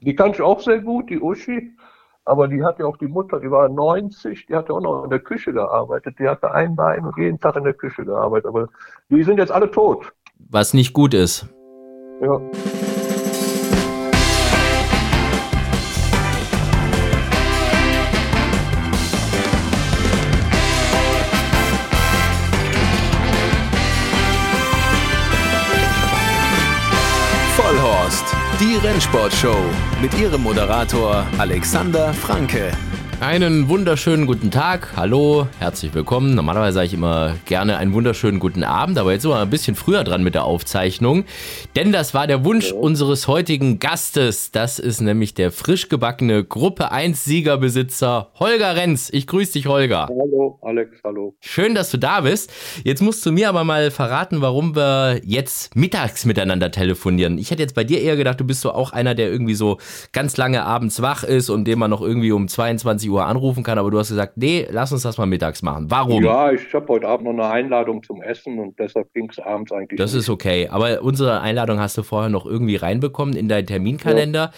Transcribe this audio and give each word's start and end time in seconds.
Die 0.00 0.14
kann 0.14 0.30
ich 0.30 0.40
auch 0.40 0.60
sehr 0.60 0.80
gut, 0.80 1.10
die 1.10 1.20
Uschi. 1.20 1.72
Aber 2.24 2.48
die 2.48 2.62
hat 2.62 2.78
ja 2.78 2.86
auch 2.86 2.96
die 2.96 3.08
Mutter, 3.08 3.40
die 3.40 3.50
war 3.50 3.68
90, 3.68 4.46
die 4.46 4.54
hat 4.54 4.68
ja 4.68 4.74
auch 4.74 4.80
noch 4.80 5.04
in 5.04 5.10
der 5.10 5.18
Küche 5.18 5.52
gearbeitet. 5.52 6.16
Die 6.18 6.28
hatte 6.28 6.52
ein 6.52 6.76
Bein 6.76 7.04
und 7.04 7.16
jeden 7.16 7.40
Tag 7.40 7.56
in 7.56 7.64
der 7.64 7.74
Küche 7.74 8.04
gearbeitet. 8.04 8.46
Aber 8.46 8.68
die 9.08 9.22
sind 9.22 9.38
jetzt 9.38 9.50
alle 9.50 9.70
tot. 9.70 10.12
Was 10.38 10.74
nicht 10.74 10.92
gut 10.92 11.14
ist. 11.14 11.46
Ja. 12.20 12.40
Rennsportshow 29.00 29.64
mit 30.02 30.12
ihrem 30.20 30.42
Moderator 30.42 31.26
Alexander 31.38 32.12
Franke. 32.12 32.70
Einen 33.20 33.68
wunderschönen 33.68 34.26
guten 34.26 34.50
Tag. 34.50 34.96
Hallo, 34.96 35.46
herzlich 35.58 35.92
willkommen. 35.92 36.34
Normalerweise 36.34 36.76
sage 36.76 36.86
ich 36.86 36.94
immer 36.94 37.34
gerne 37.44 37.76
einen 37.76 37.92
wunderschönen 37.92 38.40
guten 38.40 38.64
Abend, 38.64 38.96
aber 38.96 39.12
jetzt 39.12 39.22
sind 39.22 39.30
wir 39.30 39.38
ein 39.38 39.50
bisschen 39.50 39.76
früher 39.76 40.04
dran 40.04 40.24
mit 40.24 40.34
der 40.34 40.44
Aufzeichnung. 40.44 41.24
Denn 41.76 41.92
das 41.92 42.14
war 42.14 42.26
der 42.26 42.46
Wunsch 42.46 42.72
unseres 42.72 43.28
heutigen 43.28 43.78
Gastes. 43.78 44.52
Das 44.52 44.78
ist 44.78 45.02
nämlich 45.02 45.34
der 45.34 45.52
frisch 45.52 45.90
gebackene 45.90 46.44
Gruppe 46.44 46.92
1 46.92 47.22
Siegerbesitzer 47.22 48.30
Holger 48.40 48.74
Renz. 48.74 49.10
Ich 49.12 49.26
grüße 49.26 49.52
dich, 49.52 49.66
Holger. 49.66 50.08
Hallo, 50.08 50.58
Alex, 50.62 50.96
hallo. 51.04 51.36
Schön, 51.40 51.74
dass 51.74 51.90
du 51.90 51.98
da 51.98 52.22
bist. 52.22 52.50
Jetzt 52.84 53.02
musst 53.02 53.26
du 53.26 53.32
mir 53.32 53.50
aber 53.50 53.64
mal 53.64 53.90
verraten, 53.90 54.40
warum 54.40 54.74
wir 54.74 55.20
jetzt 55.24 55.76
mittags 55.76 56.24
miteinander 56.24 56.70
telefonieren. 56.70 57.36
Ich 57.36 57.50
hätte 57.50 57.60
jetzt 57.60 57.74
bei 57.74 57.84
dir 57.84 58.00
eher 58.00 58.16
gedacht, 58.16 58.40
du 58.40 58.44
bist 58.44 58.62
so 58.62 58.72
auch 58.72 58.94
einer, 58.94 59.14
der 59.14 59.30
irgendwie 59.30 59.54
so 59.54 59.76
ganz 60.12 60.38
lange 60.38 60.64
abends 60.64 61.02
wach 61.02 61.22
ist 61.22 61.50
und 61.50 61.66
dem 61.66 61.80
man 61.80 61.90
noch 61.90 62.00
irgendwie 62.00 62.32
um 62.32 62.48
22 62.48 63.09
Uhr 63.10 63.24
anrufen 63.24 63.62
kann, 63.62 63.78
aber 63.78 63.90
du 63.90 63.98
hast 63.98 64.08
gesagt, 64.08 64.36
nee, 64.36 64.66
lass 64.70 64.92
uns 64.92 65.02
das 65.02 65.18
mal 65.18 65.26
mittags 65.26 65.62
machen. 65.62 65.86
Warum? 65.90 66.24
Ja, 66.24 66.52
ich 66.52 66.72
habe 66.72 66.86
heute 66.88 67.08
Abend 67.08 67.26
noch 67.26 67.32
eine 67.32 67.52
Einladung 67.52 68.02
zum 68.02 68.22
Essen 68.22 68.58
und 68.58 68.78
deshalb 68.78 69.12
ging 69.12 69.28
es 69.30 69.38
abends 69.38 69.72
eigentlich. 69.72 69.98
Das 69.98 70.12
nicht. 70.12 70.22
ist 70.22 70.30
okay. 70.30 70.68
Aber 70.68 71.02
unsere 71.02 71.40
Einladung 71.40 71.80
hast 71.80 71.98
du 71.98 72.02
vorher 72.02 72.30
noch 72.30 72.46
irgendwie 72.46 72.76
reinbekommen 72.76 73.34
in 73.36 73.48
deinen 73.48 73.66
Terminkalender, 73.66 74.52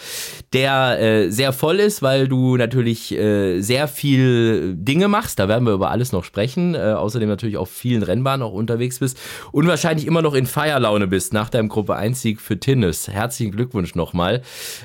der 0.53 1.01
äh, 1.01 1.31
sehr 1.31 1.53
voll 1.53 1.81
ist, 1.81 2.03
weil 2.03 2.29
du 2.29 2.57
natürlich 2.57 3.13
äh, 3.13 3.61
sehr 3.61 3.89
viel 3.89 4.75
Dinge 4.77 5.09
machst. 5.09 5.39
Da 5.39 5.49
werden 5.49 5.65
wir 5.65 5.73
über 5.73 5.91
alles 5.91 6.13
noch 6.13 6.25
sprechen. 6.25 6.75
Äh, 6.75 6.79
außerdem 6.93 7.29
natürlich 7.29 7.57
auf 7.57 7.71
vielen 7.71 8.03
Rennbahnen 8.03 8.43
auch 8.47 8.53
unterwegs 8.53 8.99
bist 8.99 9.19
und 9.53 9.67
wahrscheinlich 9.67 10.07
immer 10.07 10.23
noch 10.23 10.35
in 10.35 10.47
Feierlaune 10.47 11.07
bist 11.07 11.33
nach 11.33 11.49
deinem 11.51 11.69
Gruppe 11.69 11.97
1-Sieg 11.97 12.41
für 12.41 12.59
Tinnis. 12.59 13.09
Herzlichen 13.09 13.53
Glückwunsch 13.53 13.95
nochmal. 13.95 14.43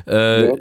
Äh, 0.08 0.47
Ja, 0.47 0.53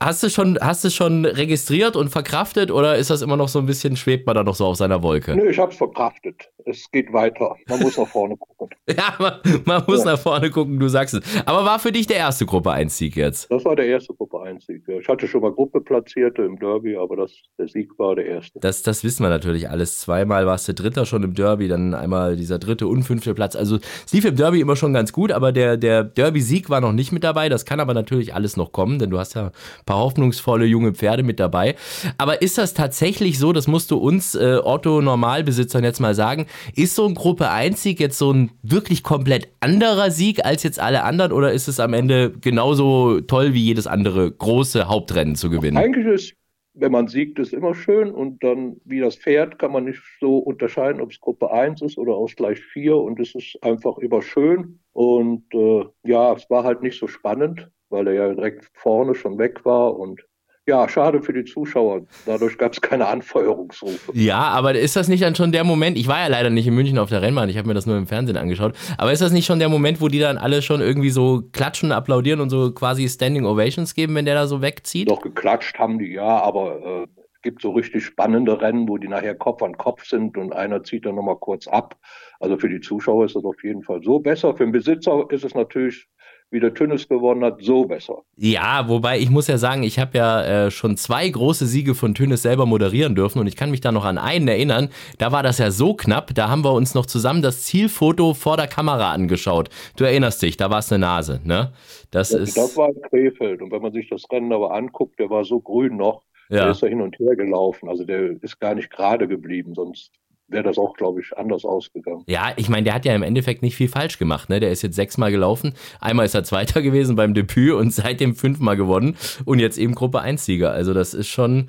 hast 0.00 0.22
du 0.22 0.30
schon, 0.30 0.58
hast 0.60 0.84
du 0.84 0.90
schon 0.90 1.24
registriert 1.24 1.96
und 1.96 2.08
verkraftet 2.08 2.47
oder 2.56 2.96
ist 2.96 3.10
das 3.10 3.22
immer 3.22 3.36
noch 3.36 3.48
so 3.48 3.58
ein 3.58 3.66
bisschen, 3.66 3.96
schwebt 3.96 4.26
man 4.26 4.34
da 4.34 4.42
noch 4.44 4.54
so 4.54 4.64
auf 4.66 4.76
seiner 4.76 5.02
Wolke? 5.02 5.36
Nö, 5.36 5.50
ich 5.50 5.58
habe 5.58 5.70
es 5.72 5.78
verkraftet. 5.78 6.48
Es 6.64 6.90
geht 6.90 7.12
weiter. 7.12 7.56
Man 7.68 7.80
muss 7.80 7.96
nach 7.96 8.08
vorne 8.08 8.36
gucken. 8.36 8.68
Ja, 8.90 9.14
man, 9.18 9.34
man 9.66 9.84
muss 9.86 10.04
Ja. 10.04 10.12
nach 10.12 10.18
vorne 10.18 10.50
gucken, 10.50 10.78
du 10.80 10.88
sagst 10.88 11.14
es. 11.14 11.22
Aber 11.46 11.64
war 11.66 11.78
für 11.78 11.92
dich 11.92 12.06
der 12.06 12.16
erste 12.16 12.46
Gruppe 12.46 12.70
1-Sieg 12.70 13.16
jetzt? 13.16 13.50
Das 13.50 13.64
war 13.66 13.76
der 13.76 13.86
erste 13.86 14.14
Gruppe 14.14 14.40
1 14.40 14.64
Sieg. 14.66 14.82
Ja, 14.88 14.98
Ich 14.98 15.08
hatte 15.08 15.28
schon 15.28 15.42
mal 15.42 15.52
Gruppe 15.52 15.80
platzierte 15.82 16.42
im 16.42 16.58
Derby, 16.58 16.96
aber 16.96 17.16
das, 17.16 17.32
der 17.58 17.68
Sieg 17.68 17.98
war 17.98 18.16
der 18.16 18.24
erste. 18.26 18.58
Das, 18.60 18.82
das 18.82 19.04
wissen 19.04 19.22
wir 19.22 19.28
natürlich 19.28 19.68
alles. 19.68 19.98
Zweimal 20.00 20.46
warst 20.46 20.68
du 20.68 20.74
Dritter 20.74 21.04
schon 21.06 21.22
im 21.22 21.34
Derby, 21.34 21.68
dann 21.68 21.92
einmal 21.94 22.36
dieser 22.36 22.58
dritte 22.58 22.86
und 22.86 23.02
fünfte 23.02 23.34
Platz. 23.34 23.56
Also 23.56 23.78
es 24.06 24.12
lief 24.14 24.24
im 24.24 24.36
Derby 24.36 24.60
immer 24.60 24.74
schon 24.76 24.92
ganz 24.94 25.12
gut, 25.12 25.32
aber 25.32 25.52
der, 25.52 25.76
der 25.76 26.04
Derby-Sieg 26.04 26.70
war 26.70 26.80
noch 26.80 26.92
nicht 26.92 27.12
mit 27.12 27.24
dabei. 27.24 27.48
Das 27.50 27.66
kann 27.66 27.80
aber 27.80 27.92
natürlich 27.94 28.34
alles 28.34 28.56
noch 28.56 28.72
kommen, 28.72 28.98
denn 28.98 29.10
du 29.10 29.18
hast 29.18 29.34
ja 29.34 29.46
ein 29.48 29.52
paar 29.84 29.98
hoffnungsvolle 29.98 30.64
junge 30.64 30.94
Pferde 30.94 31.22
mit 31.22 31.38
dabei. 31.40 31.76
Aber 32.16 32.37
ist 32.40 32.58
das 32.58 32.74
tatsächlich 32.74 33.38
so, 33.38 33.52
das 33.52 33.68
musst 33.68 33.90
du 33.90 33.98
uns 33.98 34.34
äh, 34.34 34.58
Otto-Normalbesitzern 34.62 35.84
jetzt 35.84 36.00
mal 36.00 36.14
sagen, 36.14 36.46
ist 36.74 36.94
so 36.94 37.06
ein 37.06 37.14
Gruppe 37.14 37.50
1-Sieg 37.50 38.00
jetzt 38.00 38.18
so 38.18 38.32
ein 38.32 38.50
wirklich 38.62 39.02
komplett 39.02 39.48
anderer 39.60 40.10
Sieg 40.10 40.44
als 40.44 40.62
jetzt 40.62 40.80
alle 40.80 41.04
anderen 41.04 41.32
oder 41.32 41.52
ist 41.52 41.68
es 41.68 41.80
am 41.80 41.92
Ende 41.92 42.32
genauso 42.40 43.20
toll 43.20 43.54
wie 43.54 43.62
jedes 43.62 43.86
andere 43.86 44.30
große 44.30 44.88
Hauptrennen 44.88 45.34
zu 45.34 45.50
gewinnen? 45.50 45.76
Eigentlich 45.76 46.06
ist, 46.06 46.34
wenn 46.74 46.92
man 46.92 47.08
siegt, 47.08 47.38
ist 47.38 47.52
immer 47.52 47.74
schön 47.74 48.10
und 48.10 48.42
dann, 48.44 48.76
wie 48.84 49.00
das 49.00 49.16
Pferd, 49.16 49.58
kann 49.58 49.72
man 49.72 49.84
nicht 49.84 50.00
so 50.20 50.38
unterscheiden, 50.38 51.00
ob 51.00 51.10
es 51.10 51.20
Gruppe 51.20 51.50
1 51.50 51.82
ist 51.82 51.98
oder 51.98 52.14
aus 52.14 52.36
gleich 52.36 52.60
4 52.60 52.96
und 52.96 53.18
es 53.20 53.34
ist 53.34 53.58
einfach 53.62 53.98
immer 53.98 54.22
schön. 54.22 54.78
Und 54.92 55.44
äh, 55.54 55.84
ja, 56.04 56.32
es 56.34 56.48
war 56.50 56.64
halt 56.64 56.82
nicht 56.82 56.98
so 56.98 57.08
spannend, 57.08 57.68
weil 57.88 58.06
er 58.06 58.14
ja 58.14 58.34
direkt 58.34 58.70
vorne 58.74 59.14
schon 59.14 59.38
weg 59.38 59.64
war 59.64 59.98
und 59.98 60.27
ja, 60.68 60.88
schade 60.88 61.22
für 61.22 61.32
die 61.32 61.44
Zuschauer. 61.44 62.02
Dadurch 62.26 62.58
gab 62.58 62.74
es 62.74 62.80
keine 62.80 63.06
Anfeuerungsrufe. 63.06 64.12
Ja, 64.12 64.38
aber 64.38 64.74
ist 64.74 64.96
das 64.96 65.08
nicht 65.08 65.22
dann 65.22 65.34
schon 65.34 65.50
der 65.50 65.64
Moment, 65.64 65.96
ich 65.96 66.06
war 66.06 66.20
ja 66.20 66.28
leider 66.28 66.50
nicht 66.50 66.66
in 66.66 66.74
München 66.74 66.98
auf 66.98 67.08
der 67.08 67.22
Rennbahn, 67.22 67.48
ich 67.48 67.56
habe 67.56 67.66
mir 67.66 67.74
das 67.74 67.86
nur 67.86 67.96
im 67.96 68.06
Fernsehen 68.06 68.36
angeschaut, 68.36 68.74
aber 68.98 69.10
ist 69.10 69.22
das 69.22 69.32
nicht 69.32 69.46
schon 69.46 69.58
der 69.58 69.70
Moment, 69.70 70.00
wo 70.00 70.08
die 70.08 70.18
dann 70.18 70.36
alle 70.36 70.60
schon 70.62 70.80
irgendwie 70.80 71.10
so 71.10 71.42
klatschen, 71.52 71.90
applaudieren 71.90 72.40
und 72.40 72.50
so 72.50 72.70
quasi 72.72 73.08
Standing 73.08 73.46
Ovations 73.46 73.94
geben, 73.94 74.14
wenn 74.14 74.26
der 74.26 74.34
da 74.34 74.46
so 74.46 74.60
wegzieht? 74.60 75.10
Doch 75.10 75.22
geklatscht 75.22 75.78
haben 75.78 75.98
die, 75.98 76.12
ja, 76.12 76.42
aber 76.42 76.80
äh, 76.84 77.06
es 77.38 77.42
gibt 77.42 77.62
so 77.62 77.70
richtig 77.70 78.04
spannende 78.04 78.60
Rennen, 78.60 78.88
wo 78.88 78.98
die 78.98 79.08
nachher 79.08 79.34
Kopf 79.34 79.62
an 79.62 79.76
Kopf 79.78 80.04
sind 80.04 80.36
und 80.36 80.52
einer 80.52 80.82
zieht 80.82 81.06
dann 81.06 81.14
nochmal 81.14 81.36
kurz 81.36 81.66
ab. 81.66 81.96
Also 82.40 82.58
für 82.58 82.68
die 82.68 82.80
Zuschauer 82.80 83.24
ist 83.24 83.36
das 83.36 83.44
auf 83.44 83.62
jeden 83.64 83.82
Fall 83.82 84.02
so 84.02 84.18
besser. 84.18 84.54
Für 84.54 84.64
den 84.64 84.72
Besitzer 84.72 85.24
ist 85.30 85.44
es 85.44 85.54
natürlich, 85.54 86.08
wie 86.50 86.60
der 86.60 86.72
Tünnes 86.72 87.08
gewonnen 87.08 87.44
hat, 87.44 87.62
so 87.62 87.84
besser. 87.84 88.22
Ja, 88.36 88.88
wobei 88.88 89.18
ich 89.18 89.30
muss 89.30 89.48
ja 89.48 89.58
sagen, 89.58 89.82
ich 89.82 89.98
habe 89.98 90.16
ja 90.16 90.66
äh, 90.66 90.70
schon 90.70 90.96
zwei 90.96 91.28
große 91.28 91.66
Siege 91.66 91.94
von 91.94 92.14
Tönes 92.14 92.42
selber 92.42 92.64
moderieren 92.66 93.14
dürfen 93.14 93.38
und 93.38 93.46
ich 93.46 93.56
kann 93.56 93.70
mich 93.70 93.80
da 93.80 93.92
noch 93.92 94.04
an 94.04 94.18
einen 94.18 94.48
erinnern. 94.48 94.88
Da 95.18 95.32
war 95.32 95.42
das 95.42 95.58
ja 95.58 95.70
so 95.70 95.94
knapp, 95.94 96.34
da 96.34 96.48
haben 96.48 96.64
wir 96.64 96.72
uns 96.72 96.94
noch 96.94 97.06
zusammen 97.06 97.42
das 97.42 97.64
Zielfoto 97.64 98.34
vor 98.34 98.56
der 98.56 98.66
Kamera 98.66 99.12
angeschaut. 99.12 99.68
Du 99.96 100.04
erinnerst 100.04 100.40
dich, 100.42 100.56
da 100.56 100.70
war 100.70 100.78
es 100.78 100.90
eine 100.92 101.00
Nase, 101.00 101.40
ne? 101.44 101.72
Das 102.10 102.30
Das, 102.30 102.40
ist 102.40 102.56
das 102.56 102.76
war 102.76 102.88
in 102.88 103.02
Krefeld. 103.02 103.62
Und 103.62 103.70
wenn 103.70 103.82
man 103.82 103.92
sich 103.92 104.08
das 104.08 104.24
Rennen 104.30 104.52
aber 104.52 104.74
anguckt, 104.74 105.18
der 105.18 105.30
war 105.30 105.44
so 105.44 105.60
grün 105.60 105.96
noch, 105.96 106.22
der 106.50 106.58
ja. 106.58 106.70
ist 106.70 106.82
da 106.82 106.86
hin 106.86 107.02
und 107.02 107.18
her 107.18 107.36
gelaufen. 107.36 107.88
Also 107.88 108.04
der 108.04 108.42
ist 108.42 108.58
gar 108.58 108.74
nicht 108.74 108.90
gerade 108.90 109.28
geblieben, 109.28 109.74
sonst 109.74 110.12
wäre 110.48 110.62
das 110.64 110.78
auch, 110.78 110.94
glaube 110.94 111.20
ich, 111.20 111.36
anders 111.36 111.64
ausgegangen. 111.64 112.24
Ja, 112.26 112.52
ich 112.56 112.68
meine, 112.68 112.84
der 112.84 112.94
hat 112.94 113.04
ja 113.04 113.14
im 113.14 113.22
Endeffekt 113.22 113.62
nicht 113.62 113.76
viel 113.76 113.88
falsch 113.88 114.18
gemacht. 114.18 114.48
Ne? 114.48 114.60
Der 114.60 114.70
ist 114.70 114.82
jetzt 114.82 114.96
sechsmal 114.96 115.30
gelaufen. 115.30 115.74
Einmal 116.00 116.26
ist 116.26 116.34
er 116.34 116.44
Zweiter 116.44 116.82
gewesen 116.82 117.16
beim 117.16 117.34
Debüt 117.34 117.74
und 117.74 117.92
seitdem 117.92 118.34
fünfmal 118.34 118.76
gewonnen. 118.76 119.16
Und 119.44 119.58
jetzt 119.58 119.78
eben 119.78 119.94
Gruppe 119.94 120.20
1-Sieger. 120.22 120.70
Also 120.70 120.94
das 120.94 121.12
ist 121.14 121.28
schon, 121.28 121.68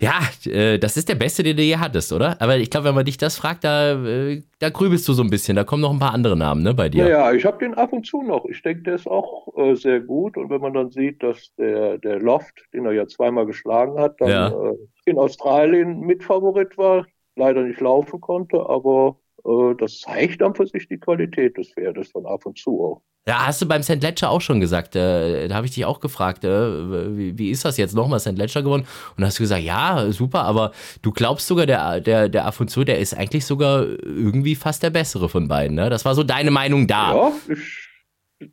ja, 0.00 0.20
äh, 0.50 0.78
das 0.78 0.96
ist 0.96 1.08
der 1.08 1.14
Beste, 1.14 1.42
den 1.42 1.56
du 1.56 1.62
je 1.62 1.76
hattest, 1.76 2.12
oder? 2.12 2.40
Aber 2.42 2.56
ich 2.58 2.68
glaube, 2.68 2.88
wenn 2.88 2.94
man 2.94 3.04
dich 3.04 3.16
das 3.16 3.36
fragt, 3.36 3.64
da, 3.64 3.92
äh, 4.04 4.42
da 4.58 4.68
grübelst 4.68 5.06
du 5.08 5.12
so 5.12 5.22
ein 5.22 5.30
bisschen. 5.30 5.56
Da 5.56 5.64
kommen 5.64 5.82
noch 5.82 5.92
ein 5.92 5.98
paar 5.98 6.12
andere 6.12 6.36
Namen 6.36 6.62
ne, 6.62 6.74
bei 6.74 6.88
dir. 6.88 7.04
Ja, 7.08 7.30
ja, 7.30 7.32
ich 7.32 7.44
habe 7.44 7.58
den 7.58 7.74
ab 7.74 7.92
und 7.92 8.04
zu 8.06 8.22
noch. 8.22 8.44
Ich 8.46 8.60
denke, 8.62 8.82
der 8.82 8.96
ist 8.96 9.06
auch 9.06 9.48
äh, 9.56 9.74
sehr 9.76 10.00
gut. 10.00 10.36
Und 10.36 10.50
wenn 10.50 10.60
man 10.60 10.74
dann 10.74 10.90
sieht, 10.90 11.22
dass 11.22 11.54
der, 11.56 11.98
der 11.98 12.18
Loft, 12.20 12.64
den 12.74 12.84
er 12.86 12.92
ja 12.92 13.06
zweimal 13.06 13.46
geschlagen 13.46 13.98
hat, 13.98 14.20
dann 14.20 14.28
Ja. 14.28 14.48
äh, 14.48 14.74
in 15.06 15.18
Australien 15.18 16.00
Mitfavorit 16.00 16.76
war, 16.76 17.06
leider 17.36 17.62
nicht 17.62 17.80
laufen 17.80 18.20
konnte, 18.20 18.58
aber 18.68 19.18
äh, 19.44 19.74
das 19.78 20.00
zeigt 20.00 20.40
dann 20.40 20.54
für 20.54 20.66
sich 20.66 20.88
die 20.88 20.98
Qualität 20.98 21.56
des 21.56 21.72
Pferdes 21.72 22.12
dann 22.12 22.26
ab 22.26 22.46
und 22.46 22.58
zu 22.58 22.80
auch. 22.82 23.02
Ja, 23.26 23.46
hast 23.46 23.62
du 23.62 23.66
beim 23.66 23.82
St. 23.82 24.02
Ledger 24.02 24.28
auch 24.28 24.42
schon 24.42 24.60
gesagt. 24.60 24.96
Äh, 24.96 25.48
da 25.48 25.54
habe 25.54 25.66
ich 25.66 25.72
dich 25.72 25.86
auch 25.86 26.00
gefragt, 26.00 26.44
äh, 26.44 27.16
wie, 27.16 27.38
wie 27.38 27.50
ist 27.50 27.64
das 27.64 27.78
jetzt 27.78 27.94
nochmal 27.94 28.20
St. 28.20 28.36
Ledger 28.36 28.62
gewonnen? 28.62 28.86
Und 29.16 29.22
da 29.22 29.28
hast 29.28 29.38
du 29.38 29.42
gesagt, 29.42 29.62
ja, 29.62 30.12
super, 30.12 30.42
aber 30.42 30.72
du 31.00 31.10
glaubst 31.10 31.46
sogar, 31.46 31.64
der, 31.64 32.00
der, 32.02 32.28
der 32.28 32.44
Afonso, 32.44 32.84
der 32.84 32.98
ist 32.98 33.16
eigentlich 33.16 33.46
sogar 33.46 33.82
irgendwie 33.82 34.54
fast 34.54 34.82
der 34.82 34.90
bessere 34.90 35.30
von 35.30 35.48
beiden. 35.48 35.74
Ne? 35.74 35.88
Das 35.88 36.04
war 36.04 36.14
so 36.14 36.22
deine 36.22 36.50
Meinung 36.50 36.86
da. 36.86 37.14
Ja, 37.14 37.32
ich 37.48 37.83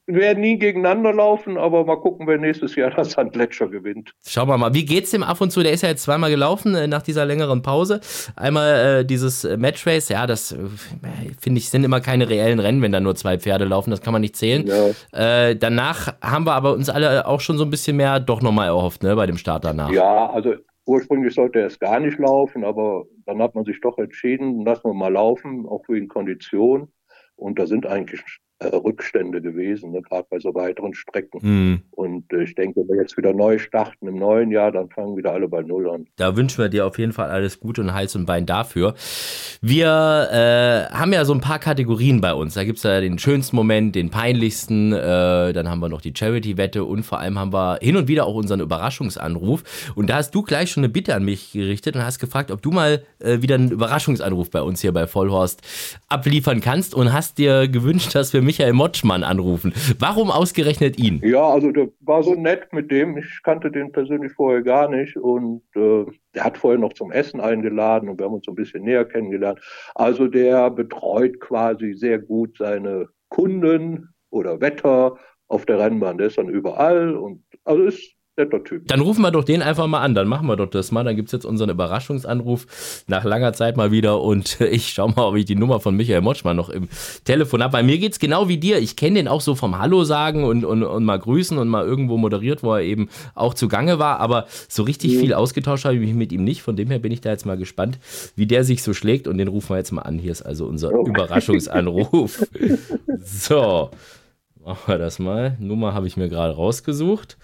werde 0.05 0.39
nie 0.39 0.57
gegeneinander 0.57 1.13
laufen, 1.13 1.57
aber 1.57 1.85
mal 1.85 1.97
gucken, 1.97 2.27
wer 2.27 2.37
nächstes 2.37 2.75
Jahr 2.75 2.91
das 2.91 3.11
Sand 3.11 3.33
Gletscher 3.33 3.67
gewinnt. 3.67 4.13
Schauen 4.25 4.47
wir 4.47 4.57
mal, 4.57 4.73
wie 4.73 4.85
geht's 4.85 5.11
dem 5.11 5.23
Afonso? 5.23 5.61
Der 5.63 5.71
ist 5.71 5.83
ja 5.83 5.89
jetzt 5.89 6.03
zweimal 6.03 6.29
gelaufen 6.29 6.75
äh, 6.75 6.87
nach 6.87 7.01
dieser 7.01 7.25
längeren 7.25 7.61
Pause. 7.61 8.01
Einmal 8.35 8.99
äh, 9.01 9.05
dieses 9.05 9.43
äh, 9.43 9.57
Matchrace, 9.57 10.09
ja, 10.09 10.27
das 10.27 10.51
äh, 10.51 10.57
finde 11.39 11.59
ich 11.59 11.69
sind 11.69 11.83
immer 11.83 12.01
keine 12.01 12.29
reellen 12.29 12.59
Rennen, 12.59 12.81
wenn 12.81 12.91
da 12.91 12.99
nur 12.99 13.15
zwei 13.15 13.37
Pferde 13.37 13.65
laufen, 13.65 13.91
das 13.91 14.01
kann 14.01 14.13
man 14.13 14.21
nicht 14.21 14.35
zählen. 14.35 14.65
Ja. 14.67 15.49
Äh, 15.49 15.55
danach 15.55 16.15
haben 16.21 16.45
wir 16.45 16.53
aber 16.53 16.73
uns 16.73 16.89
alle 16.89 17.25
auch 17.25 17.41
schon 17.41 17.57
so 17.57 17.63
ein 17.63 17.69
bisschen 17.69 17.97
mehr 17.97 18.19
doch 18.19 18.41
nochmal 18.41 18.67
erhofft, 18.67 19.03
ne, 19.03 19.15
bei 19.15 19.25
dem 19.25 19.37
Start 19.37 19.65
danach. 19.65 19.91
Ja, 19.91 20.29
also 20.29 20.55
ursprünglich 20.85 21.33
sollte 21.33 21.59
er 21.59 21.67
es 21.67 21.79
gar 21.79 21.99
nicht 21.99 22.17
laufen, 22.19 22.63
aber 22.63 23.05
dann 23.25 23.41
hat 23.41 23.55
man 23.55 23.65
sich 23.65 23.79
doch 23.81 23.97
entschieden, 23.97 24.65
lassen 24.65 24.83
wir 24.85 24.93
mal 24.93 25.11
laufen, 25.11 25.65
auch 25.67 25.83
wegen 25.87 26.07
Kondition. 26.07 26.91
Und 27.35 27.57
da 27.57 27.65
sind 27.65 27.87
eigentlich 27.87 28.21
äh, 28.21 28.23
Rückstände 28.67 29.41
gewesen, 29.41 29.91
ne, 29.91 30.01
gerade 30.01 30.25
bei 30.29 30.39
so 30.39 30.53
weiteren 30.53 30.93
Strecken. 30.93 31.39
Mhm. 31.41 31.81
Und 31.91 32.31
äh, 32.33 32.43
ich 32.43 32.55
denke, 32.55 32.81
wenn 32.81 32.87
wir 32.89 33.01
jetzt 33.01 33.17
wieder 33.17 33.33
neu 33.33 33.57
starten 33.57 34.07
im 34.07 34.15
neuen 34.15 34.51
Jahr, 34.51 34.71
dann 34.71 34.89
fangen 34.89 35.17
wieder 35.17 35.33
alle 35.33 35.47
bei 35.47 35.61
Null 35.61 35.89
an. 35.89 36.07
Da 36.17 36.35
wünschen 36.35 36.59
wir 36.59 36.69
dir 36.69 36.85
auf 36.85 36.97
jeden 36.99 37.13
Fall 37.13 37.29
alles 37.29 37.59
Gute 37.59 37.81
und 37.81 37.93
Hals 37.93 38.15
und 38.15 38.25
Bein 38.25 38.45
dafür. 38.45 38.93
Wir 39.61 39.87
äh, 40.31 40.93
haben 40.93 41.13
ja 41.13 41.25
so 41.25 41.33
ein 41.33 41.41
paar 41.41 41.59
Kategorien 41.59 42.21
bei 42.21 42.33
uns. 42.33 42.53
Da 42.53 42.63
gibt 42.63 42.77
es 42.77 42.83
ja 42.83 43.01
den 43.01 43.19
schönsten 43.19 43.55
Moment, 43.55 43.95
den 43.95 44.09
peinlichsten, 44.09 44.93
äh, 44.93 45.53
dann 45.53 45.69
haben 45.69 45.79
wir 45.79 45.89
noch 45.89 46.01
die 46.01 46.13
Charity-Wette 46.15 46.83
und 46.83 47.03
vor 47.03 47.19
allem 47.19 47.39
haben 47.39 47.53
wir 47.53 47.79
hin 47.81 47.95
und 47.95 48.07
wieder 48.07 48.25
auch 48.25 48.35
unseren 48.35 48.59
Überraschungsanruf. 48.59 49.63
Und 49.95 50.09
da 50.09 50.15
hast 50.15 50.35
du 50.35 50.43
gleich 50.43 50.71
schon 50.71 50.83
eine 50.83 50.91
Bitte 50.91 51.15
an 51.15 51.23
mich 51.23 51.51
gerichtet 51.51 51.95
und 51.95 52.03
hast 52.03 52.19
gefragt, 52.19 52.51
ob 52.51 52.61
du 52.61 52.71
mal 52.71 53.03
äh, 53.19 53.41
wieder 53.41 53.55
einen 53.55 53.71
Überraschungsanruf 53.71 54.49
bei 54.49 54.61
uns 54.61 54.81
hier 54.81 54.91
bei 54.91 55.07
Vollhorst 55.07 55.61
abliefern 56.09 56.61
kannst 56.61 56.93
und 56.93 57.13
hast 57.13 57.37
dir 57.37 57.67
gewünscht, 57.67 58.13
dass 58.15 58.33
wir 58.33 58.41
Michael 58.51 58.73
Motschmann 58.73 59.23
anrufen. 59.23 59.73
Warum 59.99 60.29
ausgerechnet 60.29 60.99
ihn? 60.99 61.21
Ja, 61.23 61.41
also 61.41 61.71
der 61.71 61.87
war 62.01 62.21
so 62.21 62.35
nett 62.35 62.73
mit 62.73 62.91
dem. 62.91 63.17
Ich 63.17 63.39
kannte 63.43 63.71
den 63.71 63.93
persönlich 63.93 64.33
vorher 64.33 64.61
gar 64.61 64.89
nicht 64.89 65.15
und 65.15 65.61
äh, 65.73 66.03
der 66.35 66.43
hat 66.43 66.57
vorher 66.57 66.77
noch 66.77 66.91
zum 66.91 67.13
Essen 67.13 67.39
eingeladen 67.39 68.09
und 68.09 68.19
wir 68.19 68.25
haben 68.25 68.33
uns 68.33 68.43
so 68.45 68.51
ein 68.51 68.55
bisschen 68.55 68.83
näher 68.83 69.05
kennengelernt. 69.05 69.61
Also 69.95 70.27
der 70.27 70.69
betreut 70.69 71.39
quasi 71.39 71.93
sehr 71.93 72.19
gut 72.19 72.57
seine 72.57 73.07
Kunden 73.29 74.09
oder 74.31 74.59
Wetter 74.59 75.15
auf 75.47 75.65
der 75.65 75.79
Rennbahn. 75.79 76.17
Der 76.17 76.27
ist 76.27 76.37
dann 76.37 76.49
überall 76.49 77.15
und 77.15 77.45
also 77.63 77.83
ist 77.83 78.17
netter 78.43 78.63
Typ. 78.63 78.87
Dann 78.87 79.01
rufen 79.01 79.21
wir 79.21 79.31
doch 79.31 79.43
den 79.43 79.61
einfach 79.61 79.87
mal 79.87 80.01
an, 80.01 80.15
dann 80.15 80.27
machen 80.27 80.47
wir 80.47 80.55
doch 80.55 80.69
das 80.69 80.91
mal. 80.91 81.03
Dann 81.03 81.15
gibt 81.15 81.27
es 81.27 81.31
jetzt 81.31 81.45
unseren 81.45 81.69
Überraschungsanruf 81.69 83.03
nach 83.07 83.23
langer 83.23 83.53
Zeit 83.53 83.77
mal 83.77 83.91
wieder 83.91 84.21
und 84.21 84.59
ich 84.71 84.89
schaue 84.89 85.13
mal, 85.15 85.23
ob 85.23 85.35
ich 85.35 85.45
die 85.45 85.55
Nummer 85.55 85.79
von 85.79 85.95
Michael 85.95 86.21
Motschmann 86.21 86.55
noch 86.55 86.69
im 86.69 86.89
Telefon 87.23 87.63
habe. 87.63 87.71
Bei 87.71 87.83
mir 87.83 87.97
geht 87.97 88.13
es 88.13 88.19
genau 88.19 88.47
wie 88.47 88.57
dir. 88.57 88.79
Ich 88.79 88.95
kenne 88.95 89.19
den 89.19 89.27
auch 89.27 89.41
so 89.41 89.55
vom 89.55 89.77
Hallo 89.77 90.03
sagen 90.03 90.43
und, 90.43 90.65
und, 90.65 90.83
und 90.83 91.03
mal 91.03 91.19
grüßen 91.19 91.57
und 91.57 91.67
mal 91.67 91.85
irgendwo 91.85 92.17
moderiert, 92.17 92.63
wo 92.63 92.73
er 92.73 92.81
eben 92.81 93.09
auch 93.35 93.53
zugange 93.53 93.99
war. 93.99 94.19
Aber 94.19 94.45
so 94.67 94.83
richtig 94.83 95.15
mhm. 95.15 95.19
viel 95.19 95.33
ausgetauscht 95.33 95.85
habe 95.85 95.95
ich 95.95 96.01
mich 96.01 96.13
mit 96.13 96.31
ihm 96.31 96.43
nicht. 96.43 96.61
Von 96.61 96.75
dem 96.75 96.89
her 96.89 96.99
bin 96.99 97.11
ich 97.11 97.21
da 97.21 97.29
jetzt 97.29 97.45
mal 97.45 97.57
gespannt, 97.57 97.99
wie 98.35 98.45
der 98.45 98.63
sich 98.63 98.83
so 98.83 98.93
schlägt 98.93 99.27
und 99.27 99.37
den 99.37 99.47
rufen 99.47 99.69
wir 99.69 99.77
jetzt 99.77 99.91
mal 99.91 100.01
an. 100.01 100.19
Hier 100.19 100.31
ist 100.31 100.41
also 100.41 100.65
unser 100.65 100.93
okay. 100.93 101.09
Überraschungsanruf. 101.09 102.45
so. 103.23 103.89
Machen 104.63 104.83
wir 104.85 104.97
das 104.99 105.17
mal. 105.17 105.57
Nummer 105.59 105.93
habe 105.95 106.05
ich 106.05 106.17
mir 106.17 106.29
gerade 106.29 106.53
rausgesucht. 106.53 107.37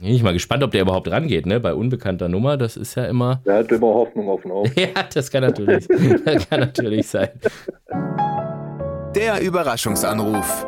Bin 0.00 0.14
ich 0.14 0.22
mal 0.22 0.32
gespannt, 0.32 0.62
ob 0.62 0.70
der 0.70 0.80
überhaupt 0.80 1.10
rangeht, 1.10 1.44
ne? 1.44 1.60
Bei 1.60 1.74
unbekannter 1.74 2.30
Nummer, 2.30 2.56
das 2.56 2.78
ist 2.78 2.94
ja 2.94 3.04
immer. 3.04 3.42
Der 3.44 3.56
hat 3.56 3.70
immer 3.70 3.88
Hoffnung 3.88 4.30
auf 4.30 4.40
den 4.42 4.50
Augen. 4.50 4.72
ja, 4.76 4.88
das 5.12 5.30
kann 5.30 5.42
natürlich, 5.42 5.86
das 6.24 6.48
kann 6.48 6.60
natürlich 6.60 7.06
sein. 7.06 7.28
Der 9.14 9.42
Überraschungsanruf. 9.42 10.66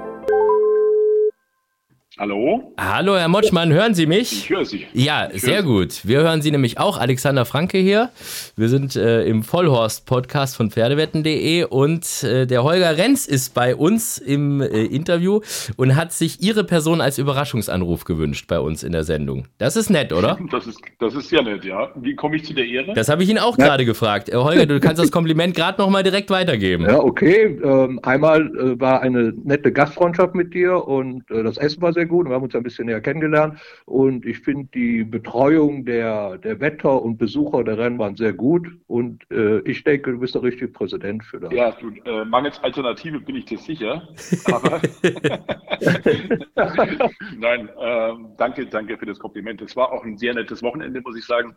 Hallo? 2.18 2.74
Hallo, 2.78 3.16
Herr 3.16 3.28
Motschmann, 3.28 3.72
hören 3.72 3.94
Sie 3.94 4.04
mich? 4.04 4.32
Ich 4.32 4.50
höre 4.50 4.66
Sie. 4.66 4.86
Ja, 4.92 5.30
ich 5.32 5.40
sehr 5.40 5.62
gut. 5.62 6.06
Wir 6.06 6.20
hören 6.20 6.42
Sie 6.42 6.50
nämlich 6.50 6.78
auch. 6.78 6.98
Alexander 6.98 7.46
Franke 7.46 7.78
hier. 7.78 8.10
Wir 8.54 8.68
sind 8.68 8.96
äh, 8.96 9.24
im 9.24 9.42
Vollhorst-Podcast 9.42 10.54
von 10.54 10.70
Pferdewetten.de 10.70 11.64
und 11.64 12.22
äh, 12.22 12.46
der 12.46 12.64
Holger 12.64 12.98
Renz 12.98 13.26
ist 13.26 13.54
bei 13.54 13.74
uns 13.74 14.18
im 14.18 14.60
äh, 14.60 14.66
Interview 14.84 15.40
und 15.78 15.96
hat 15.96 16.12
sich 16.12 16.42
Ihre 16.42 16.64
Person 16.64 17.00
als 17.00 17.16
Überraschungsanruf 17.16 18.04
gewünscht 18.04 18.46
bei 18.46 18.60
uns 18.60 18.82
in 18.82 18.92
der 18.92 19.04
Sendung. 19.04 19.46
Das 19.56 19.76
ist 19.76 19.88
nett, 19.88 20.12
oder? 20.12 20.38
Das 20.52 20.66
ist, 20.66 20.82
das 20.98 21.14
ist 21.14 21.30
sehr 21.30 21.42
nett, 21.42 21.64
ja. 21.64 21.90
Wie 21.94 22.14
komme 22.14 22.36
ich 22.36 22.44
zu 22.44 22.52
der 22.52 22.66
Ehre? 22.66 22.92
Das 22.92 23.08
habe 23.08 23.22
ich 23.22 23.30
Ihnen 23.30 23.38
auch 23.38 23.56
ja. 23.56 23.64
gerade 23.64 23.86
gefragt. 23.86 24.28
Äh, 24.28 24.36
Holger, 24.36 24.66
du 24.66 24.80
kannst 24.80 25.02
das 25.02 25.10
Kompliment 25.10 25.56
gerade 25.56 25.80
nochmal 25.80 26.02
direkt 26.02 26.28
weitergeben. 26.28 26.84
Ja, 26.84 26.98
okay. 26.98 27.58
Ähm, 27.64 28.00
einmal 28.02 28.48
äh, 28.48 28.78
war 28.78 29.00
eine 29.00 29.32
nette 29.44 29.72
Gastfreundschaft 29.72 30.34
mit 30.34 30.52
dir 30.52 30.86
und 30.86 31.30
äh, 31.30 31.42
das 31.42 31.56
Essen 31.56 31.80
war 31.80 31.94
sehr 31.94 32.02
gut. 32.12 32.28
Wir 32.28 32.34
haben 32.34 32.44
uns 32.44 32.54
ein 32.54 32.62
bisschen 32.62 32.86
näher 32.86 33.00
kennengelernt 33.00 33.60
und 33.86 34.24
ich 34.24 34.40
finde 34.40 34.68
die 34.74 35.02
Betreuung 35.02 35.84
der, 35.84 36.38
der 36.38 36.60
Wetter 36.60 37.02
und 37.02 37.16
Besucher 37.16 37.64
der 37.64 37.78
Rennbahn 37.78 38.16
sehr 38.16 38.32
gut 38.32 38.68
und 38.86 39.28
äh, 39.30 39.58
ich 39.60 39.82
denke, 39.82 40.12
du 40.12 40.20
bist 40.20 40.34
der 40.34 40.42
richtige 40.42 40.68
Präsident 40.68 41.24
für 41.24 41.40
das. 41.40 41.52
Ja, 41.52 41.72
du, 41.72 41.90
äh, 42.04 42.24
mangels 42.24 42.62
Alternative 42.62 43.20
bin 43.20 43.36
ich 43.36 43.46
dir 43.46 43.58
sicher. 43.58 44.08
Aber 44.46 44.80
Nein, 47.36 47.68
äh, 47.68 48.12
danke, 48.36 48.66
danke 48.66 48.98
für 48.98 49.06
das 49.06 49.18
Kompliment. 49.18 49.62
Es 49.62 49.74
war 49.74 49.90
auch 49.90 50.04
ein 50.04 50.18
sehr 50.18 50.34
nettes 50.34 50.62
Wochenende, 50.62 51.00
muss 51.00 51.16
ich 51.16 51.24
sagen, 51.24 51.56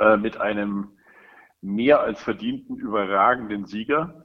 äh, 0.00 0.16
mit 0.16 0.40
einem 0.40 0.88
mehr 1.62 2.00
als 2.00 2.22
verdienten, 2.22 2.76
überragenden 2.76 3.66
Sieger. 3.66 4.24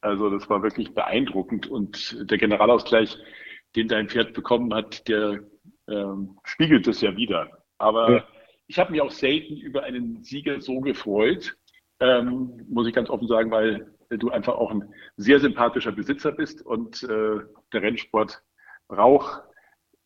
Also 0.00 0.30
das 0.30 0.48
war 0.50 0.62
wirklich 0.62 0.94
beeindruckend 0.94 1.68
und 1.68 2.28
der 2.28 2.38
Generalausgleich 2.38 3.16
den 3.76 3.88
dein 3.88 4.08
Pferd 4.08 4.34
bekommen 4.34 4.72
hat, 4.74 5.08
der 5.08 5.40
ähm, 5.88 6.38
spiegelt 6.44 6.86
das 6.86 7.00
ja 7.00 7.16
wieder. 7.16 7.48
Aber 7.78 8.10
ja. 8.10 8.24
ich 8.66 8.78
habe 8.78 8.92
mich 8.92 9.00
auch 9.00 9.10
selten 9.10 9.56
über 9.56 9.82
einen 9.84 10.22
Sieger 10.22 10.60
so 10.60 10.80
gefreut, 10.80 11.56
ähm, 12.00 12.64
muss 12.68 12.86
ich 12.86 12.94
ganz 12.94 13.10
offen 13.10 13.28
sagen, 13.28 13.50
weil 13.50 13.92
du 14.10 14.30
einfach 14.30 14.54
auch 14.54 14.70
ein 14.70 14.92
sehr 15.16 15.40
sympathischer 15.40 15.92
Besitzer 15.92 16.32
bist 16.32 16.64
und 16.64 17.02
äh, 17.04 17.40
der 17.72 17.82
Rennsport 17.82 18.42
braucht 18.88 19.42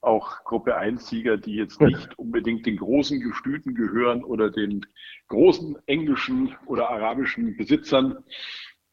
auch 0.01 0.45
Gruppe 0.45 0.77
1 0.77 1.09
Sieger, 1.09 1.37
die 1.37 1.57
jetzt 1.57 1.81
nicht 1.81 2.17
unbedingt 2.19 2.65
den 2.65 2.77
großen 2.77 3.21
Gestüten 3.21 3.75
gehören 3.75 4.23
oder 4.23 4.51
den 4.51 4.87
großen 5.29 5.77
englischen 5.87 6.55
oder 6.67 6.91
arabischen 6.91 7.57
Besitzern. 7.57 8.19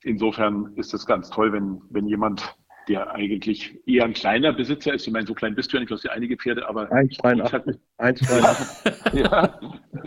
Insofern 0.02 0.74
ist 0.75 0.94
es 0.94 1.06
ganz 1.06 1.30
toll, 1.30 1.54
wenn, 1.54 1.81
wenn 1.90 2.08
jemand 2.08 2.58
der 2.88 3.12
eigentlich 3.12 3.80
eher 3.86 4.06
ein 4.06 4.14
kleiner 4.14 4.54
Besitzer 4.54 4.94
ist. 4.94 5.08
Ich 5.08 5.14
meine, 5.14 5.26
so 5.26 5.34
klein 5.34 5.56
bist 5.56 5.72
du 5.72 5.78
ja 5.78 5.82
nicht, 5.82 5.92
du 5.92 5.96
hast 5.96 6.04
ja 6.04 6.12
einige 6.12 6.38
Pferde, 6.38 6.68
aber. 6.68 6.92
1,83. 6.92 7.78
1,83. 8.00 9.16
ja, 9.20 9.60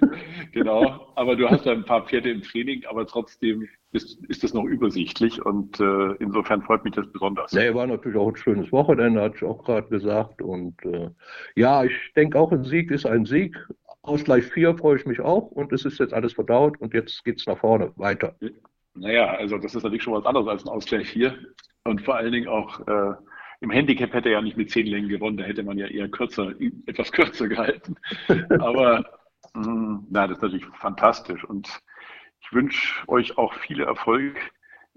genau. 0.53 1.13
Aber 1.17 1.37
du 1.37 1.49
hast 1.49 1.65
ja 1.65 1.73
ein 1.73 1.85
paar 1.85 2.07
Pferde 2.07 2.31
im 2.31 2.43
Training, 2.43 2.85
aber 2.87 3.07
trotzdem 3.07 3.69
ist, 3.93 4.23
ist 4.27 4.45
das 4.45 4.53
noch 4.53 4.65
übersichtlich 4.65 5.45
und 5.45 5.81
äh, 5.81 6.13
insofern 6.19 6.63
freut 6.63 6.85
mich 6.85 6.95
das 6.95 7.11
besonders. 7.11 7.53
Nee, 7.53 7.73
war 7.75 7.87
natürlich 7.87 8.19
auch 8.19 8.29
ein 8.29 8.37
schönes 8.37 8.71
Wochenende, 8.73 9.23
hatte 9.23 9.37
ich 9.37 9.45
auch 9.45 9.65
gerade 9.65 9.89
gesagt. 9.89 10.43
Und 10.43 10.85
äh, 10.85 11.11
ja, 11.55 11.85
ich 11.85 11.93
denke 12.15 12.39
auch, 12.39 12.53
ein 12.53 12.65
Sieg 12.65 12.91
ist 12.91 13.07
ein 13.07 13.25
Sieg. 13.25 13.57
Ausgleich 14.03 14.45
4 14.45 14.77
freue 14.77 14.99
ich 14.99 15.07
mich 15.07 15.21
auch 15.21 15.51
und 15.51 15.73
es 15.73 15.85
ist 15.85 15.99
jetzt 15.99 16.15
alles 16.15 16.33
verdaut 16.35 16.81
und 16.81 16.95
jetzt 16.95 17.25
geht 17.25 17.41
es 17.41 17.47
nach 17.47 17.59
vorne 17.59 17.93
weiter. 17.97 18.37
Naja, 18.97 19.35
also 19.35 19.59
das 19.59 19.75
ist 19.75 19.83
natürlich 19.83 20.03
schon 20.03 20.15
was 20.15 20.27
anderes 20.27 20.49
als 20.49 20.65
ein 20.65 20.71
Ausgleich 20.71 21.09
4. 21.09 21.37
Und 21.85 22.03
vor 22.03 22.17
allen 22.17 22.33
Dingen 22.33 22.49
auch 22.49 22.81
äh, 22.87 23.15
im 23.61 23.71
Handicap 23.71 24.13
hätte 24.13 24.29
er 24.29 24.37
ja 24.37 24.43
nicht 24.43 24.57
mit 24.57 24.71
zehn 24.71 24.87
Längen 24.87 25.09
gewonnen, 25.09 25.37
da 25.37 25.45
hätte 25.45 25.63
man 25.63 25.79
ja 25.79 25.87
eher 25.87 26.09
kürzer, 26.09 26.53
etwas 26.87 27.13
kürzer 27.13 27.49
gehalten. 27.49 27.97
Aber 28.61 29.05
mh, 29.55 29.65
hm, 29.65 30.07
na, 30.11 30.27
das 30.27 30.39
ist 30.39 30.43
natürlich 30.43 30.67
fantastisch. 30.79 31.45
Und 31.45 31.81
ich 32.41 32.53
wünsche 32.53 33.09
euch 33.09 33.39
auch 33.39 33.55
viel 33.55 33.81
Erfolg 33.81 34.37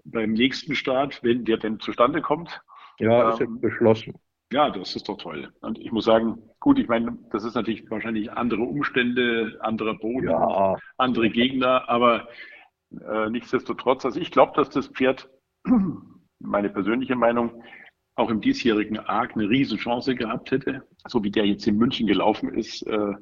beim 0.03 0.33
nächsten 0.33 0.75
Start, 0.75 1.23
wenn 1.23 1.45
der 1.45 1.57
denn 1.57 1.79
zustande 1.79 2.21
kommt. 2.21 2.61
Ja, 2.99 3.23
ähm, 3.23 3.29
ist 3.29 3.39
jetzt 3.39 3.61
beschlossen. 3.61 4.13
Ja, 4.51 4.69
das 4.71 4.95
ist 4.95 5.07
doch 5.07 5.17
toll. 5.17 5.53
Und 5.61 5.77
ich 5.77 5.91
muss 5.91 6.05
sagen, 6.05 6.39
gut, 6.59 6.79
ich 6.79 6.87
meine, 6.87 7.17
das 7.31 7.43
ist 7.43 7.53
natürlich 7.53 7.89
wahrscheinlich 7.91 8.31
andere 8.31 8.63
Umstände, 8.63 9.59
anderer 9.61 9.93
Boden, 9.93 10.29
ja. 10.29 10.75
andere 10.97 11.29
Gegner, 11.29 11.87
aber 11.87 12.27
äh, 12.91 13.29
nichtsdestotrotz, 13.29 14.05
also 14.05 14.19
ich 14.19 14.31
glaube, 14.31 14.53
dass 14.55 14.69
das 14.69 14.87
Pferd 14.87 15.29
meine 16.39 16.69
persönliche 16.69 17.15
Meinung, 17.15 17.63
auch 18.15 18.29
im 18.29 18.41
diesjährigen 18.41 18.99
Arc 18.99 19.35
eine 19.35 19.49
Riesenchance 19.49 20.13
gehabt 20.13 20.51
hätte, 20.51 20.83
so 21.07 21.23
wie 21.23 21.31
der 21.31 21.45
jetzt 21.45 21.65
in 21.67 21.77
München 21.77 22.05
gelaufen 22.05 22.53
ist. 22.53 22.81
Äh, 22.83 23.13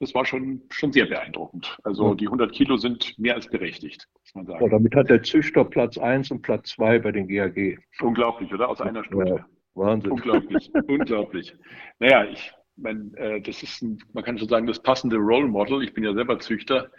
das 0.00 0.14
war 0.14 0.24
schon, 0.24 0.62
schon 0.70 0.92
sehr 0.92 1.06
beeindruckend. 1.06 1.76
Also 1.84 2.14
die 2.14 2.26
100 2.26 2.52
Kilo 2.52 2.78
sind 2.78 3.16
mehr 3.18 3.34
als 3.34 3.46
berechtigt, 3.46 4.08
muss 4.14 4.34
man 4.34 4.46
sagen. 4.46 4.64
Ja, 4.64 4.70
damit 4.70 4.94
hat 4.96 5.10
der 5.10 5.22
Züchter 5.22 5.64
Platz 5.64 5.98
1 5.98 6.30
und 6.30 6.42
Platz 6.42 6.70
2 6.70 6.98
bei 7.00 7.12
den 7.12 7.28
GAG. 7.28 7.78
Unglaublich, 8.00 8.52
oder? 8.52 8.68
Aus 8.68 8.80
einer 8.80 9.04
Stunde. 9.04 9.36
Ja, 9.36 9.46
Wahnsinn. 9.74 10.12
Unglaublich, 10.12 10.70
unglaublich. 10.88 11.54
Naja, 11.98 12.24
ich 12.24 12.50
meine, 12.76 13.14
äh, 13.18 13.40
das 13.42 13.62
ist, 13.62 13.82
ein, 13.82 13.98
man 14.14 14.24
kann 14.24 14.38
schon 14.38 14.48
sagen, 14.48 14.66
das 14.66 14.82
passende 14.82 15.16
Role 15.16 15.46
Model. 15.46 15.82
Ich 15.82 15.92
bin 15.92 16.02
ja 16.02 16.14
selber 16.14 16.38
Züchter 16.38 16.90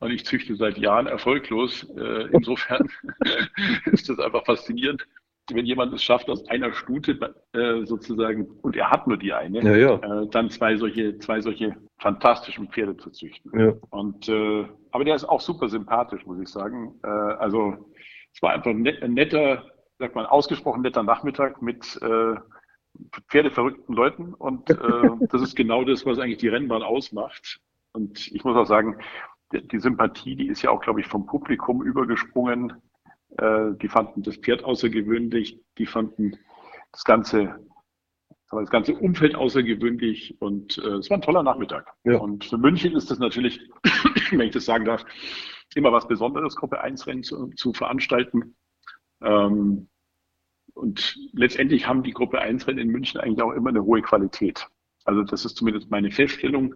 und 0.00 0.10
ich 0.10 0.24
züchte 0.24 0.56
seit 0.56 0.78
Jahren 0.78 1.06
erfolglos. 1.06 1.86
Äh, 1.96 2.28
insofern 2.32 2.88
ist 3.92 4.08
das 4.08 4.18
einfach 4.18 4.44
faszinierend, 4.44 5.06
wenn 5.52 5.66
jemand 5.66 5.92
es 5.92 6.02
schafft, 6.02 6.28
aus 6.28 6.48
einer 6.48 6.72
Stute 6.72 7.18
äh, 7.52 7.84
sozusagen, 7.84 8.46
und 8.62 8.76
er 8.76 8.90
hat 8.90 9.06
nur 9.06 9.16
die 9.16 9.32
eine, 9.32 9.62
ja, 9.62 9.76
ja. 9.76 10.22
Äh, 10.22 10.28
dann 10.30 10.50
zwei 10.50 10.76
solche, 10.76 11.18
zwei 11.18 11.40
solche 11.40 11.76
fantastischen 11.98 12.68
Pferde 12.68 12.96
zu 12.96 13.10
züchten. 13.10 13.58
Ja. 13.58 13.72
Und 13.90 14.28
äh, 14.28 14.66
aber 14.92 15.04
der 15.04 15.14
ist 15.14 15.24
auch 15.24 15.40
super 15.40 15.68
sympathisch, 15.68 16.24
muss 16.26 16.40
ich 16.40 16.48
sagen. 16.48 16.94
Äh, 17.02 17.08
also 17.08 17.92
es 18.32 18.42
war 18.42 18.52
einfach 18.52 18.70
ein, 18.70 18.82
net, 18.82 19.02
ein 19.02 19.14
netter, 19.14 19.64
sagt 19.98 20.14
man, 20.14 20.26
ausgesprochen 20.26 20.82
netter 20.82 21.02
Nachmittag 21.02 21.62
mit 21.62 22.00
äh, 22.02 22.34
pferdeverrückten 23.28 23.94
Leuten 23.94 24.34
und 24.34 24.70
äh, 24.70 24.76
das 25.30 25.42
ist 25.42 25.56
genau 25.56 25.84
das, 25.84 26.06
was 26.06 26.18
eigentlich 26.18 26.38
die 26.38 26.48
Rennbahn 26.48 26.82
ausmacht. 26.82 27.60
Und 27.92 28.28
ich 28.28 28.44
muss 28.44 28.56
auch 28.56 28.66
sagen, 28.66 28.98
die 29.52 29.78
Sympathie, 29.80 30.36
die 30.36 30.48
ist 30.48 30.62
ja 30.62 30.70
auch, 30.70 30.80
glaube 30.80 31.00
ich, 31.00 31.06
vom 31.06 31.26
Publikum 31.26 31.82
übergesprungen. 31.82 32.74
Äh, 33.38 33.72
die 33.80 33.88
fanden 33.88 34.22
das 34.22 34.36
Pferd 34.36 34.64
außergewöhnlich. 34.64 35.60
Die 35.78 35.86
fanden 35.86 36.36
das 36.92 37.04
ganze, 37.04 37.58
das 38.50 38.70
ganze 38.70 38.94
Umfeld 38.94 39.34
außergewöhnlich 39.34 40.40
und 40.40 40.78
äh, 40.78 40.96
es 40.96 41.10
war 41.10 41.18
ein 41.18 41.22
toller 41.22 41.42
Nachmittag. 41.42 41.92
Ja. 42.04 42.18
Und 42.18 42.44
für 42.44 42.58
München 42.58 42.94
ist 42.94 43.10
das 43.10 43.18
natürlich, 43.18 43.60
wenn 44.30 44.40
ich 44.40 44.52
das 44.52 44.64
sagen 44.64 44.84
darf, 44.84 45.04
immer 45.74 45.92
was 45.92 46.08
Besonderes, 46.08 46.56
Gruppe 46.56 46.80
1 46.80 47.06
Rennen 47.06 47.22
zu, 47.22 47.48
zu 47.50 47.72
veranstalten. 47.72 48.56
Ähm, 49.22 49.88
und 50.74 51.16
letztendlich 51.32 51.86
haben 51.86 52.02
die 52.02 52.12
Gruppe 52.12 52.40
1 52.40 52.66
Rennen 52.66 52.78
in 52.78 52.88
München 52.88 53.20
eigentlich 53.20 53.42
auch 53.42 53.52
immer 53.52 53.70
eine 53.70 53.84
hohe 53.84 54.02
Qualität. 54.02 54.68
Also 55.04 55.22
das 55.22 55.44
ist 55.44 55.56
zumindest 55.56 55.90
meine 55.90 56.10
Feststellung 56.10 56.74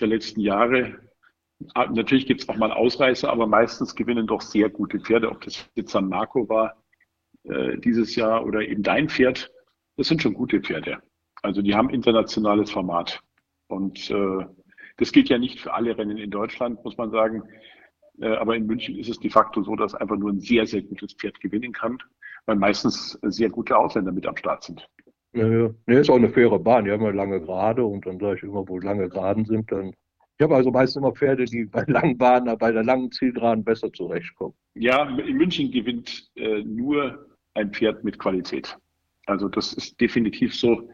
der 0.00 0.08
letzten 0.08 0.40
Jahre. 0.40 0.98
Ah, 1.74 1.86
natürlich 1.86 2.26
gibt 2.26 2.42
es 2.42 2.48
auch 2.48 2.56
mal 2.56 2.72
Ausreißer, 2.72 3.30
aber 3.30 3.46
meistens 3.46 3.94
gewinnen 3.94 4.26
doch 4.26 4.40
sehr 4.40 4.70
gute 4.70 4.98
Pferde, 4.98 5.30
ob 5.30 5.42
das 5.42 5.68
jetzt 5.74 5.92
San 5.92 6.08
Marco 6.08 6.48
war 6.48 6.76
äh, 7.44 7.78
dieses 7.78 8.16
Jahr 8.16 8.44
oder 8.46 8.62
eben 8.62 8.82
dein 8.82 9.08
Pferd. 9.08 9.52
Das 9.96 10.08
sind 10.08 10.22
schon 10.22 10.34
gute 10.34 10.60
Pferde. 10.60 10.98
Also 11.42 11.62
die 11.62 11.74
haben 11.74 11.90
internationales 11.90 12.70
Format. 12.70 13.20
Und 13.68 14.10
äh, 14.10 14.46
das 14.96 15.12
gilt 15.12 15.28
ja 15.28 15.38
nicht 15.38 15.60
für 15.60 15.72
alle 15.72 15.96
Rennen 15.96 16.18
in 16.18 16.30
Deutschland, 16.30 16.82
muss 16.84 16.96
man 16.96 17.10
sagen. 17.10 17.42
Äh, 18.20 18.28
aber 18.28 18.56
in 18.56 18.66
München 18.66 18.98
ist 18.98 19.08
es 19.08 19.18
de 19.18 19.30
facto 19.30 19.62
so, 19.62 19.76
dass 19.76 19.94
einfach 19.94 20.16
nur 20.16 20.30
ein 20.30 20.40
sehr, 20.40 20.66
sehr 20.66 20.82
gutes 20.82 21.14
Pferd 21.14 21.40
gewinnen 21.40 21.72
kann, 21.72 21.98
weil 22.46 22.56
meistens 22.56 23.18
sehr 23.22 23.50
gute 23.50 23.76
Ausländer 23.76 24.12
mit 24.12 24.26
am 24.26 24.36
Start 24.36 24.64
sind. 24.64 24.88
Ja, 25.32 25.46
ja. 25.46 25.70
Nee, 25.86 26.00
ist 26.00 26.10
auch 26.10 26.16
eine 26.16 26.30
faire 26.30 26.58
Bahn. 26.58 26.84
Die 26.84 26.90
haben 26.90 27.04
ja 27.04 27.10
lange 27.10 27.40
Gerade 27.40 27.84
und 27.84 28.04
dann 28.04 28.18
sage 28.18 28.36
ich 28.36 28.42
immer, 28.42 28.68
wo 28.68 28.78
lange 28.78 29.08
Geraden 29.08 29.44
sind, 29.44 29.70
dann. 29.70 29.94
Ich 30.40 30.42
habe 30.42 30.56
also 30.56 30.70
meistens 30.70 30.96
immer 30.96 31.12
Pferde, 31.12 31.44
die 31.44 31.66
bei 31.66 31.84
langen 31.86 32.16
Bahnen, 32.16 32.56
bei 32.56 32.72
der 32.72 32.82
langen 32.82 33.12
Zielgeraden 33.12 33.62
besser 33.62 33.92
zurechtkommen. 33.92 34.54
Ja, 34.72 35.06
in 35.18 35.36
München 35.36 35.70
gewinnt 35.70 36.30
äh, 36.34 36.62
nur 36.62 37.26
ein 37.52 37.74
Pferd 37.74 38.04
mit 38.04 38.18
Qualität. 38.18 38.74
Also 39.26 39.50
das 39.50 39.74
ist 39.74 40.00
definitiv 40.00 40.54
so. 40.54 40.88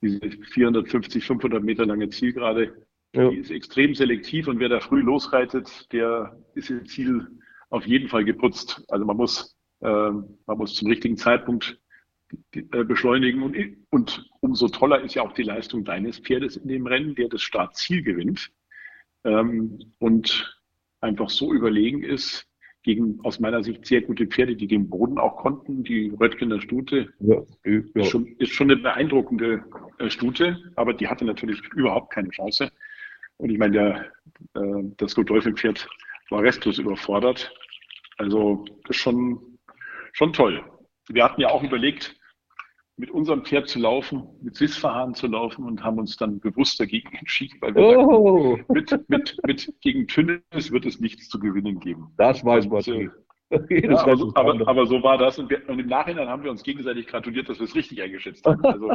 Diese 0.00 0.18
450, 0.20 1.22
500 1.22 1.62
Meter 1.62 1.84
lange 1.84 2.08
Zielgerade, 2.08 2.86
ja. 3.14 3.28
die 3.28 3.36
ist 3.36 3.50
extrem 3.50 3.94
selektiv 3.94 4.48
und 4.48 4.58
wer 4.58 4.70
da 4.70 4.80
früh 4.80 5.02
losreitet, 5.02 5.92
der 5.92 6.42
ist 6.54 6.70
im 6.70 6.86
Ziel 6.86 7.28
auf 7.68 7.86
jeden 7.86 8.08
Fall 8.08 8.24
geputzt. 8.24 8.82
Also 8.88 9.04
man 9.04 9.18
muss, 9.18 9.54
äh, 9.80 9.86
man 9.86 10.56
muss 10.56 10.76
zum 10.76 10.88
richtigen 10.88 11.18
Zeitpunkt 11.18 11.78
äh, 12.52 12.84
beschleunigen. 12.84 13.42
Und, 13.42 13.54
und 13.90 14.30
umso 14.40 14.68
toller 14.68 15.02
ist 15.02 15.14
ja 15.14 15.20
auch 15.20 15.34
die 15.34 15.42
Leistung 15.42 15.84
deines 15.84 16.20
Pferdes 16.20 16.56
in 16.56 16.68
dem 16.68 16.86
Rennen, 16.86 17.14
der 17.16 17.28
das 17.28 17.42
Startziel 17.42 18.02
gewinnt 18.02 18.50
ähm, 19.24 19.92
und 19.98 20.58
einfach 21.00 21.30
so 21.30 21.52
überlegen 21.52 22.02
ist 22.02 22.48
gegen 22.82 23.20
aus 23.22 23.40
meiner 23.40 23.62
Sicht 23.62 23.84
sehr 23.86 24.02
gute 24.02 24.26
Pferde, 24.26 24.56
die 24.56 24.66
den 24.66 24.88
Boden 24.88 25.18
auch 25.18 25.36
konnten. 25.36 25.84
Die 25.84 26.10
Röttgener 26.18 26.60
Stute 26.60 27.12
ja, 27.20 27.42
ja. 27.64 27.80
Ist, 27.94 28.10
schon, 28.10 28.26
ist, 28.38 28.52
schon, 28.52 28.70
eine 28.70 28.80
beeindruckende 28.80 29.64
äh, 29.98 30.08
Stute, 30.08 30.58
aber 30.76 30.94
die 30.94 31.08
hatte 31.08 31.24
natürlich 31.24 31.60
überhaupt 31.74 32.12
keine 32.12 32.30
Chance. 32.30 32.70
Und 33.36 33.50
ich 33.50 33.58
meine, 33.58 33.72
der, 34.54 34.62
äh, 34.62 34.84
das 34.96 35.14
Godolphin-Pferd 35.14 35.88
war 36.30 36.42
restlos 36.42 36.78
überfordert. 36.78 37.52
Also 38.16 38.64
das 38.84 38.96
ist 38.96 39.02
schon, 39.02 39.58
schon 40.12 40.32
toll. 40.32 40.64
Wir 41.08 41.24
hatten 41.24 41.40
ja 41.40 41.48
auch 41.48 41.62
überlegt, 41.62 42.17
mit 42.98 43.10
unserem 43.10 43.44
Pferd 43.44 43.68
zu 43.68 43.78
laufen, 43.78 44.24
mit 44.42 44.56
Sisfahan 44.56 45.14
zu 45.14 45.28
laufen 45.28 45.64
und 45.64 45.82
haben 45.82 45.98
uns 45.98 46.16
dann 46.16 46.40
bewusst 46.40 46.80
dagegen 46.80 47.14
entschieden, 47.14 47.56
weil 47.60 47.74
wir 47.74 47.98
oh. 47.98 48.56
sagten, 48.56 48.72
mit, 48.72 49.08
mit, 49.08 49.38
mit 49.46 49.74
gegen 49.80 50.06
Tünnes 50.08 50.72
wird 50.72 50.84
es 50.84 50.98
nichts 51.00 51.28
zu 51.28 51.38
gewinnen 51.38 51.78
geben. 51.78 52.12
Das 52.16 52.44
weiß 52.44 52.68
man. 52.68 52.82
Äh, 52.82 53.08
ja, 53.50 53.98
aber, 53.98 54.16
so, 54.16 54.32
aber, 54.34 54.68
aber, 54.68 54.86
so 54.86 55.02
war 55.02 55.16
das 55.16 55.38
und, 55.38 55.48
wir, 55.48 55.60
und, 55.68 55.78
im 55.78 55.86
Nachhinein 55.86 56.28
haben 56.28 56.44
wir 56.44 56.50
uns 56.50 56.62
gegenseitig 56.62 57.06
gratuliert, 57.06 57.48
dass 57.48 57.58
wir 57.58 57.64
es 57.64 57.74
richtig 57.74 58.02
eingeschätzt 58.02 58.44
haben. 58.44 58.62
Also, 58.62 58.90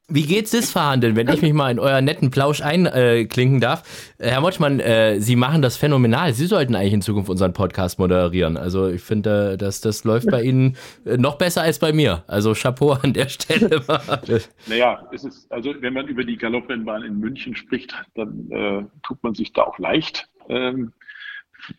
Wie 0.08 0.22
geht's 0.22 0.52
das 0.52 0.70
Verhandeln, 0.70 1.16
wenn 1.16 1.28
ich 1.28 1.42
mich 1.42 1.52
mal 1.52 1.70
in 1.72 1.80
euren 1.80 2.04
netten 2.04 2.30
Plausch 2.30 2.60
einklinken 2.60 3.58
äh, 3.58 3.60
darf? 3.60 4.14
Herr 4.20 4.40
Motschmann, 4.40 4.78
äh, 4.78 5.18
Sie 5.20 5.34
machen 5.34 5.62
das 5.62 5.76
phänomenal. 5.76 6.32
Sie 6.32 6.46
sollten 6.46 6.76
eigentlich 6.76 6.92
in 6.92 7.02
Zukunft 7.02 7.28
unseren 7.28 7.52
Podcast 7.52 7.98
moderieren. 7.98 8.56
Also 8.56 8.88
ich 8.88 9.02
finde, 9.02 9.54
äh, 9.54 9.56
dass 9.56 9.80
das 9.80 10.04
läuft 10.04 10.30
bei 10.30 10.42
Ihnen 10.42 10.76
äh, 11.04 11.16
noch 11.16 11.36
besser 11.36 11.62
als 11.62 11.80
bei 11.80 11.92
mir. 11.92 12.22
Also 12.28 12.52
Chapeau 12.54 12.92
an 12.92 13.12
der 13.12 13.28
Stelle. 13.28 13.82
naja, 14.68 15.08
es 15.12 15.24
ist, 15.24 15.50
also 15.50 15.74
wenn 15.80 15.94
man 15.94 16.06
über 16.06 16.22
die 16.22 16.36
Galopprennbahn 16.36 17.02
in 17.02 17.18
München 17.18 17.56
spricht, 17.56 17.94
dann 18.14 18.48
äh, 18.50 18.84
tut 19.02 19.22
man 19.24 19.34
sich 19.34 19.52
da 19.52 19.62
auch 19.62 19.78
leicht. 19.80 20.28
Ähm, 20.48 20.92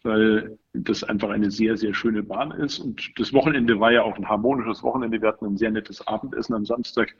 weil 0.03 0.57
das 0.73 1.03
einfach 1.03 1.29
eine 1.29 1.51
sehr, 1.51 1.77
sehr 1.77 1.93
schöne 1.93 2.23
Bahn 2.23 2.51
ist. 2.51 2.79
Und 2.79 3.11
das 3.17 3.33
Wochenende 3.33 3.79
war 3.79 3.91
ja 3.91 4.03
auch 4.03 4.17
ein 4.17 4.27
harmonisches 4.27 4.83
Wochenende. 4.83 5.21
Wir 5.21 5.29
hatten 5.29 5.45
ein 5.45 5.57
sehr 5.57 5.71
nettes 5.71 6.05
Abendessen 6.07 6.53
am 6.53 6.65
Samstag 6.65 7.15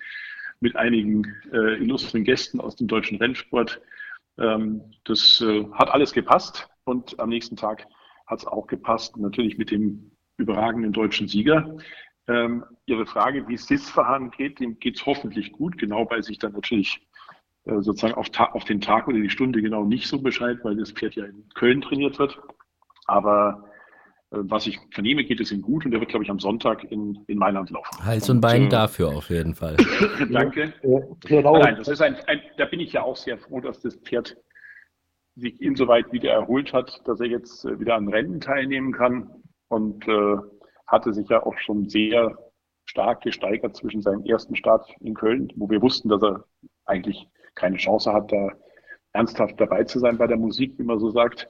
mit 0.60 0.76
einigen 0.76 1.26
äh, 1.52 1.76
illustren 1.82 2.24
Gästen 2.24 2.60
aus 2.60 2.76
dem 2.76 2.88
deutschen 2.88 3.18
Rennsport. 3.18 3.82
Ähm, 4.38 4.82
das 5.06 5.42
äh, 5.42 5.66
hat 5.74 5.90
alles 5.90 6.14
gepasst 6.14 6.70
und 6.84 7.20
am 7.20 7.30
nächsten 7.30 7.56
Tag 7.56 7.86
hat 8.28 8.40
es 8.40 8.48
auch 8.48 8.68
gepasst, 8.68 9.18
natürlich 9.18 9.58
mit 9.58 9.72
dem 9.72 10.12
überragenden 10.38 10.92
deutschen 10.94 11.28
Sieger. 11.28 11.78
Ähm, 12.28 12.64
Ihre 12.86 13.06
Frage, 13.06 13.48
wie 13.48 13.56
es 13.56 13.66
SIS-Verfahren 13.66 14.32
geht, 14.32 14.60
dem 14.60 14.80
geht 14.80 14.98
es 14.98 15.06
hoffentlich 15.06 15.52
gut, 15.52 15.78
genau 15.78 16.10
weil 16.10 16.24
sich 16.24 16.38
dann 16.38 16.54
natürlich 16.54 17.08
sozusagen 17.66 18.16
auf, 18.16 18.28
auf, 18.38 18.64
den 18.64 18.82
Tag 18.82 19.08
oder 19.08 19.20
die 19.20 19.30
Stunde 19.30 19.62
genau 19.62 19.84
nicht 19.84 20.08
so 20.08 20.20
Bescheid, 20.20 20.58
weil 20.64 20.76
das 20.78 20.92
Pferd 20.92 21.16
ja 21.16 21.26
in 21.26 21.48
Köln 21.54 21.82
trainiert 21.82 22.18
wird. 22.18 22.40
Aber 23.06 23.70
äh, 24.32 24.38
was 24.42 24.68
ich 24.68 24.80
vernehme, 24.92 25.24
geht 25.24 25.40
es 25.40 25.52
ihm 25.52 25.62
gut 25.62 25.86
und 25.86 25.94
er 25.94 26.00
wird, 26.00 26.10
glaube 26.10 26.24
ich, 26.24 26.32
am 26.32 26.40
Sonntag 26.40 26.84
in, 26.92 27.24
in 27.28 27.38
Mailand 27.38 27.70
laufen. 27.70 28.04
Hals 28.04 28.30
und, 28.30 28.38
und 28.38 28.42
Bein 28.42 28.66
äh, 28.66 28.70
dafür 28.70 29.10
auf 29.10 29.30
jeden 29.30 29.56
Fall. 29.56 29.78
Danke. 30.32 30.74
Ja, 30.84 31.42
Nein, 31.42 31.76
das 31.78 31.88
ist 31.88 32.02
ein, 32.02 32.16
ein, 32.28 32.42
da 32.58 32.66
bin 32.66 32.80
ich 32.80 32.94
ja 32.94 33.04
auch 33.04 33.16
sehr 33.16 33.38
froh, 33.38 33.60
dass 33.60 33.82
das 33.82 33.96
Pferd 33.96 34.38
sich 35.36 35.62
insoweit 35.62 36.12
wieder 36.12 36.32
erholt 36.32 36.74
hat, 36.74 37.02
dass 37.06 37.20
er 37.20 37.28
jetzt 37.28 37.66
äh, 37.66 37.80
wieder 37.80 37.96
an 37.96 38.10
Rennen 38.10 38.40
teilnehmen 38.40 38.92
kann 38.92 39.30
und 39.70 40.08
äh, 40.08 40.38
hatte 40.88 41.14
sich 41.14 41.30
ja 41.30 41.44
auch 41.44 41.58
schon 41.58 41.88
sehr 41.88 42.38
stark 42.86 43.22
gesteigert 43.22 43.76
zwischen 43.76 44.02
seinem 44.02 44.26
ersten 44.26 44.56
Start 44.56 44.90
in 45.00 45.14
Köln, 45.14 45.52
wo 45.56 45.70
wir 45.70 45.82
wussten, 45.82 46.10
dass 46.10 46.24
er 46.24 46.46
eigentlich 46.86 47.28
keine 47.60 47.78
Chance 47.78 48.12
hat, 48.14 48.32
da 48.32 48.50
ernsthaft 49.14 49.60
dabei 49.60 49.84
zu 49.84 50.00
sein 50.00 50.18
bei 50.18 50.28
der 50.28 50.38
Musik, 50.38 50.78
wie 50.78 50.84
man 50.84 51.00
so 51.00 51.10
sagt. 51.12 51.50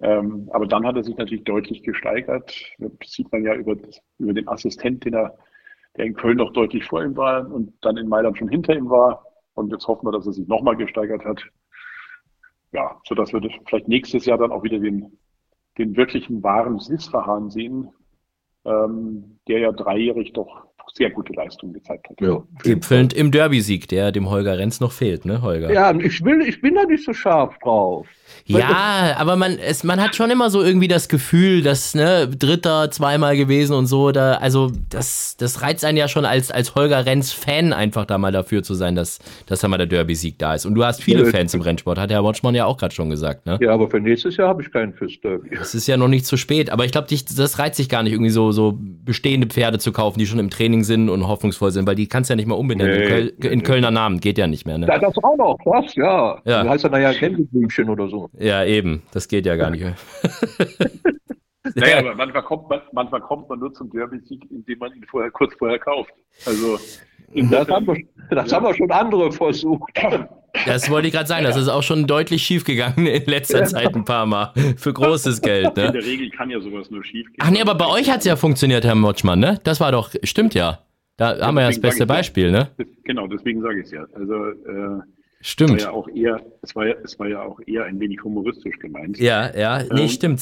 Ähm, 0.00 0.48
aber 0.52 0.66
dann 0.66 0.86
hat 0.86 0.96
er 0.96 1.04
sich 1.04 1.16
natürlich 1.16 1.44
deutlich 1.44 1.82
gesteigert. 1.82 2.54
Das 2.78 3.12
sieht 3.12 3.30
man 3.30 3.44
ja 3.44 3.54
über, 3.54 3.76
über 4.18 4.32
den 4.32 4.48
Assistent, 4.48 5.04
den 5.04 5.14
er, 5.14 5.36
der 5.96 6.06
in 6.06 6.14
Köln 6.14 6.38
noch 6.38 6.52
deutlich 6.52 6.84
vor 6.84 7.04
ihm 7.04 7.16
war 7.16 7.50
und 7.50 7.72
dann 7.82 7.96
in 7.96 8.08
Mailand 8.08 8.38
schon 8.38 8.48
hinter 8.48 8.74
ihm 8.74 8.88
war. 8.88 9.26
Und 9.54 9.70
jetzt 9.70 9.86
hoffen 9.86 10.06
wir, 10.06 10.12
dass 10.12 10.26
er 10.26 10.32
sich 10.32 10.48
nochmal 10.48 10.76
gesteigert 10.76 11.24
hat. 11.24 11.42
Ja, 12.72 12.98
sodass 13.04 13.32
wir 13.34 13.42
vielleicht 13.66 13.88
nächstes 13.88 14.24
Jahr 14.24 14.38
dann 14.38 14.50
auch 14.50 14.62
wieder 14.62 14.78
den, 14.78 15.18
den 15.76 15.94
wirklichen 15.94 16.42
wahren 16.42 16.78
Sisfahan 16.78 17.50
sehen, 17.50 17.90
ähm, 18.64 19.38
der 19.46 19.58
ja 19.58 19.72
dreijährig 19.72 20.32
doch 20.32 20.71
sehr 20.94 21.10
gute 21.10 21.32
Leistung 21.32 21.72
gezeigt 21.72 22.08
hat. 22.10 22.20
Ja, 22.20 22.42
Gipfelnd 22.62 23.12
im 23.12 23.30
Derby-Sieg, 23.30 23.88
der 23.88 24.12
dem 24.12 24.28
Holger 24.28 24.58
Renz 24.58 24.80
noch 24.80 24.92
fehlt, 24.92 25.24
ne, 25.24 25.40
Holger? 25.40 25.72
Ja, 25.72 25.94
ich, 25.94 26.22
will, 26.24 26.42
ich 26.42 26.60
bin 26.60 26.74
da 26.74 26.84
nicht 26.84 27.04
so 27.04 27.12
scharf 27.12 27.58
drauf. 27.58 28.06
Ja, 28.44 29.14
aber 29.18 29.36
man, 29.36 29.58
es, 29.58 29.84
man 29.84 30.00
hat 30.00 30.16
schon 30.16 30.30
immer 30.30 30.50
so 30.50 30.62
irgendwie 30.62 30.88
das 30.88 31.08
Gefühl, 31.08 31.62
dass, 31.62 31.94
ne, 31.94 32.28
Dritter 32.28 32.90
zweimal 32.90 33.36
gewesen 33.36 33.74
und 33.74 33.86
so, 33.86 34.10
da, 34.12 34.34
also 34.34 34.70
das, 34.90 35.36
das 35.38 35.62
reizt 35.62 35.84
einen 35.84 35.96
ja 35.96 36.08
schon 36.08 36.24
als, 36.24 36.50
als 36.50 36.74
Holger 36.74 37.06
Renz-Fan 37.06 37.72
einfach 37.72 38.04
da 38.04 38.18
mal 38.18 38.32
dafür 38.32 38.62
zu 38.62 38.74
sein, 38.74 38.94
dass, 38.94 39.18
dass 39.46 39.60
da 39.60 39.68
mal 39.68 39.78
der 39.78 39.86
Derby-Sieg 39.86 40.38
da 40.38 40.54
ist. 40.54 40.66
Und 40.66 40.74
du 40.74 40.84
hast 40.84 41.02
viele 41.02 41.24
ja, 41.24 41.30
Fans 41.30 41.54
im 41.54 41.62
Rennsport, 41.62 41.98
hat 41.98 42.10
Herr 42.10 42.24
Watchmann 42.24 42.54
ja 42.54 42.66
auch 42.66 42.76
gerade 42.76 42.94
schon 42.94 43.10
gesagt, 43.10 43.46
ne? 43.46 43.58
Ja, 43.62 43.72
aber 43.72 43.88
für 43.88 44.00
nächstes 44.00 44.36
Jahr 44.36 44.48
habe 44.48 44.62
ich 44.62 44.72
keinen 44.72 44.92
fürs 44.92 45.18
Derby. 45.20 45.50
Es 45.60 45.74
ist 45.74 45.86
ja 45.86 45.96
noch 45.96 46.08
nicht 46.08 46.26
zu 46.26 46.36
spät, 46.36 46.70
aber 46.70 46.84
ich 46.84 46.92
glaube, 46.92 47.08
das 47.08 47.58
reizt 47.58 47.76
sich 47.76 47.88
gar 47.88 48.02
nicht, 48.02 48.12
irgendwie 48.12 48.30
so, 48.30 48.52
so 48.52 48.78
bestehende 48.78 49.46
Pferde 49.46 49.78
zu 49.78 49.92
kaufen, 49.92 50.18
die 50.18 50.26
schon 50.26 50.38
im 50.38 50.50
Training 50.50 50.81
sind 50.84 51.08
und 51.08 51.26
hoffnungsvoll 51.26 51.70
sind, 51.70 51.86
weil 51.86 51.94
die 51.94 52.08
kannst 52.08 52.30
du 52.30 52.32
ja 52.32 52.36
nicht 52.36 52.46
mal 52.46 52.54
umbenennen. 52.54 52.92
Nee, 52.92 53.02
in, 53.02 53.08
Köl 53.08 53.34
nee, 53.38 53.48
in 53.48 53.62
Kölner 53.62 53.90
Namen 53.90 54.20
geht 54.20 54.38
ja 54.38 54.46
nicht 54.46 54.66
mehr, 54.66 54.78
ne? 54.78 54.86
Ja, 54.86 54.98
das 54.98 55.16
auch 55.18 55.36
noch, 55.36 55.58
was? 55.64 55.94
Ja. 55.94 56.40
ja. 56.44 56.62
Du 56.62 56.68
heißt 56.70 56.84
ja 56.84 56.90
nachher 56.90 57.14
Gänseblümchen 57.14 57.88
oder 57.88 58.08
so. 58.08 58.30
Ja, 58.38 58.64
eben. 58.64 59.02
Das 59.12 59.28
geht 59.28 59.46
ja 59.46 59.56
gar 59.56 59.70
nicht 59.70 59.82
mehr. 59.82 59.94
naja, 61.74 61.98
aber 61.98 62.14
manchmal 62.14 62.42
kommt 62.42 62.68
man, 62.68 62.80
manchmal 62.92 63.20
kommt 63.20 63.48
man 63.48 63.58
nur 63.58 63.72
zum 63.72 63.90
Derby-Sieg, 63.90 64.50
indem 64.50 64.78
man 64.78 64.94
ihn 64.94 65.04
vorher 65.04 65.30
kurz 65.30 65.54
vorher 65.54 65.78
kauft. 65.78 66.12
Also 66.46 66.78
das, 67.34 67.68
haben 67.68 67.86
wir, 67.86 67.96
das 68.30 68.50
ja. 68.50 68.56
haben 68.56 68.66
wir 68.66 68.74
schon 68.74 68.90
andere 68.90 69.32
versucht. 69.32 69.92
Das 70.66 70.90
wollte 70.90 71.08
ich 71.08 71.14
gerade 71.14 71.26
sagen, 71.26 71.44
das 71.44 71.56
ist 71.56 71.68
auch 71.68 71.82
schon 71.82 72.06
deutlich 72.06 72.42
schief 72.42 72.64
gegangen 72.64 73.06
in 73.06 73.24
letzter 73.24 73.60
ja. 73.60 73.64
Zeit 73.64 73.94
ein 73.94 74.04
paar 74.04 74.26
Mal. 74.26 74.52
Für 74.76 74.92
großes 74.92 75.40
Geld. 75.40 75.76
Ne? 75.76 75.86
In 75.86 75.92
der 75.92 76.04
Regel 76.04 76.30
kann 76.30 76.50
ja 76.50 76.60
sowas 76.60 76.90
nur 76.90 77.02
schief 77.04 77.26
gehen. 77.26 77.36
Ach 77.40 77.50
nee, 77.50 77.60
aber 77.60 77.74
bei 77.74 77.86
euch 77.86 78.10
hat 78.10 78.18
es 78.18 78.26
ja 78.26 78.36
funktioniert, 78.36 78.84
Herr 78.84 78.94
Motschmann, 78.94 79.38
ne? 79.38 79.60
Das 79.64 79.80
war 79.80 79.92
doch, 79.92 80.10
stimmt 80.24 80.54
ja. 80.54 80.80
Da 81.16 81.36
ja, 81.36 81.46
haben 81.46 81.54
wir 81.54 81.62
ja 81.62 81.68
das 81.68 81.80
beste 81.80 82.06
Beispiel, 82.06 82.50
ne? 82.50 82.70
Genau, 83.04 83.26
deswegen 83.26 83.62
sage 83.62 83.80
ich 83.80 83.86
es 83.86 83.92
ja. 83.92 84.04
Also 84.14 84.34
äh, 84.34 85.00
Stimmt. 85.44 85.72
Es 85.72 85.84
war 85.86 85.92
ja 85.92 85.98
auch 85.98 86.08
eher, 86.08 86.40
es 86.62 86.76
war, 86.76 86.86
ja, 86.86 86.94
es 87.02 87.18
war 87.18 87.28
ja 87.28 87.42
auch 87.42 87.60
eher 87.66 87.84
ein 87.84 87.98
wenig 87.98 88.22
humoristisch 88.22 88.78
gemeint. 88.78 89.18
Ja, 89.18 89.54
ja, 89.56 89.82
nee, 89.92 90.02
Ähm, 90.02 90.08
stimmt. 90.08 90.40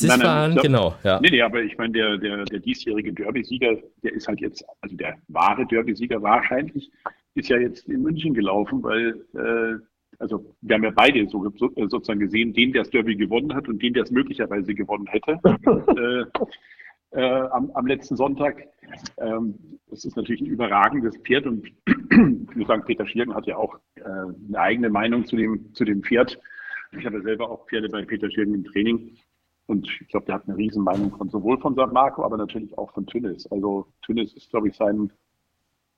glaub- 0.52 0.62
genau, 0.62 0.94
ja. 1.02 1.18
Nee, 1.20 1.30
nee, 1.30 1.40
aber 1.40 1.62
ich 1.62 1.76
meine, 1.78 1.94
der, 1.94 2.18
der, 2.18 2.44
der 2.44 2.58
diesjährige 2.60 3.12
Derby-Sieger, 3.14 3.78
der 4.02 4.12
ist 4.12 4.28
halt 4.28 4.40
jetzt, 4.40 4.62
also 4.82 4.94
der 4.96 5.16
wahre 5.28 5.66
Derby-Sieger 5.66 6.20
wahrscheinlich, 6.22 6.90
ist 7.34 7.48
ja 7.48 7.56
jetzt 7.56 7.88
in 7.88 8.02
München 8.02 8.34
gelaufen, 8.34 8.82
weil, 8.82 9.24
äh, 9.34 9.82
also 10.18 10.54
wir 10.60 10.74
haben 10.74 10.84
ja 10.84 10.90
beide 10.94 11.26
so, 11.28 11.50
so, 11.56 11.70
sozusagen 11.88 12.20
gesehen, 12.20 12.52
den, 12.52 12.72
der 12.72 12.82
das 12.82 12.90
Derby 12.90 13.16
gewonnen 13.16 13.54
hat 13.54 13.68
und 13.68 13.82
den, 13.82 13.94
der 13.94 14.02
es 14.02 14.10
möglicherweise 14.10 14.74
gewonnen 14.74 15.06
hätte 15.06 15.32
äh, 15.44 16.24
äh, 17.12 17.22
am, 17.22 17.70
am 17.72 17.86
letzten 17.86 18.16
Sonntag. 18.16 18.68
Ähm, 19.18 19.78
das 19.88 20.04
ist 20.04 20.16
natürlich 20.16 20.40
ein 20.40 20.46
überragendes 20.46 21.16
Pferd 21.18 21.46
und 21.46 21.66
ich 21.86 22.56
muss 22.56 22.68
sagen, 22.68 22.84
Peter 22.84 23.06
Schirgen 23.06 23.34
hat 23.34 23.46
ja 23.46 23.56
auch 23.56 23.76
äh, 23.96 24.02
eine 24.02 24.58
eigene 24.58 24.90
Meinung 24.90 25.26
zu 25.26 25.36
dem, 25.36 25.72
zu 25.74 25.84
dem 25.84 26.02
Pferd. 26.02 26.38
Ich 26.92 27.06
habe 27.06 27.22
selber 27.22 27.50
auch 27.50 27.66
Pferde 27.68 27.88
bei 27.88 28.04
Peter 28.04 28.30
Schirgen 28.30 28.54
im 28.54 28.64
Training. 28.64 29.16
Und 29.66 29.88
ich 30.00 30.08
glaube, 30.08 30.26
der 30.26 30.36
hat 30.36 30.48
eine 30.48 30.56
Riesenmeinung 30.56 31.16
von 31.16 31.28
sowohl 31.28 31.58
von 31.60 31.74
St. 31.74 31.92
Marco, 31.92 32.24
aber 32.24 32.36
natürlich 32.36 32.76
auch 32.76 32.92
von 32.92 33.06
Tünnes. 33.06 33.46
Also 33.52 33.86
Tünnes 34.02 34.34
ist, 34.34 34.50
glaube 34.50 34.68
ich, 34.68 34.76
sein 34.76 35.12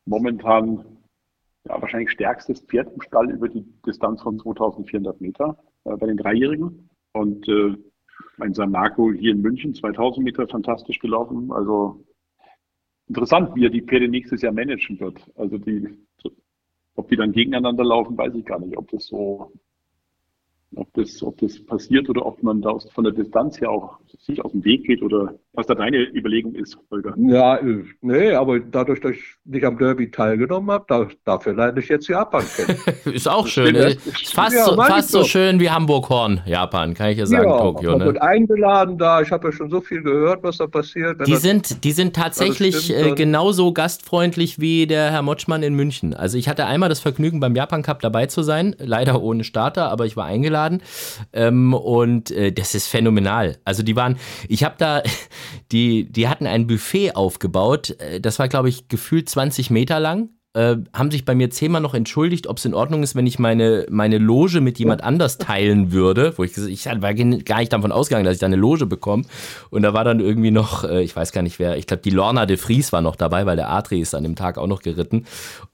momentan 0.04 0.84
ja, 1.66 1.80
wahrscheinlich 1.80 2.10
stärkstes 2.10 2.60
Pferd 2.60 2.92
im 2.92 3.00
Stall 3.00 3.30
über 3.30 3.48
die 3.48 3.64
Distanz 3.86 4.20
von 4.20 4.38
2400 4.38 5.20
Meter 5.20 5.56
äh, 5.84 5.96
bei 5.96 6.06
den 6.06 6.16
Dreijährigen. 6.16 6.90
Und 7.12 7.48
äh, 7.48 7.76
mein 8.36 8.54
St. 8.54 8.68
Marco 8.68 9.12
hier 9.12 9.32
in 9.32 9.40
München 9.40 9.74
2000 9.74 10.24
Meter 10.24 10.46
fantastisch 10.48 10.98
gelaufen. 10.98 11.52
Also 11.52 12.04
interessant, 13.08 13.54
wie 13.54 13.66
er 13.66 13.70
die 13.70 13.82
Pferde 13.82 14.08
nächstes 14.08 14.42
Jahr 14.42 14.52
managen 14.52 14.98
wird. 15.00 15.18
Also 15.36 15.58
die, 15.58 15.98
ob 16.94 17.08
die 17.08 17.16
dann 17.16 17.32
gegeneinander 17.32 17.84
laufen, 17.84 18.16
weiß 18.16 18.34
ich 18.34 18.44
gar 18.44 18.58
nicht. 18.58 18.76
Ob 18.76 18.90
das 18.90 19.06
so, 19.06 19.52
ob 20.74 20.92
das, 20.94 21.22
ob 21.22 21.38
das 21.38 21.64
passiert 21.64 22.08
oder 22.08 22.24
ob 22.24 22.42
man 22.42 22.62
da 22.62 22.78
von 22.78 23.04
der 23.04 23.12
Distanz 23.12 23.60
her 23.60 23.70
auch 23.70 24.00
sich 24.18 24.42
aus 24.44 24.52
dem 24.52 24.64
Weg 24.64 24.84
geht 24.86 25.02
oder 25.02 25.38
was 25.54 25.66
da 25.66 25.74
deine 25.74 25.98
Überlegung 26.14 26.54
ist, 26.54 26.78
Holger. 26.90 27.12
Ja, 27.18 27.56
äh, 27.56 27.84
nee, 28.00 28.32
aber 28.32 28.58
dadurch, 28.58 29.00
dass 29.00 29.12
ich 29.12 29.22
nicht 29.44 29.64
am 29.66 29.76
Derby 29.76 30.10
teilgenommen 30.10 30.70
habe, 30.70 30.84
da, 30.88 31.06
dafür 31.26 31.52
lerne 31.54 31.78
ich 31.80 31.88
jetzt 31.88 32.08
Japan 32.08 32.42
kennen. 32.56 32.78
Ist 33.14 33.28
auch 33.28 33.46
schön. 33.46 33.74
Ist 33.74 34.32
fast, 34.34 34.56
Ja, 34.56 34.64
so, 34.64 34.76
fast 34.76 35.10
so 35.10 35.24
schön 35.24 35.60
wie 35.60 35.68
Hamburg-Horn, 35.68 36.40
Japan, 36.46 36.94
kann 36.94 37.10
ich 37.10 37.18
ja 37.18 37.26
sagen, 37.26 37.50
Tokio. 37.50 37.90
man 37.90 37.98
Ne? 37.98 38.04
wird 38.06 38.22
eingeladen 38.22 38.96
da. 38.96 39.20
Ich 39.20 39.30
habe 39.30 39.48
ja 39.48 39.52
schon 39.52 39.68
so 39.68 39.82
viel 39.82 40.02
gehört, 40.02 40.42
was 40.42 40.56
da 40.56 40.66
passiert. 40.66 41.20
Die 41.26 41.32
das- 41.32 41.42
sind, 41.42 41.84
die 41.84 41.92
sind 41.92 42.16
tatsächlich 42.16 42.84
stimmt, 42.86 43.06
äh, 43.12 43.14
genauso 43.14 43.74
gastfreundlich 43.74 44.58
wie 44.58 44.86
der 44.86 45.10
Herr 45.10 45.20
Motschmann 45.22 45.62
in 45.62 45.74
München. 45.74 46.14
Also 46.14 46.38
ich 46.38 46.48
hatte 46.48 46.64
einmal 46.64 46.88
das 46.88 47.00
Vergnügen, 47.00 47.40
beim 47.40 47.54
Japan 47.54 47.82
Cup 47.82 48.00
dabei 48.00 48.24
zu 48.24 48.42
sein, 48.42 48.74
leider 48.78 49.20
ohne 49.20 49.44
Starter, 49.44 49.90
aber 49.90 50.06
ich 50.06 50.16
war 50.16 50.24
eingeladen. 50.24 50.82
Ähm, 51.34 51.74
und 51.74 52.30
äh, 52.30 52.52
das 52.52 52.74
ist 52.74 52.86
phänomenal. 52.88 53.58
Also 53.66 53.82
die 53.82 53.96
waren, 53.96 54.16
ich 54.48 54.64
habe 54.64 54.76
da, 54.78 55.02
die, 55.70 56.10
die 56.10 56.28
hatten 56.28 56.46
ein 56.46 56.66
Buffet 56.66 57.12
aufgebaut, 57.12 57.96
äh, 58.00 58.20
das 58.20 58.38
war, 58.38 58.48
glaube 58.48 58.68
ich, 58.68 58.88
gefühlt 58.88 59.28
20 59.28 59.70
Meter 59.70 60.00
lang. 60.00 60.30
Äh, 60.54 60.76
haben 60.92 61.10
sich 61.10 61.24
bei 61.24 61.34
mir 61.34 61.48
zehnmal 61.48 61.80
noch 61.80 61.94
entschuldigt, 61.94 62.46
ob 62.46 62.58
es 62.58 62.66
in 62.66 62.74
Ordnung 62.74 63.02
ist, 63.02 63.14
wenn 63.14 63.26
ich 63.26 63.38
meine, 63.38 63.86
meine 63.88 64.18
Loge 64.18 64.60
mit 64.60 64.78
jemand 64.78 65.02
anders 65.02 65.38
teilen 65.38 65.92
würde. 65.92 66.34
Wo 66.36 66.44
ich 66.44 66.52
gesagt 66.52 66.70
ich 66.70 66.84
war 66.84 67.14
gar 67.14 67.58
nicht 67.58 67.72
davon 67.72 67.90
ausgegangen, 67.90 68.26
dass 68.26 68.34
ich 68.34 68.40
da 68.40 68.46
eine 68.46 68.56
Loge 68.56 68.84
bekomme. 68.84 69.24
Und 69.70 69.80
da 69.80 69.94
war 69.94 70.04
dann 70.04 70.20
irgendwie 70.20 70.50
noch, 70.50 70.84
äh, 70.84 71.02
ich 71.02 71.16
weiß 71.16 71.32
gar 71.32 71.40
nicht 71.40 71.58
wer, 71.58 71.78
ich 71.78 71.86
glaube, 71.86 72.02
die 72.02 72.10
Lorna 72.10 72.44
de 72.44 72.58
Vries 72.58 72.92
war 72.92 73.00
noch 73.00 73.16
dabei, 73.16 73.46
weil 73.46 73.56
der 73.56 73.70
Adri 73.70 74.00
ist 74.00 74.14
an 74.14 74.24
dem 74.24 74.36
Tag 74.36 74.58
auch 74.58 74.66
noch 74.66 74.82
geritten. 74.82 75.24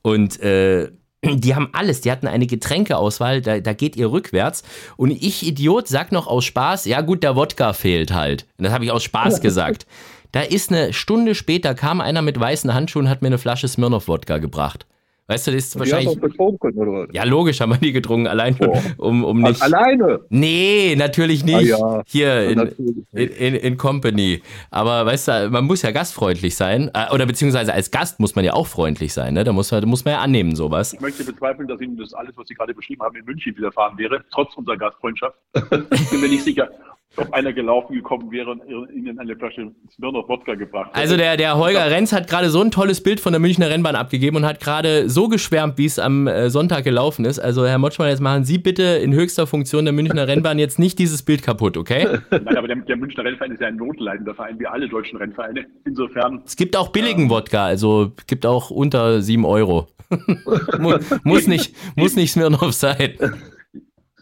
Und 0.02 0.40
äh, 0.40 0.92
die 1.24 1.54
haben 1.54 1.68
alles, 1.72 2.00
die 2.00 2.10
hatten 2.10 2.26
eine 2.26 2.46
Getränkeauswahl, 2.46 3.40
da, 3.40 3.60
da 3.60 3.72
geht 3.72 3.96
ihr 3.96 4.10
rückwärts. 4.10 4.62
Und 4.96 5.10
ich, 5.10 5.46
Idiot, 5.46 5.88
sag 5.88 6.12
noch 6.12 6.26
aus 6.26 6.44
Spaß, 6.44 6.84
ja 6.84 7.00
gut, 7.00 7.22
der 7.22 7.36
Wodka 7.36 7.72
fehlt 7.72 8.12
halt. 8.12 8.46
Und 8.56 8.64
das 8.64 8.72
habe 8.72 8.84
ich 8.84 8.92
aus 8.92 9.02
Spaß 9.02 9.40
gesagt. 9.40 9.86
Da 10.32 10.42
ist 10.42 10.70
eine 10.70 10.92
Stunde 10.92 11.34
später, 11.34 11.74
kam 11.74 12.00
einer 12.00 12.22
mit 12.22 12.38
weißen 12.38 12.72
Handschuhen 12.72 13.06
und 13.06 13.10
hat 13.10 13.22
mir 13.22 13.28
eine 13.28 13.38
Flasche 13.38 13.66
Smirnoff-Wodka 13.66 14.38
gebracht. 14.38 14.86
Weißt 15.30 15.46
du, 15.46 15.50
das 15.52 15.64
ist 15.64 15.74
die 15.74 15.78
wahrscheinlich. 15.80 16.14
doch 16.14 16.22
getrunken, 16.22 16.72
oder 16.78 16.92
was? 16.92 17.08
Ja, 17.12 17.24
logisch 17.24 17.60
haben 17.60 17.70
wir 17.72 17.76
die 17.78 17.92
getrunken, 17.92 18.26
allein 18.26 18.56
Oh. 18.60 18.76
um, 18.96 19.24
um 19.24 19.42
nicht. 19.42 19.60
Alleine? 19.62 20.20
Nee, 20.30 20.94
natürlich 20.96 21.44
nicht. 21.44 21.74
Ah 21.74 21.98
ja, 21.98 22.02
Hier 22.06 22.48
in, 22.48 22.56
natürlich 22.58 22.96
in, 23.12 23.28
nicht. 23.28 23.38
in, 23.40 23.54
in 23.54 23.76
Company. 23.76 24.42
Aber 24.70 25.04
weißt 25.04 25.28
du, 25.28 25.50
man 25.50 25.64
muss 25.66 25.82
ja 25.82 25.90
gastfreundlich 25.90 26.56
sein. 26.56 26.90
Äh, 26.94 27.12
Oder 27.12 27.26
beziehungsweise 27.26 27.72
als 27.74 27.90
Gast 27.90 28.20
muss 28.20 28.34
man 28.36 28.44
ja 28.46 28.54
auch 28.54 28.66
freundlich 28.66 29.12
sein. 29.12 29.34
Ne? 29.34 29.44
Da 29.44 29.52
muss 29.52 29.70
man, 29.70 29.82
da 29.82 29.86
muss 29.86 30.04
man 30.04 30.14
ja 30.14 30.20
annehmen, 30.20 30.56
sowas. 30.56 30.94
Ich 30.94 31.00
möchte 31.00 31.24
bezweifeln, 31.24 31.68
dass 31.68 31.80
Ihnen 31.80 31.96
das 31.98 32.14
alles, 32.14 32.34
was 32.36 32.48
Sie 32.48 32.54
gerade 32.54 32.72
beschrieben 32.72 33.02
haben, 33.02 33.14
in 33.16 33.24
München 33.26 33.54
widerfahren 33.56 33.98
wäre, 33.98 34.24
trotz 34.32 34.54
unserer 34.56 34.76
Gastfreundschaft. 34.78 35.36
Ich 35.92 36.10
bin 36.10 36.20
mir 36.22 36.28
nicht 36.28 36.44
sicher, 36.44 36.70
ob 37.16 37.32
einer 37.32 37.52
gelaufen 37.52 37.94
gekommen 37.94 38.30
wäre 38.30 38.50
und 38.50 38.62
Ihnen 38.92 39.18
eine 39.18 39.34
Flasche 39.36 39.72
Smirnoff 39.90 40.28
Wodka 40.28 40.54
gebracht 40.54 40.90
hätte. 40.90 40.98
Also 40.98 41.16
der, 41.16 41.36
der 41.36 41.56
Holger 41.56 41.90
Renz 41.90 42.12
hat 42.12 42.28
gerade 42.28 42.50
so 42.50 42.60
ein 42.60 42.70
tolles 42.70 43.02
Bild 43.02 43.20
von 43.20 43.32
der 43.32 43.40
Münchner 43.40 43.70
Rennbahn 43.70 43.96
abgegeben 43.96 44.36
und 44.36 44.46
hat 44.46 44.60
gerade 44.60 45.08
so 45.08 45.28
geschwärmt, 45.28 45.78
wie 45.78 45.86
es 45.86 45.98
am 45.98 46.26
äh, 46.26 46.50
Sonntag 46.50 46.84
gelaufen 46.84 47.24
ist. 47.24 47.38
Also 47.38 47.66
Herr 47.66 47.78
Motschmann, 47.78 48.08
jetzt 48.08 48.20
machen 48.20 48.44
Sie 48.44 48.58
bitte 48.58 48.82
in 48.82 49.12
höchster 49.14 49.46
Funktion 49.46 49.84
der 49.84 49.94
Münchner 49.94 50.28
Rennbahn 50.28 50.58
jetzt 50.58 50.78
nicht 50.78 50.98
dieses 50.98 51.22
Bild 51.22 51.42
kaputt, 51.42 51.76
okay? 51.76 52.18
Nein, 52.30 52.56
aber 52.56 52.68
der, 52.68 52.76
der 52.76 52.96
Münchner 52.96 53.24
Rennverein 53.24 53.52
ist 53.52 53.60
ja 53.60 53.68
ein 53.68 53.76
notleidender 53.76 54.34
Verein, 54.34 54.58
wie 54.60 54.66
alle 54.66 54.88
deutschen 54.88 55.18
Rennvereine. 55.18 55.66
Insofern, 55.84 56.42
Es 56.44 56.56
gibt 56.56 56.76
auch 56.76 56.90
billigen 56.90 57.30
Wodka, 57.30 57.64
also 57.64 58.12
gibt 58.26 58.46
auch 58.46 58.70
unter 58.70 59.22
7 59.22 59.44
Euro. 59.44 59.88
muss, 60.78 61.24
muss 61.24 61.46
nicht, 61.46 61.74
muss 61.96 62.16
nicht 62.16 62.32
Smirnoff 62.32 62.72
sein. 62.72 63.14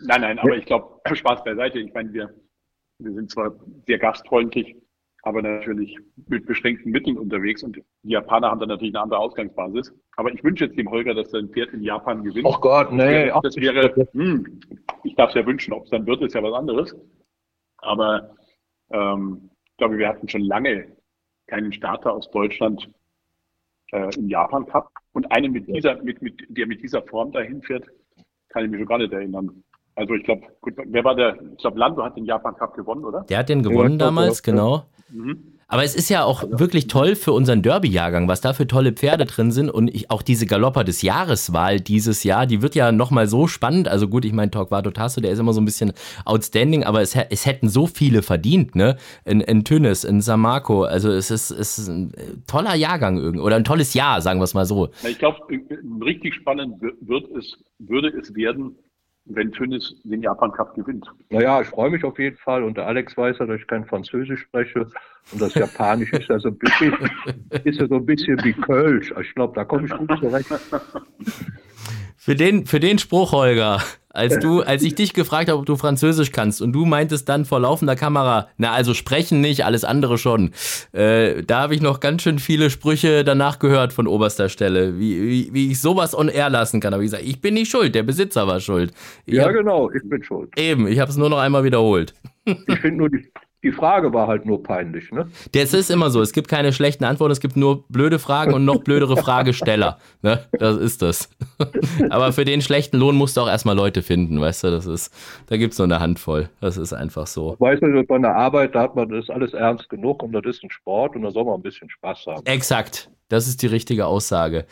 nein, 0.02 0.20
nein, 0.20 0.38
aber 0.38 0.56
ich 0.56 0.64
glaube, 0.64 0.96
Spaß 1.14 1.44
beiseite. 1.44 1.78
Ich 1.78 1.92
meine, 1.94 2.12
wir, 2.12 2.30
wir 2.98 3.12
sind 3.12 3.30
zwar 3.30 3.54
sehr 3.86 3.98
gastfreundlich, 3.98 4.76
aber 5.22 5.42
natürlich 5.42 5.98
mit 6.28 6.46
beschränkten 6.46 6.92
Mitteln 6.92 7.18
unterwegs 7.18 7.62
und 7.62 7.76
die 7.76 8.12
Japaner 8.12 8.50
haben 8.50 8.60
dann 8.60 8.68
natürlich 8.68 8.94
eine 8.94 9.02
andere 9.02 9.18
Ausgangsbasis. 9.18 9.92
Aber 10.16 10.32
ich 10.32 10.42
wünsche 10.44 10.66
jetzt 10.66 10.78
dem 10.78 10.88
Holger, 10.88 11.14
dass 11.14 11.30
sein 11.30 11.48
Pferd 11.48 11.72
in 11.72 11.82
Japan 11.82 12.22
gewinnt. 12.22 12.46
Ach 12.48 12.60
Gott, 12.60 12.92
nee. 12.92 13.30
Ach, 13.30 13.40
das 13.42 13.56
wäre, 13.56 13.92
hm, 14.12 14.60
ich 15.02 15.14
darf 15.16 15.30
es 15.30 15.34
ja 15.34 15.44
wünschen, 15.44 15.72
ob 15.72 15.84
es 15.84 15.90
dann 15.90 16.06
wird, 16.06 16.22
ist 16.22 16.34
ja 16.34 16.42
was 16.42 16.54
anderes. 16.54 16.96
Aber 17.78 18.36
ähm, 18.90 19.50
ich 19.64 19.76
glaube, 19.78 19.98
wir 19.98 20.08
hatten 20.08 20.28
schon 20.28 20.42
lange 20.42 20.96
keinen 21.48 21.72
Starter 21.72 22.12
aus 22.12 22.30
Deutschland 22.30 22.88
äh, 23.92 24.14
im 24.16 24.28
Japan 24.28 24.66
Cup. 24.66 24.90
Und 25.12 25.30
einen 25.32 25.52
mit 25.52 25.66
dieser, 25.66 26.00
mit, 26.02 26.22
mit, 26.22 26.44
der 26.48 26.66
mit 26.66 26.82
dieser 26.82 27.02
Form 27.02 27.32
dahin 27.32 27.62
fährt, 27.62 27.88
kann 28.50 28.64
ich 28.64 28.70
mich 28.70 28.78
schon 28.78 28.88
gar 28.88 28.98
nicht 28.98 29.12
erinnern. 29.12 29.64
Also 29.96 30.14
ich 30.14 30.24
glaube, 30.24 30.42
gut, 30.60 30.74
wer 30.76 31.04
war 31.04 31.14
der? 31.14 31.36
Ich 31.52 31.58
glaube, 31.58 31.78
Lando 31.78 32.04
hat 32.04 32.16
den 32.16 32.26
Japan 32.26 32.54
Cup 32.56 32.74
gewonnen, 32.76 33.04
oder? 33.04 33.22
Der 33.28 33.38
hat 33.38 33.48
den 33.48 33.62
gewonnen 33.62 33.98
Ja, 33.98 34.06
damals, 34.06 34.42
ja. 34.44 34.52
genau. 34.52 34.84
Mhm. 35.10 35.52
Aber 35.68 35.82
es 35.82 35.96
ist 35.96 36.08
ja 36.10 36.22
auch 36.22 36.44
wirklich 36.48 36.86
toll 36.86 37.16
für 37.16 37.32
unseren 37.32 37.60
Derby-Jahrgang, 37.60 38.28
was 38.28 38.40
da 38.40 38.52
für 38.52 38.68
tolle 38.68 38.92
Pferde 38.92 39.24
drin 39.24 39.50
sind. 39.50 39.68
Und 39.68 39.92
ich, 39.92 40.12
auch 40.12 40.22
diese 40.22 40.46
Galopper 40.46 40.84
des 40.84 41.02
Jahreswahl 41.02 41.80
dieses 41.80 42.22
Jahr, 42.22 42.46
die 42.46 42.62
wird 42.62 42.76
ja 42.76 42.92
nochmal 42.92 43.26
so 43.26 43.48
spannend. 43.48 43.88
Also 43.88 44.06
gut, 44.06 44.24
ich 44.24 44.32
meine, 44.32 44.52
Torquato 44.52 44.92
Tasso, 44.92 45.20
der 45.20 45.32
ist 45.32 45.40
immer 45.40 45.52
so 45.52 45.60
ein 45.60 45.64
bisschen 45.64 45.92
outstanding, 46.24 46.84
aber 46.84 47.00
es, 47.02 47.16
es 47.16 47.46
hätten 47.46 47.68
so 47.68 47.88
viele 47.88 48.22
verdient, 48.22 48.76
ne? 48.76 48.96
In, 49.24 49.40
in 49.40 49.64
Tünnes, 49.64 50.04
in 50.04 50.20
Samarco. 50.20 50.84
Also 50.84 51.10
es 51.10 51.32
ist, 51.32 51.50
es 51.50 51.78
ist 51.80 51.88
ein 51.88 52.14
äh, 52.14 52.20
toller 52.46 52.76
Jahrgang 52.76 53.18
irgendwie. 53.18 53.40
Oder 53.42 53.56
ein 53.56 53.64
tolles 53.64 53.92
Jahr, 53.94 54.20
sagen 54.20 54.38
wir 54.38 54.44
es 54.44 54.54
mal 54.54 54.66
so. 54.66 54.90
Ich 55.08 55.18
glaube, 55.18 55.38
richtig 56.04 56.34
spannend 56.34 56.80
wi- 56.80 56.94
wird 57.00 57.24
es, 57.36 57.56
würde 57.80 58.08
es 58.10 58.32
werden, 58.36 58.76
wenn 59.26 59.52
Tönnis 59.52 59.94
den 60.04 60.22
Japan 60.22 60.52
Cup 60.52 60.74
gewinnt. 60.74 61.06
Naja, 61.30 61.60
ich 61.60 61.68
freue 61.68 61.90
mich 61.90 62.04
auf 62.04 62.18
jeden 62.18 62.36
Fall. 62.36 62.62
Und 62.62 62.76
der 62.76 62.86
Alex 62.86 63.16
weiß 63.16 63.38
ja, 63.40 63.46
dass 63.46 63.60
ich 63.60 63.66
kein 63.66 63.84
Französisch 63.84 64.40
spreche. 64.40 64.86
Und 65.32 65.42
das 65.42 65.54
Japanisch 65.54 66.12
ist 66.12 66.28
ja 66.28 66.38
so 66.38 66.48
ein 66.48 66.58
bisschen, 66.58 66.94
ist 67.64 67.80
ja 67.80 67.86
so 67.88 67.96
ein 67.96 68.06
bisschen 68.06 68.42
wie 68.44 68.52
Kölsch. 68.52 69.12
Ich 69.20 69.34
glaube, 69.34 69.54
da 69.54 69.64
komme 69.64 69.86
ich 69.86 69.92
gut 69.92 70.18
zurecht. 70.20 70.48
Für 72.18 72.34
den, 72.34 72.66
für 72.66 72.80
den 72.80 72.98
Spruch, 72.98 73.30
Holger, 73.30 73.80
als 74.16 74.38
du, 74.38 74.62
als 74.62 74.82
ich 74.82 74.94
dich 74.94 75.12
gefragt 75.12 75.48
habe, 75.48 75.58
ob 75.58 75.66
du 75.66 75.76
Französisch 75.76 76.32
kannst 76.32 76.62
und 76.62 76.72
du 76.72 76.84
meintest 76.84 77.28
dann 77.28 77.44
vor 77.44 77.60
laufender 77.60 77.96
Kamera, 77.96 78.48
na 78.56 78.72
also 78.72 78.94
sprechen 78.94 79.40
nicht, 79.40 79.64
alles 79.64 79.84
andere 79.84 80.18
schon. 80.18 80.52
Äh, 80.92 81.42
da 81.42 81.60
habe 81.60 81.74
ich 81.74 81.82
noch 81.82 82.00
ganz 82.00 82.22
schön 82.22 82.38
viele 82.38 82.70
Sprüche 82.70 83.24
danach 83.24 83.58
gehört 83.58 83.92
von 83.92 84.06
oberster 84.06 84.48
Stelle, 84.48 84.98
wie, 84.98 85.22
wie, 85.22 85.54
wie 85.54 85.70
ich 85.70 85.80
sowas 85.80 86.16
on 86.16 86.28
air 86.28 86.50
lassen 86.50 86.80
kann. 86.80 86.94
Aber 86.94 87.02
ich 87.02 87.10
gesagt, 87.10 87.24
ich 87.26 87.40
bin 87.40 87.54
nicht 87.54 87.70
schuld, 87.70 87.94
der 87.94 88.02
Besitzer 88.02 88.46
war 88.46 88.60
schuld. 88.60 88.92
Ich 89.26 89.34
Ja, 89.34 89.44
hab, 89.44 89.52
genau, 89.52 89.90
ich 89.90 90.02
bin 90.08 90.22
schuld. 90.22 90.50
Eben, 90.58 90.88
ich 90.88 90.98
habe 90.98 91.10
es 91.10 91.16
nur 91.16 91.28
noch 91.28 91.38
einmal 91.38 91.64
wiederholt. 91.64 92.14
Ich 92.44 92.78
finde 92.78 92.98
nur, 92.98 93.10
die, 93.10 93.28
die 93.62 93.72
Frage 93.72 94.12
war 94.12 94.28
halt 94.28 94.46
nur 94.46 94.62
peinlich, 94.62 95.10
ne? 95.10 95.28
Das 95.52 95.74
ist 95.74 95.90
immer 95.90 96.10
so. 96.10 96.20
Es 96.20 96.32
gibt 96.32 96.48
keine 96.48 96.72
schlechten 96.72 97.04
Antworten, 97.04 97.32
es 97.32 97.40
gibt 97.40 97.56
nur 97.56 97.84
blöde 97.88 98.18
Fragen 98.18 98.54
und 98.54 98.64
noch 98.64 98.82
blödere 98.82 99.16
Fragesteller. 99.22 99.98
Ne? 100.22 100.44
Das 100.52 100.76
ist 100.76 101.02
das. 101.02 101.30
Aber 102.10 102.32
für 102.32 102.44
den 102.44 102.60
schlechten 102.60 102.96
Lohn 102.98 103.16
musst 103.16 103.36
du 103.36 103.40
auch 103.40 103.48
erstmal 103.48 103.74
Leute 103.74 104.02
finden, 104.02 104.40
weißt 104.40 104.64
du? 104.64 104.70
Das 104.70 104.86
ist, 104.86 105.12
da 105.48 105.56
gibt 105.56 105.72
es 105.72 105.78
nur 105.78 105.86
eine 105.86 106.00
Handvoll. 106.00 106.48
Das 106.60 106.76
ist 106.76 106.92
einfach 106.92 107.26
so. 107.26 107.56
Weißt 107.58 107.82
du, 107.82 108.04
bei 108.04 108.18
der 108.18 108.36
Arbeit, 108.36 108.74
da 108.74 108.82
hat 108.82 108.94
man 108.94 109.08
das 109.08 109.30
alles 109.30 109.52
ernst 109.52 109.88
genug 109.88 110.22
und 110.22 110.32
das 110.32 110.44
ist 110.44 110.62
ein 110.62 110.70
Sport 110.70 111.16
und 111.16 111.22
da 111.22 111.30
soll 111.30 111.44
man 111.44 111.54
ein 111.54 111.62
bisschen 111.62 111.90
Spaß 111.90 112.26
haben. 112.26 112.46
Exakt. 112.46 113.10
Das 113.28 113.48
ist 113.48 113.62
die 113.62 113.66
richtige 113.66 114.06
Aussage. 114.06 114.66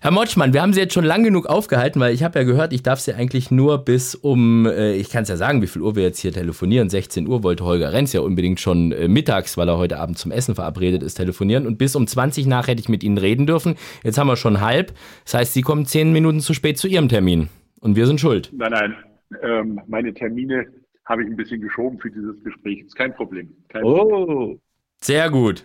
Herr 0.00 0.10
Motschmann, 0.10 0.52
wir 0.52 0.62
haben 0.62 0.72
Sie 0.72 0.80
jetzt 0.80 0.94
schon 0.94 1.04
lang 1.04 1.22
genug 1.22 1.46
aufgehalten, 1.46 2.00
weil 2.00 2.12
ich 2.12 2.24
habe 2.24 2.38
ja 2.38 2.44
gehört, 2.44 2.72
ich 2.72 2.82
darf 2.82 2.98
Sie 2.98 3.14
eigentlich 3.14 3.52
nur 3.52 3.78
bis 3.84 4.16
um, 4.16 4.66
äh, 4.66 4.94
ich 4.94 5.10
kann 5.10 5.22
es 5.22 5.28
ja 5.28 5.36
sagen, 5.36 5.62
wie 5.62 5.66
viel 5.68 5.82
Uhr 5.82 5.94
wir 5.94 6.02
jetzt 6.02 6.20
hier 6.20 6.32
telefonieren. 6.32 6.88
16 6.88 7.28
Uhr 7.28 7.42
wollte 7.44 7.64
Holger 7.64 7.92
Renz 7.92 8.12
ja 8.12 8.20
unbedingt 8.20 8.58
schon 8.58 8.90
äh, 8.92 9.06
mittags, 9.06 9.56
weil 9.56 9.68
er 9.68 9.78
heute 9.78 9.98
Abend 9.98 10.18
zum 10.18 10.32
Essen 10.32 10.56
verabredet 10.56 11.02
ist, 11.02 11.14
telefonieren. 11.14 11.66
Und 11.66 11.78
bis 11.78 11.94
um 11.94 12.06
20 12.06 12.46
nach 12.46 12.66
hätte 12.66 12.80
ich 12.80 12.88
mit 12.88 13.04
Ihnen 13.04 13.18
reden 13.18 13.46
dürfen. 13.46 13.76
Jetzt 14.02 14.18
haben 14.18 14.28
wir 14.28 14.36
schon 14.36 14.60
halb. 14.60 14.92
Das 15.24 15.34
heißt, 15.34 15.54
Sie 15.54 15.62
kommen 15.62 15.86
10 15.86 16.12
Minuten 16.12 16.40
zu 16.40 16.54
spät 16.54 16.78
zu 16.78 16.88
Ihrem 16.88 17.08
Termin. 17.08 17.48
Und 17.80 17.94
wir 17.94 18.06
sind 18.06 18.20
schuld. 18.20 18.50
Nein, 18.52 18.72
nein. 18.72 18.96
Ähm, 19.42 19.80
meine 19.86 20.14
Termine 20.14 20.66
habe 21.04 21.22
ich 21.22 21.28
ein 21.28 21.36
bisschen 21.36 21.60
geschoben 21.60 21.98
für 21.98 22.10
dieses 22.10 22.42
Gespräch. 22.42 22.80
Ist 22.80 22.96
kein 22.96 23.14
Problem. 23.14 23.48
Kein 23.68 23.84
oh, 23.84 23.96
Problem. 23.96 24.60
sehr 25.00 25.30
gut. 25.30 25.64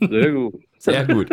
Sehr 0.00 0.32
gut. 0.32 0.54
Sehr 0.84 1.04
gut. 1.06 1.28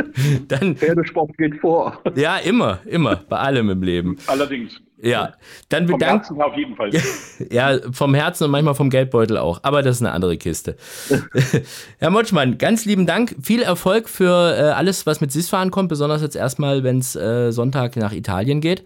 Dann, 0.50 0.76
Pferdesport 0.76 1.38
geht 1.38 1.56
vor. 1.62 2.02
Ja, 2.16 2.36
immer, 2.38 2.80
immer, 2.86 3.16
bei 3.16 3.38
allem 3.38 3.70
im 3.70 3.82
Leben. 3.82 4.18
Allerdings. 4.28 4.82
Ja, 5.02 5.36
dann 5.70 5.88
Vom 5.88 5.98
bedankt. 5.98 6.26
Herzen 6.26 6.42
auf 6.42 6.58
jeden 6.58 6.76
Fall. 6.76 6.92
Ja, 7.50 7.80
vom 7.92 8.14
Herzen 8.14 8.46
und 8.46 8.52
manchmal 8.52 8.74
vom 8.76 8.90
Geldbeutel 8.90 9.38
auch. 9.38 9.60
Aber 9.64 9.84
das 9.84 9.98
ist 9.98 10.02
eine 10.02 10.12
andere 10.12 10.38
Kiste. 10.38 10.76
Herr 12.00 12.10
Motschmann, 12.10 12.58
ganz 12.58 12.84
lieben 12.84 13.06
Dank. 13.06 13.36
Viel 13.42 13.62
Erfolg 13.62 14.10
für 14.10 14.56
äh, 14.58 14.62
alles, 14.72 15.06
was 15.06 15.22
mit 15.22 15.32
SIS-Fahren 15.32 15.72
kommt, 15.72 15.88
besonders 15.88 16.22
jetzt 16.22 16.36
erstmal, 16.36 16.84
wenn 16.84 16.98
es 16.98 17.16
äh, 17.16 17.52
Sonntag 17.52 17.96
nach 17.96 18.12
Italien 18.12 18.60
geht. 18.60 18.84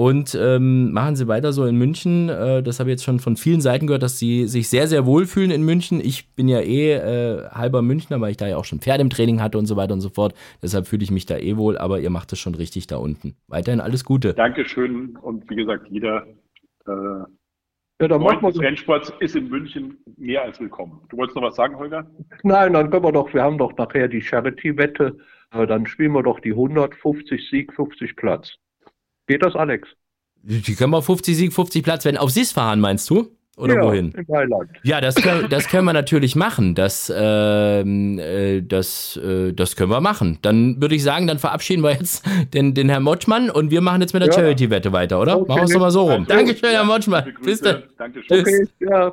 Und 0.00 0.34
ähm, 0.34 0.92
machen 0.92 1.14
Sie 1.14 1.28
weiter 1.28 1.52
so 1.52 1.66
in 1.66 1.76
München. 1.76 2.30
Äh, 2.30 2.62
das 2.62 2.80
habe 2.80 2.88
ich 2.88 2.94
jetzt 2.94 3.04
schon 3.04 3.18
von 3.18 3.36
vielen 3.36 3.60
Seiten 3.60 3.86
gehört, 3.86 4.02
dass 4.02 4.18
Sie 4.18 4.46
sich 4.46 4.70
sehr, 4.70 4.86
sehr 4.86 5.04
wohlfühlen 5.04 5.50
in 5.50 5.62
München. 5.62 6.00
Ich 6.00 6.34
bin 6.34 6.48
ja 6.48 6.60
eh 6.60 6.92
äh, 6.94 7.50
halber 7.50 7.82
Münchner, 7.82 8.18
weil 8.18 8.30
ich 8.30 8.38
da 8.38 8.48
ja 8.48 8.56
auch 8.56 8.64
schon 8.64 8.78
Pferde 8.78 9.02
im 9.02 9.10
Training 9.10 9.42
hatte 9.42 9.58
und 9.58 9.66
so 9.66 9.76
weiter 9.76 9.92
und 9.92 10.00
so 10.00 10.08
fort. 10.08 10.32
Deshalb 10.62 10.86
fühle 10.86 11.02
ich 11.02 11.10
mich 11.10 11.26
da 11.26 11.36
eh 11.36 11.58
wohl, 11.58 11.76
aber 11.76 12.00
ihr 12.00 12.08
macht 12.08 12.32
es 12.32 12.38
schon 12.38 12.54
richtig 12.54 12.86
da 12.86 12.96
unten. 12.96 13.36
Weiterhin 13.46 13.78
alles 13.78 14.06
Gute. 14.06 14.32
Dankeschön 14.32 15.18
und 15.18 15.50
wie 15.50 15.56
gesagt, 15.56 15.86
jeder 15.90 16.26
äh, 16.86 16.92
Ja, 18.00 18.08
dann 18.08 18.22
wir 18.22 18.40
des 18.40 18.58
Rennsports 18.58 19.12
ist 19.20 19.36
in 19.36 19.50
München 19.50 19.98
mehr 20.16 20.44
als 20.44 20.58
willkommen. 20.60 21.02
Du 21.10 21.18
wolltest 21.18 21.36
noch 21.36 21.42
was 21.42 21.56
sagen, 21.56 21.76
Holger? 21.76 22.10
Nein, 22.42 22.72
dann 22.72 22.90
können 22.90 23.04
wir 23.04 23.12
doch, 23.12 23.34
wir 23.34 23.42
haben 23.42 23.58
doch 23.58 23.76
nachher 23.76 24.08
die 24.08 24.22
Charity-Wette, 24.22 25.18
äh, 25.52 25.66
dann 25.66 25.84
spielen 25.84 26.12
wir 26.12 26.22
doch 26.22 26.40
die 26.40 26.52
150 26.52 27.50
Sieg, 27.50 27.74
50 27.74 28.16
Platz. 28.16 28.56
Geht 29.30 29.44
das, 29.44 29.54
Alex? 29.54 29.88
Die 30.42 30.74
können 30.74 30.90
wir 30.90 31.02
50 31.02 31.36
Sieg, 31.36 31.52
50 31.52 31.84
Platz 31.84 32.04
werden. 32.04 32.16
Auf 32.16 32.32
SIS 32.32 32.50
fahren, 32.50 32.80
meinst 32.80 33.08
du? 33.10 33.36
Oder 33.60 33.74
ja, 33.76 33.82
wohin? 33.82 34.12
In 34.12 34.24
Mailand. 34.28 34.70
Ja, 34.82 35.00
das 35.00 35.14
können, 35.16 35.48
das 35.50 35.68
können 35.68 35.84
wir 35.84 35.92
natürlich 35.92 36.34
machen. 36.36 36.74
Das, 36.74 37.12
ähm, 37.14 38.18
äh, 38.18 38.62
das, 38.62 39.18
äh, 39.22 39.52
das 39.52 39.76
können 39.76 39.90
wir 39.90 40.00
machen. 40.00 40.38
Dann 40.42 40.80
würde 40.80 40.94
ich 40.94 41.02
sagen, 41.02 41.26
dann 41.26 41.38
verabschieden 41.38 41.82
wir 41.82 41.92
jetzt 41.92 42.24
den, 42.54 42.74
den 42.74 42.88
Herrn 42.88 43.02
Motschmann 43.02 43.50
und 43.50 43.70
wir 43.70 43.80
machen 43.80 44.00
jetzt 44.00 44.12
mit 44.14 44.22
der 44.22 44.28
Ja. 44.30 44.34
Charity-Wette 44.34 44.92
weiter, 44.92 45.20
oder? 45.20 45.36
Okay. 45.38 45.48
Machen 45.48 45.60
wir 45.60 45.64
es 45.64 45.72
doch 45.72 45.80
mal 45.80 45.90
so 45.90 46.02
rum. 46.02 46.10
Also, 46.22 46.24
Dankeschön, 46.24 46.70
Herr 46.70 46.84
Motschmann. 46.84 47.24
Bis 47.24 47.60
Grüße. 47.60 47.62
dann. 47.64 47.82
Dankeschön. 47.98 48.44
Tschüss. 48.44 48.68
Okay, 48.80 48.90
ja, 48.90 49.12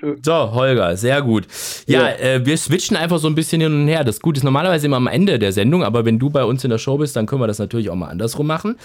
tschüss. 0.00 0.18
So, 0.22 0.52
Holger, 0.52 0.96
sehr 0.96 1.22
gut. 1.22 1.46
Ja, 1.86 2.02
Ja. 2.02 2.08
Äh, 2.16 2.46
wir 2.46 2.56
switchen 2.56 2.96
einfach 2.96 3.18
so 3.18 3.28
ein 3.28 3.34
bisschen 3.34 3.60
hin 3.60 3.72
und 3.72 3.88
her. 3.88 4.04
Das 4.04 4.20
Gute 4.20 4.38
ist 4.38 4.44
normalerweise 4.44 4.86
immer 4.86 4.96
am 4.98 5.06
Ende 5.06 5.38
der 5.38 5.52
Sendung, 5.52 5.82
aber 5.84 6.04
wenn 6.04 6.18
du 6.18 6.30
bei 6.30 6.44
uns 6.44 6.64
in 6.64 6.70
der 6.70 6.78
Show 6.78 6.98
bist, 6.98 7.16
dann 7.16 7.26
können 7.26 7.40
wir 7.40 7.46
das 7.46 7.58
natürlich 7.58 7.88
auch 7.90 7.94
mal 7.94 8.08
andersrum 8.08 8.46
machen. 8.46 8.76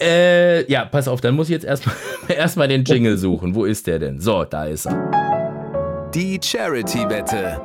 Äh, 0.00 0.70
ja, 0.70 0.84
pass 0.84 1.06
auf, 1.08 1.20
dann 1.20 1.34
muss 1.36 1.48
ich 1.48 1.52
jetzt 1.54 1.64
erstmal 1.64 1.94
erstmal 2.28 2.68
den 2.68 2.84
Jingle 2.84 3.16
suchen. 3.16 3.54
Wo 3.54 3.64
ist 3.64 3.86
der 3.86 3.98
denn? 3.98 4.20
So, 4.20 4.44
da 4.44 4.64
ist 4.66 4.86
er. 4.86 6.10
Die 6.14 6.38
Charity-Wette. 6.42 7.60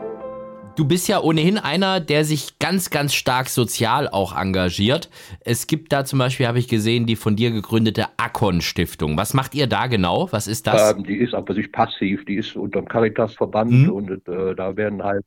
Du 0.75 0.85
bist 0.87 1.09
ja 1.09 1.19
ohnehin 1.19 1.57
einer, 1.57 1.99
der 1.99 2.23
sich 2.23 2.57
ganz, 2.57 2.89
ganz 2.89 3.13
stark 3.13 3.49
sozial 3.49 4.07
auch 4.07 4.33
engagiert. 4.39 5.09
Es 5.41 5.67
gibt 5.67 5.91
da 5.91 6.05
zum 6.05 6.19
Beispiel, 6.19 6.47
habe 6.47 6.57
ich 6.59 6.69
gesehen, 6.69 7.05
die 7.05 7.17
von 7.17 7.35
dir 7.35 7.51
gegründete 7.51 8.05
Akon-Stiftung. 8.15 9.17
Was 9.17 9.33
macht 9.33 9.55
ihr 9.55 9.67
da 9.67 9.87
genau? 9.87 10.29
Was 10.31 10.47
ist 10.47 10.67
das? 10.67 10.93
Ähm, 10.95 11.03
die 11.03 11.17
ist 11.17 11.33
aber 11.33 11.53
sich 11.53 11.69
passiv, 11.73 12.23
die 12.25 12.35
ist 12.35 12.55
unter 12.55 12.79
dem 12.81 12.87
Caritas-Verband 12.87 13.71
Mhm. 13.71 13.89
und 13.89 14.09
äh, 14.29 14.55
da 14.55 14.77
werden 14.77 15.03
halt 15.03 15.25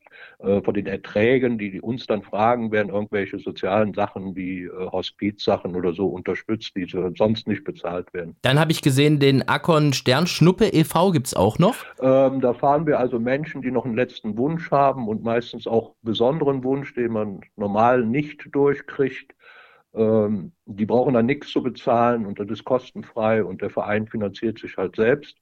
von 0.61 0.73
den 0.73 0.87
Erträgen, 0.87 1.57
die, 1.57 1.71
die 1.71 1.81
uns 1.81 2.05
dann 2.05 2.21
fragen, 2.21 2.71
werden 2.71 2.89
irgendwelche 2.89 3.39
sozialen 3.39 3.93
Sachen 3.93 4.35
wie 4.35 4.63
äh, 4.63 4.69
Hospizsachen 4.91 5.75
oder 5.75 5.93
so 5.93 6.07
unterstützt, 6.07 6.75
die 6.75 6.85
so 6.85 7.11
sonst 7.15 7.47
nicht 7.47 7.63
bezahlt 7.63 8.13
werden. 8.13 8.35
Dann 8.41 8.59
habe 8.59 8.71
ich 8.73 8.81
gesehen, 8.81 9.19
den 9.19 9.47
Akon 9.47 9.93
Sternschnuppe 9.93 10.67
e.V. 10.67 11.11
gibt's 11.11 11.33
auch 11.33 11.59
noch. 11.59 11.75
Ähm, 12.01 12.41
da 12.41 12.53
fahren 12.53 12.85
wir 12.85 12.99
also 12.99 13.19
Menschen, 13.19 13.61
die 13.61 13.71
noch 13.71 13.85
einen 13.85 13.95
letzten 13.95 14.37
Wunsch 14.37 14.69
haben 14.69 15.07
und 15.07 15.23
meistens 15.23 15.65
auch 15.65 15.95
besonderen 16.01 16.63
Wunsch, 16.63 16.93
den 16.93 17.13
man 17.13 17.41
normal 17.55 18.05
nicht 18.05 18.53
durchkriegt. 18.53 19.33
Ähm, 19.95 20.51
die 20.65 20.85
brauchen 20.85 21.13
dann 21.13 21.25
nichts 21.25 21.51
zu 21.51 21.63
bezahlen 21.63 22.25
und 22.25 22.39
das 22.39 22.49
ist 22.49 22.65
kostenfrei 22.65 23.43
und 23.43 23.61
der 23.61 23.69
Verein 23.69 24.07
finanziert 24.07 24.59
sich 24.59 24.75
halt 24.75 24.97
selbst. 24.97 25.37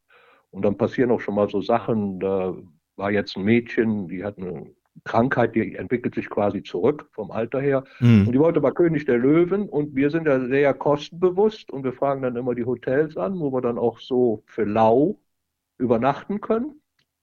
Und 0.52 0.64
dann 0.64 0.78
passieren 0.78 1.12
auch 1.12 1.22
schon 1.22 1.36
mal 1.36 1.50
so 1.50 1.62
Sachen, 1.62 2.20
da 2.20 2.56
war 2.98 3.12
jetzt 3.12 3.36
ein 3.38 3.44
Mädchen, 3.44 4.08
die 4.08 4.24
hat 4.24 4.38
eine 4.38 4.70
Krankheit, 5.06 5.56
die 5.56 5.76
entwickelt 5.76 6.16
sich 6.16 6.30
quasi 6.30 6.62
zurück 6.64 7.08
vom 7.14 7.32
Alter 7.32 7.60
her. 7.62 7.84
Und 8.02 8.26
Hm. 8.26 8.32
die 8.32 8.40
wollte 8.40 8.62
bei 8.62 8.72
König 8.72 9.06
der 9.06 9.18
Löwen 9.18 9.68
und 9.70 9.96
wir 9.96 10.10
sind 10.12 10.28
ja 10.28 10.40
sehr 10.46 10.74
kostenbewusst 10.74 11.72
und 11.72 11.84
wir 11.84 11.94
fragen 11.94 12.22
dann 12.22 12.36
immer 12.36 12.54
die 12.56 12.66
Hotels 12.66 13.18
an, 13.18 13.40
wo 13.40 13.52
wir 13.52 13.62
dann 13.62 13.78
auch 13.78 14.00
so 14.00 14.44
für 14.46 14.64
lau 14.66 15.20
übernachten 15.78 16.42
können. 16.42 16.82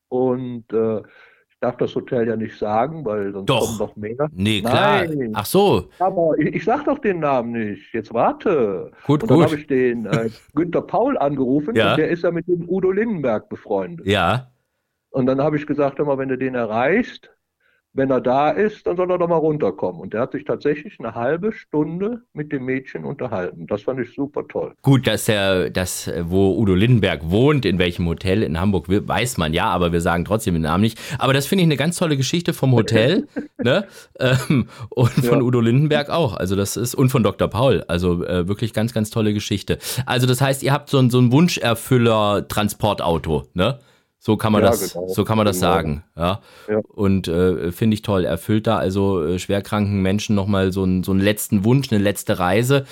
Und 0.09 0.73
äh, 0.73 0.99
ich 1.51 1.59
darf 1.61 1.77
das 1.77 1.95
Hotel 1.95 2.27
ja 2.27 2.37
nicht 2.37 2.57
sagen, 2.59 3.05
weil 3.05 3.33
sonst 3.33 3.51
Doch. 3.51 3.61
kommen 3.67 3.79
noch 3.79 3.97
mehr. 3.97 4.29
Nee, 4.33 4.61
klar. 4.63 5.05
Nein. 5.07 5.33
Ach 5.35 5.45
so, 5.47 5.89
Aber 5.99 6.39
ich, 6.39 6.55
ich 6.55 6.65
sag 6.65 6.85
doch 6.87 6.99
den 6.99 7.21
Namen 7.21 7.53
nicht. 7.53 7.93
Jetzt 7.93 8.15
warte. 8.15 8.93
gut, 9.07 9.23
Und 9.23 9.31
dann 9.31 9.43
habe 9.43 9.57
ich 9.57 9.67
den 9.67 10.07
äh, 10.07 10.31
Günther 10.55 10.83
Paul 10.83 11.19
angerufen 11.19 11.77
Ja. 11.77 11.91
und 11.93 11.99
der 11.99 12.09
ist 12.09 12.23
ja 12.25 12.31
mit 12.31 12.49
dem 12.49 12.69
Udo 12.69 12.91
Lindenberg 12.91 13.49
befreundet. 13.49 14.07
Ja. 14.07 14.51
Und 15.11 15.27
dann 15.27 15.41
habe 15.41 15.57
ich 15.57 15.67
gesagt, 15.67 15.99
mal, 15.99 16.17
wenn 16.19 16.29
du 16.29 16.39
den 16.39 16.55
erreichst, 16.55 17.31
wenn 17.95 18.11
er 18.11 18.21
da 18.21 18.51
ist, 18.51 18.87
dann 18.87 18.97
soll 18.97 19.11
er 19.11 19.19
doch 19.19 19.29
mal 19.29 19.37
runterkommen. 19.37 20.01
Und 20.01 20.13
der 20.13 20.21
hat 20.21 20.33
sich 20.33 20.45
tatsächlich 20.45 20.97
eine 21.01 21.15
halbe 21.15 21.53
Stunde 21.53 22.23
mit 22.33 22.53
dem 22.53 22.65
Mädchen 22.67 23.05
unterhalten. 23.05 23.67
Das 23.67 23.83
fand 23.83 24.01
ich 24.01 24.15
super 24.15 24.47
toll. 24.47 24.75
Gut, 24.83 25.07
dass 25.07 25.29
er, 25.29 25.71
das, 25.71 26.07
äh, 26.07 26.23
wo 26.27 26.57
Udo 26.57 26.75
Lindenberg 26.75 27.31
wohnt, 27.31 27.65
in 27.65 27.79
welchem 27.79 28.07
Hotel 28.07 28.43
in 28.43 28.61
Hamburg, 28.61 28.89
we- 28.89 29.07
weiß 29.09 29.39
man 29.39 29.53
ja, 29.53 29.65
aber 29.67 29.93
wir 29.93 30.01
sagen 30.01 30.25
trotzdem 30.25 30.55
den 30.55 30.63
Namen 30.63 30.83
nicht. 30.83 30.99
Aber 31.19 31.33
das 31.33 31.47
finde 31.47 31.63
ich 31.63 31.67
eine 31.67 31.77
ganz 31.77 31.97
tolle 31.99 32.17
Geschichte 32.17 32.53
vom 32.53 32.73
Hotel, 32.73 33.27
ne? 33.63 33.87
Ähm, 34.21 34.69
und 34.91 35.11
von 35.11 35.39
Ja. 35.41 35.45
Udo 35.45 35.61
Lindenberg 35.61 36.11
auch. 36.11 36.37
Also 36.37 36.55
das 36.57 36.77
ist, 36.77 36.95
und 36.95 37.09
von 37.09 37.23
Dr. 37.23 37.49
Paul. 37.49 37.85
Also 37.89 38.25
äh, 38.25 38.47
wirklich 38.47 38.73
ganz, 38.75 38.93
ganz 38.95 39.11
tolle 39.11 39.33
Geschichte. 39.35 39.79
Also 40.07 40.27
das 40.27 40.41
heißt, 40.41 40.63
ihr 40.63 40.73
habt 40.73 40.91
so 40.91 40.99
ein, 40.99 41.11
so 41.11 41.19
ein 41.19 41.33
Wunscherfüller-Transportauto, 41.33 43.45
ne? 43.55 43.79
So 44.21 44.37
kann 44.37 44.53
man 44.53 44.63
Ja, 44.63 44.71
das, 44.71 44.93
genau. 44.95 45.07
so 45.09 45.25
kann 45.25 45.37
man 45.37 45.47
das 45.47 45.61
Genau. 45.61 45.73
sagen, 45.73 46.05
ja. 46.17 46.41
Ja. 46.69 46.81
Und 46.95 47.29
äh, 47.29 47.71
finde 47.71 47.95
ich 47.95 48.03
toll. 48.03 48.25
Erfüllt 48.25 48.67
da 48.67 48.77
also 48.77 49.23
äh, 49.25 49.39
schwerkranken 49.39 50.03
Menschen 50.03 50.35
nochmal 50.35 50.73
so, 50.73 50.83
einen- 50.83 51.05
so 51.05 51.13
einen 51.13 51.21
letzten 51.21 51.65
Wunsch, 51.65 51.93
eine 51.93 52.03
letzte 52.03 52.39
Reise. 52.41 52.85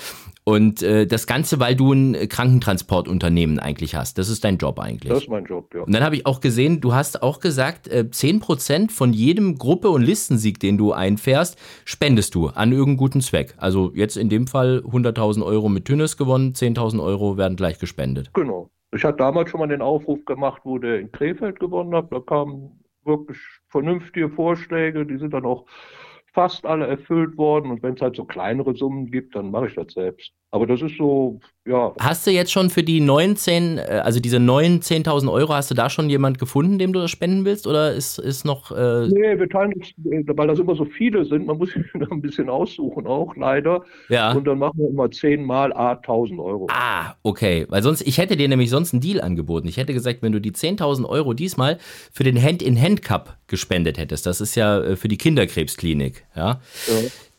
Und 0.45 0.81
äh, 0.81 1.05
das 1.05 1.27
Ganze, 1.27 1.59
weil 1.59 1.75
du 1.75 1.91
ein 1.91 2.29
Krankentransportunternehmen 2.29 3.59
eigentlich 3.59 3.95
hast. 3.95 4.17
Das 4.17 4.29
ist 4.29 4.43
dein 4.45 4.57
Job 4.57 4.79
eigentlich. 4.79 5.11
Das 5.11 5.23
ist 5.23 5.29
mein 5.29 5.43
Job, 5.43 5.73
ja. 5.75 5.81
und 5.81 5.93
dann 5.93 6.03
habe 6.03 6.15
ich 6.15 6.25
auch 6.25 6.39
gesehen, 6.39 6.79
du 6.79 6.93
hast 6.93 7.21
auch 7.21 7.39
gesagt, 7.41 7.89
äh, 7.89 8.05
10% 8.09 8.91
von 8.91 9.11
jedem 9.11 9.57
Gruppe- 9.57 9.89
und 9.89 10.03
Listensieg, 10.03 10.59
den 10.61 10.77
du 10.77 10.93
einfährst, 10.93 11.57
spendest 11.83 12.35
du 12.35 12.47
an 12.47 12.71
irgendeinen 12.71 12.97
guten 12.97 13.21
Zweck. 13.21 13.55
Also 13.57 13.91
jetzt 13.93 14.15
in 14.15 14.29
dem 14.29 14.47
Fall 14.47 14.81
100.000 14.85 15.43
Euro 15.45 15.67
mit 15.67 15.83
Tünnes 15.85 16.15
gewonnen, 16.15 16.53
10.000 16.53 17.03
Euro 17.03 17.35
werden 17.37 17.57
gleich 17.57 17.79
gespendet. 17.79 18.31
Genau. 18.33 18.69
Ich 18.93 19.03
hatte 19.03 19.17
damals 19.17 19.49
schon 19.49 19.59
mal 19.59 19.67
den 19.67 19.81
Aufruf 19.81 20.23
gemacht, 20.25 20.61
wo 20.63 20.77
der 20.77 20.99
in 20.99 21.11
Krefeld 21.11 21.59
gewonnen 21.59 21.95
hat. 21.95 22.11
Da 22.11 22.19
kamen 22.19 22.83
wirklich 23.03 23.39
vernünftige 23.69 24.29
Vorschläge, 24.29 25.05
die 25.05 25.17
sind 25.17 25.33
dann 25.33 25.45
auch 25.45 25.65
fast 26.33 26.65
alle 26.65 26.87
erfüllt 26.87 27.37
worden. 27.37 27.71
Und 27.71 27.83
wenn 27.83 27.95
es 27.95 28.01
halt 28.01 28.15
so 28.15 28.25
kleinere 28.25 28.75
Summen 28.75 29.11
gibt, 29.11 29.35
dann 29.35 29.51
mache 29.51 29.67
ich 29.67 29.75
das 29.75 29.93
selbst. 29.93 30.33
Aber 30.57 30.65
das 30.65 30.81
ist 30.81 30.97
so, 30.97 31.39
ja, 31.67 31.93
Hast 31.99 32.25
du 32.25 32.31
jetzt 32.31 32.51
schon 32.51 32.71
für 32.71 32.81
die 32.81 32.99
19, 32.99 33.77
äh, 33.77 33.81
also 34.03 34.19
diese 34.19 34.39
neuen 34.39 34.81
10.000 34.81 35.31
Euro, 35.31 35.53
hast 35.53 35.69
du 35.69 35.75
da 35.75 35.89
schon 35.89 36.09
jemand 36.09 36.39
gefunden, 36.39 36.79
dem 36.79 36.93
du 36.93 36.99
das 36.99 37.11
spenden 37.11 37.45
willst? 37.45 37.67
Oder 37.67 37.93
ist, 37.93 38.17
ist 38.17 38.43
noch, 38.43 38.71
äh, 38.71 39.07
Nee, 39.07 39.37
wir 39.37 39.47
teilen 39.47 39.73
uns, 39.73 39.89
äh, 40.09 40.23
weil 40.25 40.47
das 40.47 40.57
immer 40.57 40.75
so 40.75 40.85
viele 40.85 41.25
sind, 41.25 41.45
man 41.45 41.59
muss 41.59 41.69
sich 41.73 41.85
ein 41.93 42.21
bisschen 42.21 42.49
aussuchen 42.49 43.05
auch, 43.05 43.35
leider. 43.35 43.83
ja? 44.09 44.31
Und 44.31 44.47
dann 44.47 44.57
machen 44.57 44.79
wir 44.79 44.89
immer 44.89 45.11
zehnmal 45.11 45.71
A 45.73 45.91
1000 45.91 46.39
Euro. 46.39 46.67
Ah, 46.71 47.13
okay. 47.21 47.65
Weil 47.69 47.83
sonst, 47.83 48.01
ich 48.01 48.17
hätte 48.17 48.35
dir 48.35 48.47
nämlich 48.47 48.71
sonst 48.71 48.93
einen 48.93 49.01
Deal 49.01 49.21
angeboten. 49.21 49.67
Ich 49.67 49.77
hätte 49.77 49.93
gesagt, 49.93 50.23
wenn 50.23 50.31
du 50.31 50.41
die 50.41 50.53
10.000 50.53 51.05
Euro 51.07 51.33
diesmal 51.33 51.77
für 52.11 52.23
den 52.23 52.41
Hand-in-Hand-Cup 52.41 53.37
gespendet 53.45 53.99
hättest, 53.99 54.25
das 54.25 54.41
ist 54.41 54.55
ja 54.55 54.79
äh, 54.81 54.95
für 54.95 55.07
die 55.07 55.17
Kinderkrebsklinik, 55.17 56.25
ja, 56.35 56.59
Ja. 56.87 56.93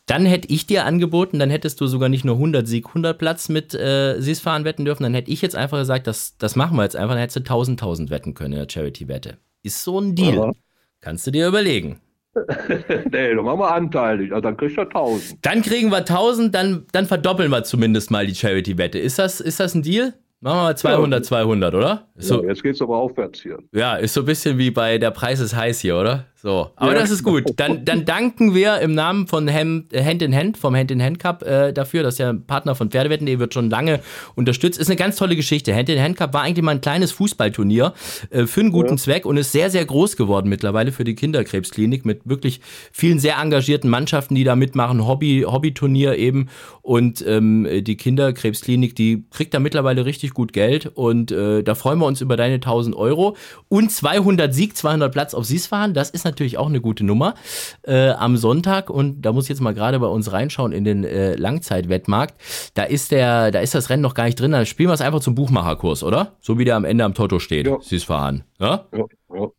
Dann 0.08 0.24
hätte 0.24 0.48
ich 0.48 0.66
dir 0.66 0.84
angeboten, 0.86 1.38
dann 1.38 1.50
hättest 1.50 1.80
du 1.80 1.86
sogar 1.86 2.08
nicht 2.08 2.24
nur 2.24 2.36
100 2.36 2.66
Sieg, 2.66 2.88
100 2.88 3.18
Platz 3.18 3.48
mit 3.48 3.74
äh, 3.74 4.18
SIS-Fahren 4.18 4.64
wetten 4.64 4.84
dürfen, 4.84 5.02
dann 5.02 5.14
hätte 5.14 5.30
ich 5.30 5.42
jetzt 5.42 5.54
einfach 5.54 5.78
gesagt, 5.78 6.06
das, 6.06 6.36
das 6.38 6.56
machen 6.56 6.76
wir 6.76 6.82
jetzt 6.82 6.96
einfach, 6.96 7.14
dann 7.14 7.20
hättest 7.20 7.36
du 7.36 7.40
1000, 7.40 7.80
1000 7.80 8.10
wetten 8.10 8.34
können 8.34 8.54
in 8.54 8.60
der 8.60 8.68
Charity-Wette. 8.68 9.36
Ist 9.62 9.84
so 9.84 10.00
ein 10.00 10.14
Deal. 10.14 10.34
Ja. 10.34 10.52
Kannst 11.00 11.26
du 11.26 11.30
dir 11.30 11.46
überlegen. 11.46 12.00
nee, 13.10 13.34
dann 13.34 13.44
machen 13.44 13.60
wir 13.60 13.72
anteilig. 13.72 14.32
Also 14.32 14.42
dann 14.42 14.56
kriegst 14.56 14.78
du 14.78 14.82
1000. 14.82 15.44
Dann 15.44 15.60
kriegen 15.62 15.90
wir 15.90 15.98
1000, 15.98 16.54
dann, 16.54 16.86
dann 16.92 17.06
verdoppeln 17.06 17.50
wir 17.50 17.64
zumindest 17.64 18.10
mal 18.10 18.26
die 18.26 18.34
Charity-Wette. 18.34 18.98
Ist 18.98 19.18
das, 19.18 19.40
ist 19.40 19.60
das 19.60 19.74
ein 19.74 19.82
Deal? 19.82 20.14
Machen 20.40 20.56
wir 20.58 20.62
mal 20.62 20.76
200, 20.76 21.24
200, 21.24 21.74
oder? 21.74 22.08
Ist 22.14 22.28
so, 22.28 22.42
ja, 22.42 22.48
jetzt 22.50 22.62
geht's 22.62 22.80
aber 22.80 22.96
aufwärts 22.96 23.42
hier. 23.42 23.58
ja, 23.72 23.96
ist 23.96 24.14
so 24.14 24.20
ein 24.20 24.26
bisschen 24.26 24.56
wie 24.56 24.70
bei 24.70 24.96
der 24.96 25.10
Preis 25.10 25.40
ist 25.40 25.54
heiß 25.56 25.80
hier, 25.80 25.96
oder? 25.96 26.26
So, 26.40 26.70
aber 26.76 26.94
das 26.94 27.10
ist 27.10 27.24
gut. 27.24 27.46
Dann, 27.56 27.84
dann 27.84 28.04
danken 28.04 28.54
wir 28.54 28.78
im 28.78 28.94
Namen 28.94 29.26
von 29.26 29.52
Hand, 29.52 29.92
Hand 29.92 30.22
in 30.22 30.32
Hand, 30.32 30.56
vom 30.56 30.76
Hand 30.76 30.92
in 30.92 31.02
Hand 31.02 31.18
Cup 31.18 31.42
äh, 31.42 31.72
dafür, 31.72 32.04
dass 32.04 32.18
ja 32.18 32.28
ein 32.28 32.44
Partner 32.44 32.76
von 32.76 32.92
Pferdewetten, 32.92 33.26
wird 33.40 33.54
schon 33.54 33.70
lange 33.70 33.98
unterstützt. 34.36 34.78
Ist 34.78 34.88
eine 34.88 34.94
ganz 34.94 35.16
tolle 35.16 35.34
Geschichte. 35.34 35.74
Hand 35.74 35.88
in 35.88 36.00
Hand 36.00 36.16
Cup 36.16 36.32
war 36.34 36.42
eigentlich 36.42 36.64
mal 36.64 36.70
ein 36.70 36.80
kleines 36.80 37.10
Fußballturnier 37.10 37.92
äh, 38.30 38.46
für 38.46 38.60
einen 38.60 38.70
guten 38.70 38.98
Zweck 38.98 39.26
und 39.26 39.36
ist 39.36 39.50
sehr, 39.50 39.68
sehr 39.68 39.84
groß 39.84 40.16
geworden 40.16 40.48
mittlerweile 40.48 40.92
für 40.92 41.02
die 41.02 41.16
Kinderkrebsklinik 41.16 42.06
mit 42.06 42.20
wirklich 42.24 42.60
vielen 42.92 43.18
sehr 43.18 43.38
engagierten 43.38 43.90
Mannschaften, 43.90 44.36
die 44.36 44.44
da 44.44 44.54
mitmachen. 44.54 45.08
Hobby, 45.08 45.44
Hobbyturnier 45.44 46.18
eben. 46.18 46.50
Und 46.82 47.24
ähm, 47.26 47.66
die 47.80 47.96
Kinderkrebsklinik, 47.96 48.94
die 48.94 49.24
kriegt 49.32 49.54
da 49.54 49.58
mittlerweile 49.58 50.04
richtig 50.06 50.34
gut 50.34 50.52
Geld 50.52 50.86
und 50.94 51.32
äh, 51.32 51.64
da 51.64 51.74
freuen 51.74 51.98
wir 51.98 52.06
uns 52.06 52.20
über 52.20 52.36
deine 52.36 52.54
1000 52.54 52.94
Euro 52.94 53.36
und 53.66 53.90
200 53.90 54.54
Sieg, 54.54 54.76
200 54.76 55.12
Platz 55.12 55.34
auf 55.34 55.44
Siesfahren. 55.44 55.94
Das 55.94 56.10
ist 56.10 56.27
natürlich 56.28 56.58
auch 56.58 56.68
eine 56.68 56.80
gute 56.80 57.04
Nummer 57.04 57.34
äh, 57.82 58.10
am 58.10 58.36
Sonntag 58.36 58.90
und 58.90 59.22
da 59.22 59.32
muss 59.32 59.44
ich 59.44 59.50
jetzt 59.50 59.60
mal 59.60 59.74
gerade 59.74 59.98
bei 59.98 60.06
uns 60.06 60.32
reinschauen 60.32 60.72
in 60.72 60.84
den 60.84 61.04
äh, 61.04 61.34
Langzeitwettmarkt. 61.34 62.34
Da 62.74 62.84
ist 62.84 63.10
der, 63.10 63.50
da 63.50 63.60
ist 63.60 63.74
das 63.74 63.90
Rennen 63.90 64.02
noch 64.02 64.14
gar 64.14 64.24
nicht 64.24 64.40
drin. 64.40 64.52
Dann 64.52 64.66
spielen 64.66 64.88
wir 64.88 64.94
es 64.94 65.00
einfach 65.00 65.20
zum 65.20 65.34
Buchmacherkurs, 65.34 66.02
oder? 66.02 66.36
So 66.40 66.58
wie 66.58 66.64
der 66.64 66.76
am 66.76 66.84
Ende 66.84 67.04
am 67.04 67.14
Toto 67.14 67.38
steht. 67.38 67.66
Ja. 67.66 67.78
Siesfahren. 67.80 68.44
Ja? 68.58 68.86
Ja, 68.92 68.98
ja. 68.98 69.04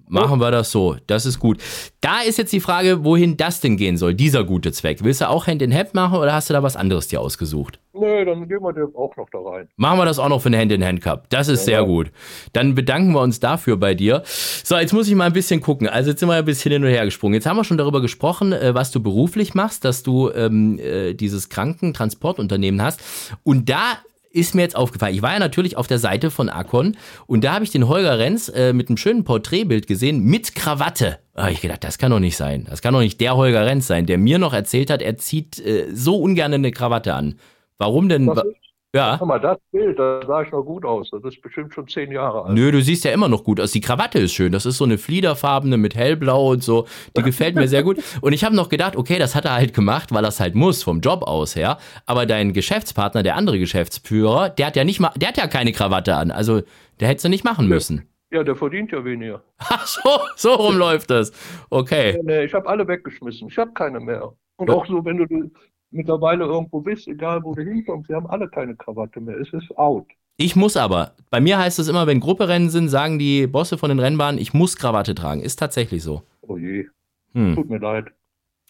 Machen 0.08 0.40
wir 0.40 0.50
das 0.50 0.72
so. 0.72 0.96
Das 1.06 1.26
ist 1.28 1.40
gut. 1.40 1.62
Da 2.02 2.22
ist 2.22 2.38
jetzt 2.38 2.52
die 2.52 2.60
Frage, 2.60 3.04
wohin 3.04 3.38
das 3.38 3.62
denn 3.62 3.78
gehen 3.78 3.98
soll, 3.98 4.16
dieser 4.16 4.44
gute 4.44 4.72
Zweck. 4.72 5.04
Willst 5.04 5.22
du 5.22 5.30
auch 5.30 5.46
Hand 5.46 5.62
in 5.62 5.74
Hand 5.74 5.94
machen 5.94 6.18
oder 6.18 6.34
hast 6.34 6.50
du 6.50 6.54
da 6.54 6.64
was 6.64 6.76
anderes 6.76 7.08
dir 7.08 7.22
ausgesucht? 7.22 7.80
Nee, 7.94 8.26
dann 8.26 8.48
gehen 8.48 8.62
wir 8.62 8.74
dir 8.74 8.88
auch 8.96 9.16
noch 9.16 9.30
da 9.32 9.40
rein. 9.40 9.68
Machen 9.76 10.00
wir 10.00 10.06
das 10.06 10.18
auch 10.18 10.30
noch 10.30 10.42
für 10.42 10.50
den 10.50 10.60
Hand-in-Hand-Cup. 10.60 11.30
Das 11.30 11.48
ist 11.50 11.66
sehr 11.66 11.84
gut. 11.84 12.12
Dann 12.54 12.74
bedanken 12.74 13.12
wir 13.12 13.22
uns 13.22 13.40
dafür 13.40 13.78
bei 13.78 13.94
dir. 13.94 14.24
So, 14.26 14.78
jetzt 14.78 14.94
muss 14.94 15.08
ich 15.08 15.16
mal 15.16 15.26
ein 15.26 15.34
bisschen 15.34 15.62
gucken. 15.62 15.88
Also 15.88 16.12
jetzt 16.12 16.20
sind 16.20 16.30
wir 16.30 16.36
ein 16.36 16.46
bisschen 16.46 16.72
hin 16.72 16.84
und 16.84 16.90
her 16.90 17.06
gesprungen. 17.06 17.36
Jetzt 17.36 17.46
haben 17.46 17.58
wir 17.58 17.64
schon 17.64 17.78
darüber 17.78 18.02
gesprochen, 18.02 18.54
äh, 18.54 18.74
was 18.74 18.92
du 18.92 19.02
beruflich 19.02 19.54
machst, 19.54 19.86
dass 19.86 20.02
du 20.02 20.32
ähm, 20.32 20.80
äh, 20.80 21.14
dieses 21.14 21.50
Krankentransportunternehmen 21.50 22.82
hast. 22.82 23.02
Und 23.44 23.70
da 23.70 24.00
ist 24.40 24.56
mir 24.56 24.62
jetzt 24.62 24.76
aufgefallen. 24.76 25.14
Ich 25.14 25.22
war 25.22 25.34
ja 25.34 25.40
natürlich 25.40 25.78
auf 25.78 25.88
der 25.88 26.00
Seite 26.00 26.32
von 26.32 26.50
Akon 26.50 26.98
und 27.28 27.44
da 27.44 27.54
habe 27.54 27.64
ich 27.64 27.72
den 27.72 27.88
Holger 27.88 28.18
Renz 28.18 28.50
äh, 28.50 28.74
mit 28.74 28.90
einem 28.90 28.98
schönen 28.98 29.24
Porträtbild 29.24 29.88
gesehen 29.88 30.24
mit 30.24 30.56
Krawatte. 30.56 31.20
Da 31.34 31.44
habe 31.44 31.52
ich 31.52 31.62
gedacht, 31.62 31.84
das 31.84 31.98
kann 31.98 32.12
doch 32.12 32.20
nicht 32.20 32.38
sein. 32.38 32.66
Das 32.70 32.82
kann 32.82 32.94
doch 32.94 33.00
nicht 33.00 33.22
der 33.22 33.36
Holger 33.36 33.66
Renz 33.66 33.88
sein, 33.88 34.06
der 34.06 34.18
mir 34.18 34.40
noch 34.40 34.54
erzählt 34.54 34.90
hat, 34.90 35.02
er 35.02 35.18
zieht 35.18 35.60
äh, 35.60 35.88
so 35.94 36.18
ungern 36.18 36.54
eine 36.54 36.72
Krawatte 36.72 37.14
an. 37.14 37.36
Warum 37.78 38.10
denn? 38.10 38.28
Das 38.28 38.44
ist, 38.44 38.69
Ja. 38.96 39.18
Guck 39.20 39.28
mal, 39.28 39.40
das 39.40 39.60
Bild, 39.72 40.00
da 40.00 40.20
sah 40.26 40.42
ich 40.42 40.52
noch 40.52 40.64
gut 40.64 40.84
aus. 40.84 41.12
Das 41.12 41.24
ist 41.24 41.42
bestimmt 41.42 41.74
schon 41.74 41.88
zehn 41.88 42.12
Jahre 42.12 42.46
alt. 42.46 42.56
Nö, 42.56 42.72
du 42.72 42.82
siehst 42.82 43.06
ja 43.06 43.12
immer 43.12 43.28
noch 43.28 43.44
gut 43.44 43.60
aus. 43.62 43.72
Die 43.72 43.82
Krawatte 43.82 44.18
ist 44.18 44.34
schön. 44.34 44.52
Das 44.52 44.66
ist 44.66 44.78
so 44.78 44.84
eine 44.84 44.98
fliederfarbene 44.98 45.78
mit 45.78 45.96
hellblau 45.96 46.52
und 46.52 46.64
so. 46.64 46.88
Die 47.16 47.22
gefällt 47.22 47.54
mir 47.54 47.68
sehr 47.68 47.84
gut. 47.84 48.00
Und 48.22 48.34
ich 48.34 48.44
habe 48.44 48.56
noch 48.56 48.68
gedacht, 48.68 48.96
okay, 48.96 49.20
das 49.20 49.36
hat 49.36 49.46
er 49.46 49.54
halt 49.54 49.76
gemacht, 49.76 50.12
weil 50.12 50.26
er 50.26 50.30
es 50.30 50.40
halt 50.40 50.56
muss, 50.56 50.82
vom 50.82 51.02
Job 51.02 51.22
aus 51.24 51.56
her. 51.56 51.78
Aber 52.08 52.26
dein 52.26 52.52
Geschäftspartner, 52.52 53.22
der 53.22 53.36
andere 53.36 53.60
Geschäftsführer, 53.60 54.50
der 54.50 54.68
hat 54.68 54.76
ja 54.76 54.84
nicht 54.84 55.00
mal, 55.00 55.12
der 55.16 55.30
hat 55.30 55.38
ja 55.38 55.46
keine 55.48 55.72
Krawatte 55.72 56.16
an. 56.16 56.32
Also, 56.32 56.64
der 57.00 57.10
hättest 57.10 57.26
du 57.26 57.30
nicht 57.30 57.44
machen 57.44 57.68
müssen. 57.68 58.08
Ja, 58.32 58.44
der 58.44 58.56
verdient 58.56 58.92
ja 58.92 59.06
weniger. 59.06 59.44
Ach 59.60 59.86
so, 59.86 60.20
so 60.36 60.54
rum 60.54 60.78
läuft 60.78 61.12
das. 61.12 61.32
Okay. 61.70 62.20
Nee, 62.24 62.46
ich 62.46 62.54
habe 62.56 62.68
alle 62.68 62.88
weggeschmissen. 62.88 63.50
Ich 63.50 63.58
habe 63.58 63.72
keine 63.74 64.00
mehr. 64.00 64.34
Und 64.58 64.70
auch 64.72 64.86
so, 64.88 65.06
wenn 65.06 65.18
du 65.18 65.52
mittlerweile 65.92 66.46
irgendwo 66.46 66.82
bist, 66.82 67.08
egal 67.08 67.44
wo 67.44 67.54
du 67.56 67.62
hinkommst, 67.64 68.08
sie 68.08 68.16
haben 68.16 68.28
alle 68.28 68.48
keine 68.50 68.76
Krawatte 68.76 69.20
mehr. 69.22 69.38
Es 69.40 69.52
ist 69.54 69.78
out. 69.78 70.06
Ich 70.38 70.56
muss 70.56 70.78
aber. 70.78 71.12
Bei 71.30 71.42
mir 71.42 71.58
heißt 71.58 71.80
es 71.80 71.88
immer, 71.90 72.08
wenn 72.08 72.20
Grupperennen 72.22 72.70
sind, 72.70 72.90
sagen 72.90 73.20
die 73.20 73.46
Bosse 73.48 73.78
von 73.78 73.90
den 73.90 74.00
Rennbahnen, 74.00 74.40
ich 74.40 74.54
muss 74.54 74.78
Krawatte 74.78 75.14
tragen. 75.16 75.42
Ist 75.42 75.58
tatsächlich 75.60 76.02
so. 76.04 76.22
Oh 76.42 76.58
je. 76.58 76.86
Hm. 77.34 77.56
Tut 77.56 77.70
mir 77.70 77.80
leid. 77.80 78.06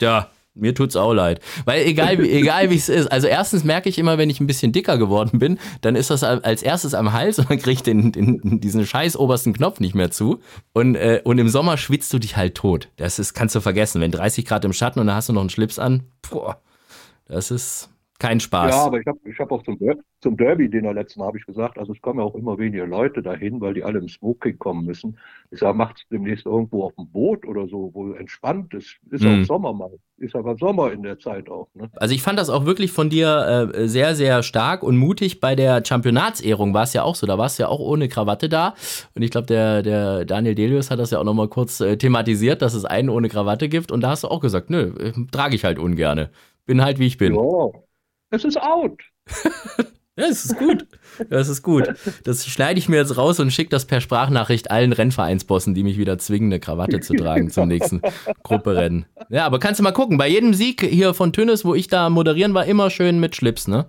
Ja, 0.02 0.30
mir 0.56 0.74
tut's 0.74 0.96
auch 0.96 1.14
leid. 1.14 1.42
Weil 1.66 1.86
egal, 1.86 2.18
wie- 2.18 2.30
egal 2.32 2.72
wie 2.72 2.76
es 2.76 2.90
ist, 2.90 3.08
also 3.12 3.28
erstens 3.28 3.64
merke 3.64 3.88
ich 3.88 4.00
immer, 4.00 4.18
wenn 4.18 4.30
ich 4.32 4.40
ein 4.40 4.48
bisschen 4.48 4.72
dicker 4.72 4.98
geworden 4.98 5.38
bin, 5.38 5.60
dann 5.82 5.96
ist 5.96 6.10
das 6.10 6.24
als 6.24 6.64
erstes 6.64 6.94
am 6.96 7.14
Hals 7.14 7.38
und 7.38 7.50
dann 7.52 7.60
kriege 7.60 7.72
ich 7.74 7.84
den, 7.84 8.12
den, 8.12 8.60
diesen 8.60 8.86
scheiß 8.86 9.16
obersten 9.16 9.54
Knopf 9.54 9.80
nicht 9.80 9.94
mehr 9.94 10.10
zu. 10.10 10.40
Und, 10.74 10.96
äh, 10.96 11.22
und 11.24 11.38
im 11.38 11.50
Sommer 11.50 11.78
schwitzt 11.78 12.12
du 12.14 12.18
dich 12.20 12.36
halt 12.36 12.56
tot. 12.56 12.90
Das 12.98 13.20
ist, 13.20 13.36
kannst 13.36 13.54
du 13.56 13.62
vergessen. 13.62 14.02
Wenn 14.02 14.12
30 14.12 14.44
Grad 14.46 14.66
im 14.66 14.74
Schatten 14.74 15.00
und 15.00 15.06
dann 15.08 15.16
hast 15.16 15.30
du 15.30 15.34
noch 15.34 15.42
einen 15.42 15.50
Schlips 15.52 15.78
an, 15.78 16.04
boah, 16.32 16.60
das 17.30 17.52
ist 17.52 17.90
kein 18.20 18.42
Spaß. 18.42 18.76
Ja, 18.76 18.84
aber 18.84 19.00
ich 19.00 19.08
habe 19.08 19.18
ich 19.24 19.40
hab 19.40 19.50
auch 19.50 19.64
zum, 19.64 19.78
zum 20.20 20.36
Derby, 20.36 20.70
den 20.70 20.84
er 20.84 20.94
letzten 20.94 21.22
Mal 21.22 21.28
habe 21.28 21.38
ich 21.38 21.46
gesagt, 21.46 21.78
also 21.78 21.94
es 21.94 22.02
kommen 22.02 22.20
ja 22.20 22.26
auch 22.26 22.36
immer 22.36 22.58
weniger 22.58 22.86
Leute 22.86 23.22
dahin, 23.22 23.62
weil 23.62 23.74
die 23.76 23.84
alle 23.86 24.00
im 24.00 24.10
Smoking 24.10 24.60
kommen 24.60 24.86
müssen. 24.86 25.18
Ich 25.52 25.60
sage, 25.60 25.78
macht's 25.78 26.02
demnächst 26.12 26.46
irgendwo 26.46 26.84
auf 26.84 26.94
dem 26.96 27.10
Boot 27.10 27.48
oder 27.48 27.66
so, 27.70 27.92
wo 27.94 28.12
entspannt 28.12 28.74
ist. 28.74 28.98
Ist 29.10 29.24
Mhm. 29.24 29.44
auch 29.44 29.46
Sommer 29.46 29.72
mal. 29.74 29.92
Ist 30.18 30.36
aber 30.36 30.58
Sommer 30.58 30.92
in 30.92 31.02
der 31.02 31.18
Zeit 31.18 31.50
auch. 31.50 31.70
Ne? 31.76 31.90
Also 31.96 32.14
ich 32.14 32.22
fand 32.22 32.38
das 32.38 32.50
auch 32.50 32.66
wirklich 32.66 32.92
von 32.92 33.10
dir 33.10 33.72
äh, 33.74 33.88
sehr, 33.88 34.14
sehr 34.16 34.44
stark 34.44 34.84
und 34.84 34.98
mutig. 34.98 35.40
Bei 35.40 35.56
der 35.56 35.82
Championatsehrung 35.86 36.74
war 36.74 36.84
es 36.84 36.92
ja 36.92 37.04
auch 37.04 37.16
so. 37.16 37.26
Da 37.26 37.38
warst 37.38 37.58
du 37.58 37.64
ja 37.64 37.70
auch 37.70 37.80
ohne 37.80 38.10
Krawatte 38.10 38.50
da. 38.50 38.74
Und 39.16 39.22
ich 39.22 39.32
glaube, 39.32 39.48
der, 39.48 39.82
der 39.82 40.26
Daniel 40.26 40.56
Delius 40.56 40.92
hat 40.92 41.00
das 41.00 41.12
ja 41.12 41.20
auch 41.20 41.24
nochmal 41.24 41.48
kurz 41.48 41.80
äh, 41.80 41.96
thematisiert, 41.96 42.62
dass 42.62 42.74
es 42.74 42.84
einen 42.84 43.08
ohne 43.08 43.30
Krawatte 43.30 43.70
gibt. 43.70 43.94
Und 43.94 44.02
da 44.02 44.10
hast 44.10 44.26
du 44.26 44.28
auch 44.28 44.42
gesagt, 44.42 44.70
nö, 44.70 44.92
äh, 45.00 45.14
trage 45.32 45.56
ich 45.56 45.64
halt 45.64 45.80
ungerne. 45.80 46.32
Bin 46.70 46.84
halt, 46.84 47.00
wie 47.00 47.08
ich 47.08 47.18
bin. 47.18 47.34
Ja. 47.34 47.72
Es 48.30 48.44
ist 48.44 48.62
out. 48.62 49.02
Ja, 50.16 50.28
das 50.28 50.44
ist 50.44 50.58
gut. 50.58 50.86
Das 51.30 51.48
ist 51.48 51.64
gut. 51.64 51.94
Das 52.26 52.46
schneide 52.46 52.78
ich 52.78 52.90
mir 52.90 52.98
jetzt 52.98 53.16
raus 53.16 53.40
und 53.40 53.52
schicke 53.54 53.70
das 53.70 53.86
per 53.86 54.02
Sprachnachricht 54.02 54.70
allen 54.70 54.92
Rennvereinsbossen, 54.92 55.74
die 55.74 55.84
mich 55.84 55.98
wieder 55.98 56.18
zwingen, 56.18 56.52
eine 56.52 56.60
Krawatte 56.60 57.00
zu 57.00 57.14
tragen 57.14 57.50
zum 57.50 57.70
nächsten 57.70 58.02
Grupperennen. 58.44 59.06
Ja, 59.30 59.46
aber 59.46 59.60
kannst 59.60 59.80
du 59.80 59.84
mal 59.86 59.94
gucken. 59.94 60.18
Bei 60.18 60.28
jedem 60.28 60.54
Sieg 60.54 60.82
hier 60.82 61.14
von 61.14 61.32
Tönnes, 61.32 61.64
wo 61.64 61.74
ich 61.74 61.88
da 61.88 62.10
moderieren 62.10 62.54
war, 62.54 62.66
immer 62.66 62.90
schön 62.90 63.22
mit 63.22 63.34
Schlips, 63.34 63.70
ne? 63.70 63.86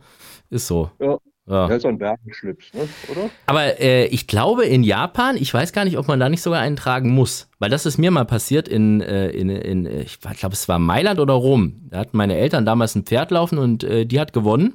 Ist 0.50 0.68
so. 0.68 0.92
Ja. 1.00 1.18
Ja. 1.50 1.66
Der 1.66 1.78
ist 1.78 1.84
ein 1.84 1.98
Werbenschlips, 1.98 2.72
ne? 2.72 2.88
oder? 3.10 3.28
Aber 3.46 3.80
äh, 3.80 4.06
ich 4.06 4.28
glaube, 4.28 4.66
in 4.66 4.84
Japan, 4.84 5.36
ich 5.36 5.52
weiß 5.52 5.72
gar 5.72 5.84
nicht, 5.84 5.98
ob 5.98 6.06
man 6.06 6.20
da 6.20 6.28
nicht 6.28 6.42
sogar 6.42 6.60
einen 6.60 6.76
tragen 6.76 7.10
muss. 7.10 7.48
Weil 7.58 7.70
das 7.70 7.86
ist 7.86 7.98
mir 7.98 8.12
mal 8.12 8.24
passiert 8.24 8.68
in, 8.68 9.00
äh, 9.00 9.30
in, 9.30 9.50
in 9.50 9.86
ich 9.86 10.20
glaube, 10.20 10.54
es 10.54 10.68
war 10.68 10.78
Mailand 10.78 11.18
oder 11.18 11.34
Rom. 11.34 11.88
Da 11.90 11.98
hatten 11.98 12.16
meine 12.16 12.36
Eltern 12.36 12.64
damals 12.64 12.94
ein 12.94 13.02
Pferd 13.02 13.32
laufen 13.32 13.58
und 13.58 13.82
äh, 13.82 14.06
die 14.06 14.20
hat 14.20 14.32
gewonnen. 14.32 14.74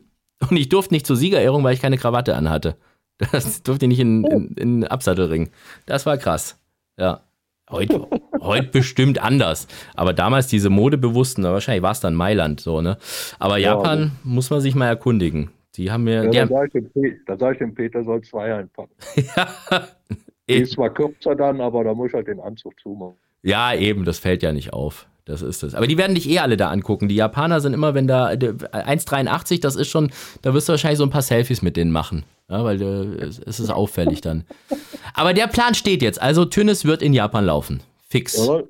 Und 0.49 0.57
ich 0.57 0.67
durfte 0.67 0.93
nicht 0.93 1.07
zur 1.07 1.15
Siegerehrung, 1.15 1.63
weil 1.63 1.73
ich 1.73 1.81
keine 1.81 1.97
Krawatte 1.97 2.35
anhatte. 2.35 2.75
Das 3.31 3.63
durfte 3.63 3.85
ich 3.85 3.89
nicht 3.89 4.01
in, 4.01 4.25
in, 4.25 4.47
in 4.57 4.81
den 4.81 4.87
Absattelring. 4.89 5.49
Das 5.85 6.05
war 6.05 6.17
krass. 6.17 6.59
Ja. 6.99 7.21
Heute, 7.71 8.05
heute 8.41 8.67
bestimmt 8.67 9.19
anders. 9.19 9.67
Aber 9.95 10.11
damals 10.11 10.47
diese 10.47 10.69
Modebewussten, 10.69 11.45
wahrscheinlich 11.45 11.81
war 11.81 11.93
es 11.93 12.01
dann 12.01 12.13
Mailand 12.13 12.59
so, 12.59 12.81
ne? 12.81 12.97
Aber 13.39 13.57
Ja, 13.57 13.75
Japan 13.75 14.11
muss 14.25 14.49
man 14.49 14.59
sich 14.59 14.75
mal 14.75 14.87
erkundigen. 14.87 15.49
Die 15.77 15.91
haben 15.91 16.03
mir. 16.03 16.23
Ja, 16.23 16.29
die 16.29 16.37
da 16.37 16.41
haben, 16.41 16.49
sage 16.49 16.65
ich, 16.67 16.73
dem 16.73 16.89
Pe- 16.91 17.17
da 17.25 17.37
sag 17.37 17.51
ich 17.53 17.57
dem 17.59 17.73
Peter, 17.75 18.03
soll 18.03 18.21
zwei 18.23 18.53
einpacken. 18.55 18.93
ja, 19.35 19.87
Die 20.49 20.53
ist 20.55 20.73
zwar 20.73 20.93
kürzer 20.93 21.35
dann, 21.35 21.59
aber 21.61 21.83
da 21.83 21.93
muss 21.93 22.09
ich 22.09 22.13
halt 22.13 22.27
den 22.27 22.39
Anzug 22.39 22.79
zumachen. 22.79 23.15
Ja, 23.43 23.73
eben, 23.73 24.05
das 24.05 24.19
fällt 24.19 24.43
ja 24.43 24.51
nicht 24.53 24.73
auf. 24.73 25.07
Das 25.25 25.41
ist 25.41 25.63
es. 25.63 25.73
Aber 25.73 25.87
die 25.87 25.97
werden 25.97 26.13
dich 26.13 26.29
eh 26.29 26.37
alle 26.39 26.55
da 26.55 26.69
angucken. 26.69 27.07
Die 27.07 27.15
Japaner 27.15 27.59
sind 27.59 27.73
immer, 27.73 27.95
wenn 27.95 28.07
da 28.07 28.35
der- 28.35 28.53
1,83, 28.55 29.59
das 29.59 29.75
ist 29.75 29.87
schon, 29.89 30.11
da 30.43 30.53
wirst 30.53 30.69
du 30.69 30.73
wahrscheinlich 30.73 30.99
so 30.99 31.03
ein 31.03 31.09
paar 31.09 31.23
Selfies 31.23 31.61
mit 31.63 31.77
denen 31.77 31.91
machen. 31.91 32.25
Ja, 32.47 32.63
weil 32.63 32.79
äh, 32.79 33.23
es 33.25 33.39
ist 33.59 33.71
auffällig 33.71 34.21
dann. 34.21 34.43
Aber 35.15 35.33
der 35.33 35.47
Plan 35.47 35.73
steht 35.73 36.03
jetzt. 36.03 36.21
Also 36.21 36.45
Tünnes 36.45 36.85
wird 36.85 37.01
in 37.01 37.11
Japan 37.13 37.43
laufen. 37.45 37.81
Fix. 38.07 38.37
Jawohl. 38.37 38.69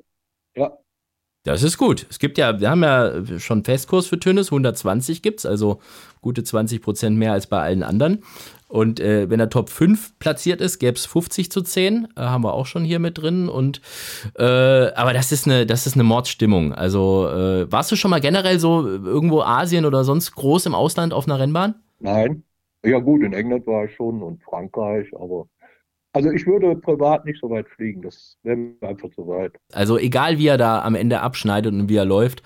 Das 1.45 1.62
ist 1.62 1.77
gut. 1.77 2.08
Es 2.10 2.17
gibt 2.17 2.39
ja, 2.39 2.60
wir 2.60 2.71
haben 2.71 2.84
ja 2.84 3.39
schon 3.39 3.63
Festkurs 3.63 4.08
für 4.08 4.19
Tönnes, 4.19 4.47
120 4.47 5.21
gibt's, 5.21 5.45
also 5.45 5.79
gute 6.21 6.43
20 6.43 6.81
Prozent 6.81 7.17
mehr 7.17 7.34
als 7.34 7.45
bei 7.45 7.62
allen 7.62 7.84
anderen. 7.84 8.23
Und 8.67 8.99
äh, 8.99 9.29
wenn 9.29 9.39
er 9.39 9.49
Top 9.49 9.69
5 9.69 10.17
platziert 10.17 10.60
ist, 10.60 10.79
gäbe 10.79 10.97
es 10.97 11.05
50 11.05 11.51
zu 11.51 11.62
10, 11.62 12.08
äh, 12.17 12.21
haben 12.21 12.43
wir 12.43 12.55
auch 12.55 12.65
schon 12.65 12.84
hier 12.84 12.97
mit 12.97 13.19
drin. 13.19 13.47
Und 13.47 13.79
äh, 14.38 14.43
aber 14.43 15.13
das 15.13 15.31
ist 15.31 15.45
eine, 15.45 15.67
das 15.67 15.86
ist 15.86 15.93
eine 15.93 16.03
Mordsstimmung. 16.03 16.73
Also 16.73 17.29
äh, 17.29 17.71
warst 17.71 17.91
du 17.91 17.95
schon 17.95 18.10
mal 18.10 18.21
generell 18.21 18.60
so 18.60 18.86
irgendwo 18.88 19.41
Asien 19.41 19.86
oder 19.86 20.03
sonst 20.03 20.31
groß 20.31 20.65
im 20.65 20.73
Ausland 20.73 21.13
auf 21.13 21.27
einer 21.27 21.39
Rennbahn? 21.39 21.75
nein. 21.99 22.43
Ja 22.84 22.99
gut, 22.99 23.23
in 23.23 23.34
England 23.34 23.65
war 23.65 23.86
ich 23.86 23.95
schon 23.95 24.21
und 24.21 24.43
Frankreich, 24.43 25.08
aber 25.15 25.47
also 26.15 26.32
ich 26.32 26.47
würde 26.47 26.75
privat 26.78 27.25
nicht 27.25 27.41
so 27.41 27.49
weit 27.49 27.67
fliegen. 27.67 28.01
Das 28.01 28.38
wäre 28.43 28.56
mir 28.56 28.73
einfach 28.82 29.10
zu 29.12 29.28
weit. 29.28 29.51
Also 29.73 29.97
egal 29.97 30.38
wie 30.38 30.47
er 30.47 30.58
da 30.58 30.82
am 30.82 30.95
Ende 30.95 31.19
abschneidet 31.19 31.73
und 31.73 31.89
wie 31.89 31.97
er 31.97 32.06
läuft, 32.06 32.41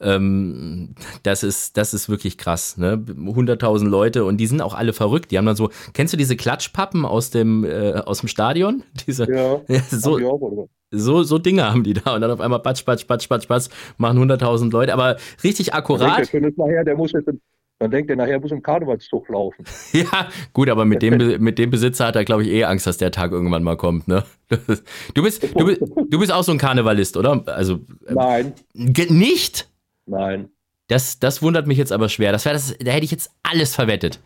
ähm, 0.00 0.96
das 1.22 1.44
ist 1.44 1.76
das 1.76 1.94
ist 1.94 2.08
wirklich 2.08 2.36
krass. 2.36 2.76
Ne? 2.78 2.94
100.000 2.96 3.86
Leute 3.86 4.24
und 4.24 4.38
die 4.38 4.46
sind 4.48 4.60
auch 4.60 4.74
alle 4.74 4.92
verrückt. 4.92 5.30
Die 5.30 5.38
haben 5.38 5.46
dann 5.46 5.54
so, 5.54 5.70
kennst 5.92 6.12
du 6.12 6.16
diese 6.16 6.36
Klatschpappen 6.36 7.04
aus 7.04 7.30
dem 7.30 7.64
äh, 7.64 7.92
aus 7.92 8.20
dem 8.20 8.28
Stadion? 8.28 8.82
Diese 9.06 9.32
Ja, 9.32 9.60
so, 9.88 10.18
ich 10.18 10.24
auch, 10.24 10.40
oder? 10.40 10.66
So, 10.90 11.22
so 11.22 11.38
Dinge 11.38 11.64
haben 11.64 11.84
die 11.84 11.94
da 11.94 12.16
und 12.16 12.20
dann 12.22 12.30
auf 12.32 12.40
einmal 12.40 12.60
patsch, 12.60 12.84
patsch, 12.84 13.06
patsch, 13.06 13.28
patsch, 13.28 13.46
patsch, 13.46 13.68
machen 13.98 14.18
100.000 14.18 14.72
Leute, 14.72 14.92
aber 14.92 15.16
richtig 15.44 15.72
akkurat. 15.74 16.30
Der 16.32 16.40
nachher, 16.56 16.84
der 16.84 16.96
muss 16.96 17.12
jetzt, 17.12 17.30
dann 17.78 17.90
denkt 17.90 18.10
er 18.10 18.16
nachher, 18.16 18.38
muss 18.38 18.52
im 18.52 18.62
Karnevalszug 18.62 19.28
laufen. 19.28 19.64
ja, 19.92 20.28
gut, 20.52 20.68
aber 20.68 20.84
mit 20.84 21.02
dem, 21.02 21.42
mit 21.42 21.58
dem 21.58 21.70
Besitzer 21.70 22.06
hat 22.06 22.16
er, 22.16 22.24
glaube 22.24 22.44
ich, 22.44 22.50
eh 22.50 22.64
Angst, 22.64 22.86
dass 22.86 22.96
der 22.96 23.10
Tag 23.10 23.32
irgendwann 23.32 23.62
mal 23.62 23.76
kommt, 23.76 24.06
ne? 24.08 24.24
Du 25.14 25.22
bist, 25.22 25.42
du, 25.42 25.64
bist, 25.64 25.80
du 25.80 26.18
bist 26.18 26.30
auch 26.30 26.44
so 26.44 26.52
ein 26.52 26.58
Karnevalist, 26.58 27.16
oder? 27.16 27.42
Also, 27.46 27.80
Nein. 28.08 28.52
Nicht? 28.74 29.68
Nein. 30.06 30.50
Das, 30.88 31.18
das 31.18 31.42
wundert 31.42 31.66
mich 31.66 31.78
jetzt 31.78 31.90
aber 31.90 32.08
schwer. 32.08 32.32
Das 32.32 32.44
das, 32.44 32.76
da 32.78 32.90
hätte 32.90 33.04
ich 33.04 33.10
jetzt 33.10 33.30
alles 33.42 33.74
verwettet. 33.74 34.20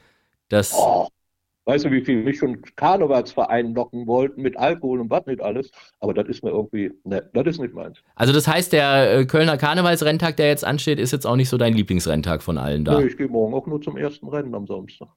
Das, 0.49 0.75
oh. 0.75 1.09
Weißt 1.67 1.85
du, 1.85 1.91
wie 1.91 2.01
viel 2.01 2.23
mich 2.23 2.39
schon 2.39 2.63
Karnevalsverein 2.77 3.75
locken 3.75 4.07
wollten 4.07 4.41
mit 4.41 4.57
Alkohol 4.57 5.01
und 5.01 5.11
was 5.11 5.27
nicht 5.27 5.41
alles? 5.41 5.73
Aber 5.99 6.15
das 6.15 6.29
ist 6.29 6.45
mir 6.45 6.51
irgendwie, 6.51 6.93
ne, 7.03 7.29
das 7.35 7.45
ist 7.49 7.61
nicht 7.61 7.75
meins. 7.75 7.99
Also 8.15 8.33
das 8.33 8.47
heißt, 8.47 8.73
der 8.73 9.19
äh, 9.19 9.27
Kölner 9.27 9.57
Karnevalsrenntag, 9.59 10.37
der 10.37 10.47
jetzt 10.47 10.65
ansteht, 10.65 11.01
ist 11.01 11.11
jetzt 11.13 11.27
auch 11.27 11.35
nicht 11.35 11.49
so 11.49 11.59
dein 11.59 11.75
Lieblingsrenntag 11.75 12.45
von 12.45 12.57
allen 12.57 12.85
da? 12.85 13.01
Nee, 13.01 13.07
ich 13.07 13.17
gehe 13.17 13.27
morgen 13.27 13.53
auch 13.53 13.67
nur 13.67 13.83
zum 13.83 13.97
ersten 13.97 14.29
Rennen 14.29 14.55
am 14.55 14.69
Samstag. 14.69 15.09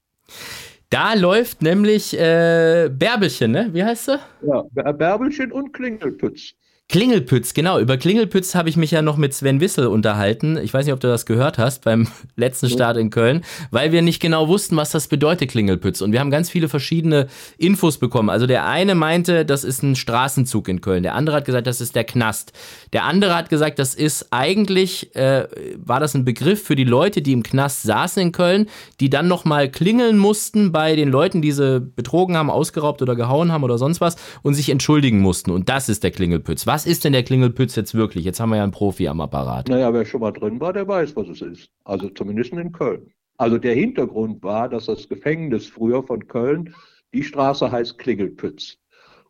Da 0.89 1.13
läuft 1.13 1.61
nämlich 1.61 2.19
äh, 2.19 2.89
Bärbelchen, 2.91 3.51
ne? 3.51 3.69
Wie 3.71 3.83
heißt 3.83 4.05
sie? 4.05 4.19
Ja, 4.41 4.63
Bärbelchen 4.93 5.51
und 5.51 5.71
Klingelpütz. 5.71 6.55
Klingelpütz, 6.91 7.53
genau. 7.53 7.77
Über 7.77 7.97
Klingelpütz 7.97 8.55
habe 8.55 8.67
ich 8.67 8.75
mich 8.75 8.89
ja 8.89 9.03
noch 9.03 9.15
mit 9.15 9.31
Sven 9.35 9.61
Wissel 9.61 9.85
unterhalten. 9.85 10.57
Ich 10.57 10.73
weiß 10.73 10.87
nicht, 10.87 10.93
ob 10.93 10.99
du 10.99 11.07
das 11.07 11.27
gehört 11.27 11.59
hast 11.59 11.83
beim 11.83 12.07
letzten 12.35 12.67
Start 12.67 12.97
in 12.97 13.11
Köln, 13.11 13.43
weil 13.69 13.91
wir 13.91 14.01
nicht 14.01 14.19
genau 14.19 14.47
wussten, 14.47 14.75
was 14.75 14.89
das 14.89 15.07
bedeutet, 15.07 15.51
Klingelpütz. 15.51 16.01
Und 16.01 16.13
wir 16.13 16.19
haben 16.19 16.31
ganz 16.31 16.49
viele 16.49 16.67
verschiedene 16.67 17.27
Infos 17.59 17.99
bekommen. 17.99 18.31
Also 18.31 18.47
der 18.47 18.65
eine 18.65 18.95
meinte, 18.95 19.45
das 19.45 19.63
ist 19.63 19.83
ein 19.83 19.95
Straßenzug 19.95 20.67
in 20.67 20.81
Köln. 20.81 21.03
Der 21.03 21.13
andere 21.13 21.35
hat 21.35 21.45
gesagt, 21.45 21.67
das 21.67 21.79
ist 21.79 21.93
der 21.93 22.05
Knast. 22.05 22.53
Der 22.91 23.03
andere 23.03 23.35
hat 23.35 23.49
gesagt, 23.49 23.77
das 23.77 23.93
ist 23.93 24.29
eigentlich, 24.31 25.15
äh, 25.15 25.47
war 25.77 25.99
das 25.99 26.15
ein 26.15 26.25
Begriff 26.25 26.63
für 26.63 26.75
die 26.75 26.85
Leute, 26.85 27.21
die 27.21 27.33
im 27.33 27.43
Knast 27.43 27.83
saßen 27.83 28.19
in 28.19 28.31
Köln, 28.31 28.67
die 28.99 29.11
dann 29.11 29.27
nochmal 29.27 29.69
klingeln 29.69 30.17
mussten 30.17 30.71
bei 30.71 30.95
den 30.95 31.09
Leuten, 31.09 31.43
die 31.43 31.51
sie 31.51 31.81
betrogen 31.81 32.35
haben, 32.35 32.49
ausgeraubt 32.49 33.03
oder 33.03 33.15
gehauen 33.15 33.51
haben 33.51 33.63
oder 33.63 33.77
sonst 33.77 34.01
was 34.01 34.15
und 34.41 34.55
sich 34.55 34.71
entschuldigen 34.71 35.19
mussten. 35.19 35.51
Und 35.51 35.69
das 35.69 35.87
ist 35.87 36.03
der 36.03 36.09
Klingelpütz. 36.09 36.65
Was 36.65 36.78
was 36.79 36.85
ist 36.85 37.03
denn 37.03 37.11
der 37.11 37.23
Klingelpütz 37.23 37.75
jetzt 37.75 37.93
wirklich? 37.93 38.23
Jetzt 38.23 38.39
haben 38.39 38.51
wir 38.51 38.55
ja 38.55 38.63
einen 38.63 38.71
Profi 38.71 39.09
am 39.09 39.19
Apparat. 39.19 39.67
Naja, 39.67 39.93
wer 39.93 40.05
schon 40.05 40.21
mal 40.21 40.31
drin 40.31 40.61
war, 40.61 40.71
der 40.71 40.87
weiß, 40.87 41.13
was 41.17 41.27
es 41.27 41.41
ist. 41.41 41.69
Also 41.83 42.07
zumindest 42.07 42.53
in 42.53 42.71
Köln. 42.71 43.11
Also 43.35 43.57
der 43.57 43.75
Hintergrund 43.75 44.41
war, 44.43 44.69
dass 44.69 44.85
das 44.85 45.09
Gefängnis 45.09 45.67
früher 45.67 46.01
von 46.03 46.25
Köln, 46.29 46.73
die 47.13 47.23
Straße 47.23 47.69
heißt 47.69 47.97
Klingelpütz. 47.97 48.77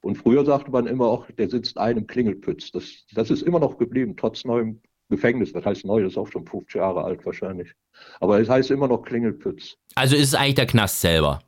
Und 0.02 0.20
früher 0.20 0.46
sagte 0.46 0.70
man 0.70 0.86
immer 0.86 1.08
auch, 1.08 1.26
der 1.40 1.50
sitzt 1.50 1.80
einem 1.80 2.06
Klingelpütz. 2.06 2.70
Das, 2.70 3.04
das 3.16 3.32
ist 3.32 3.42
immer 3.42 3.60
noch 3.60 3.80
geblieben, 3.80 4.16
trotz 4.16 4.46
neuem 4.46 4.80
Gefängnis. 5.10 5.52
Das 5.52 5.66
heißt 5.66 5.86
neu, 5.86 6.04
das 6.04 6.12
ist 6.12 6.18
auch 6.20 6.32
schon 6.32 6.46
50 6.46 6.76
Jahre 6.76 7.04
alt 7.04 7.26
wahrscheinlich. 7.26 7.74
Aber 8.20 8.40
es 8.40 8.48
heißt 8.48 8.70
immer 8.70 8.88
noch 8.88 9.02
Klingelpütz. 9.02 9.76
Also 9.96 10.16
ist 10.16 10.28
es 10.28 10.36
eigentlich 10.36 10.54
der 10.54 10.68
Knast 10.68 11.02
selber? 11.02 11.40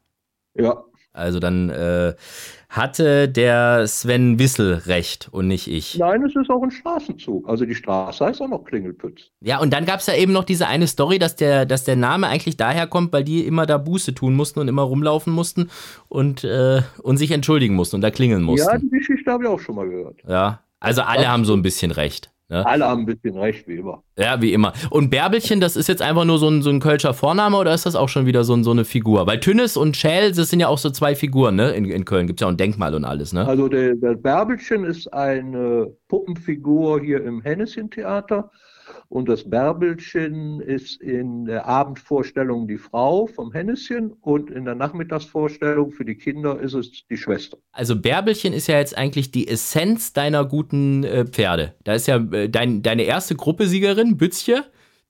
Ja, 0.55 0.83
also 1.13 1.39
dann 1.39 1.69
äh, 1.69 2.13
hatte 2.69 3.28
der 3.28 3.86
Sven 3.86 4.39
Wissel 4.39 4.76
recht 4.86 5.28
und 5.32 5.47
nicht 5.47 5.67
ich. 5.67 5.97
Nein, 5.97 6.24
es 6.24 6.36
ist 6.36 6.50
auch 6.50 6.63
ein 6.63 6.71
Straßenzug. 6.71 7.47
Also 7.50 7.65
die 7.65 7.76
Straße 7.76 8.26
heißt 8.26 8.41
auch 8.41 8.47
noch 8.47 8.63
Klingelpütz. 8.63 9.30
Ja, 9.41 9.60
und 9.60 9.74
dann 9.74 9.86
gab 9.86 10.00
es 10.00 10.08
ja 10.08 10.15
eben 10.15 10.32
noch 10.32 10.45
diese 10.45 10.67
eine 10.67 10.88
Story, 10.88 11.19
dass 11.19 11.36
der, 11.36 11.65
dass 11.65 11.84
der 11.84 11.97
Name 11.97 12.28
eigentlich 12.28 12.56
daher 12.56 12.88
kommt, 12.88 13.12
weil 13.12 13.26
die 13.26 13.45
immer 13.45 13.65
da 13.65 13.78
Buße 13.78 14.15
tun 14.15 14.36
mussten 14.36 14.60
und 14.60 14.69
immer 14.69 14.84
rumlaufen 14.84 15.34
mussten 15.34 15.69
und, 16.08 16.45
äh, 16.45 16.82
und 17.04 17.17
sich 17.17 17.32
entschuldigen 17.32 17.76
mussten 17.76 17.97
und 17.97 18.02
da 18.02 18.10
klingeln 18.10 18.43
mussten. 18.43 18.69
Ja, 18.69 18.78
die 18.78 18.89
Geschichte 18.89 19.30
habe 19.32 19.43
ich 19.43 19.50
auch 19.50 19.60
schon 19.60 19.76
mal 19.76 19.89
gehört. 19.89 20.19
Ja, 20.26 20.62
also 20.80 21.02
alle 21.02 21.28
haben 21.28 21.43
so 21.43 21.54
ein 21.54 21.62
bisschen 21.62 21.91
recht. 21.91 22.32
Ne? 22.51 22.65
Alle 22.65 22.85
haben 22.85 23.03
ein 23.03 23.05
bisschen 23.05 23.37
recht, 23.37 23.65
wie 23.69 23.77
immer. 23.77 24.03
Ja, 24.17 24.41
wie 24.41 24.51
immer. 24.51 24.73
Und 24.89 25.09
Bärbelchen, 25.09 25.61
das 25.61 25.77
ist 25.77 25.87
jetzt 25.87 26.01
einfach 26.01 26.25
nur 26.25 26.37
so 26.37 26.49
ein, 26.49 26.61
so 26.61 26.69
ein 26.69 26.81
Kölscher 26.81 27.13
Vorname 27.13 27.55
oder 27.55 27.73
ist 27.73 27.85
das 27.85 27.95
auch 27.95 28.09
schon 28.09 28.25
wieder 28.25 28.43
so, 28.43 28.53
ein, 28.53 28.65
so 28.65 28.71
eine 28.71 28.83
Figur? 28.83 29.25
Weil 29.25 29.39
Tünnes 29.39 29.77
und 29.77 29.95
Schäl, 29.95 30.33
das 30.33 30.49
sind 30.49 30.59
ja 30.59 30.67
auch 30.67 30.77
so 30.77 30.89
zwei 30.89 31.15
Figuren, 31.15 31.55
ne? 31.55 31.71
In, 31.71 31.85
in 31.85 32.03
Köln 32.03 32.27
gibt 32.27 32.39
es 32.39 32.41
ja 32.41 32.47
auch 32.47 32.51
ein 32.51 32.57
Denkmal 32.57 32.93
und 32.93 33.05
alles, 33.05 33.31
ne? 33.31 33.47
Also 33.47 33.69
der, 33.69 33.95
der 33.95 34.15
Bärbelchen 34.15 34.83
ist 34.83 35.11
eine 35.13 35.95
Puppenfigur 36.09 36.99
hier 36.99 37.23
im 37.23 37.41
Henneschen-Theater. 37.41 38.51
Und 39.12 39.28
das 39.28 39.50
Bärbelchen 39.50 40.62
ist 40.62 41.02
in 41.02 41.43
der 41.43 41.65
Abendvorstellung 41.65 42.65
die 42.69 42.78
Frau 42.78 43.28
vom 43.28 43.52
Henneschen 43.52 44.13
und 44.21 44.50
in 44.50 44.63
der 44.63 44.74
Nachmittagsvorstellung 44.74 45.91
für 45.91 46.06
die 46.06 46.15
Kinder 46.15 46.58
ist 46.62 46.76
es 46.76 47.06
die 47.10 47.17
Schwester. 47.17 47.58
Also 47.74 48.00
Bärbelchen 48.00 48.54
ist 48.54 48.67
ja 48.67 48.78
jetzt 48.78 48.97
eigentlich 48.97 49.30
die 49.30 49.50
Essenz 49.50 50.13
deiner 50.13 50.45
guten 50.45 51.04
äh, 51.04 51.26
Pferde. 51.26 51.76
Da 51.84 51.93
ist 51.93 52.08
ja 52.08 52.26
äh, 52.32 52.47
dein, 52.47 52.84
deine 52.84 53.04
erste 53.04 53.36
Gruppesiegerin, 53.36 54.15
Bützche, 54.15 54.63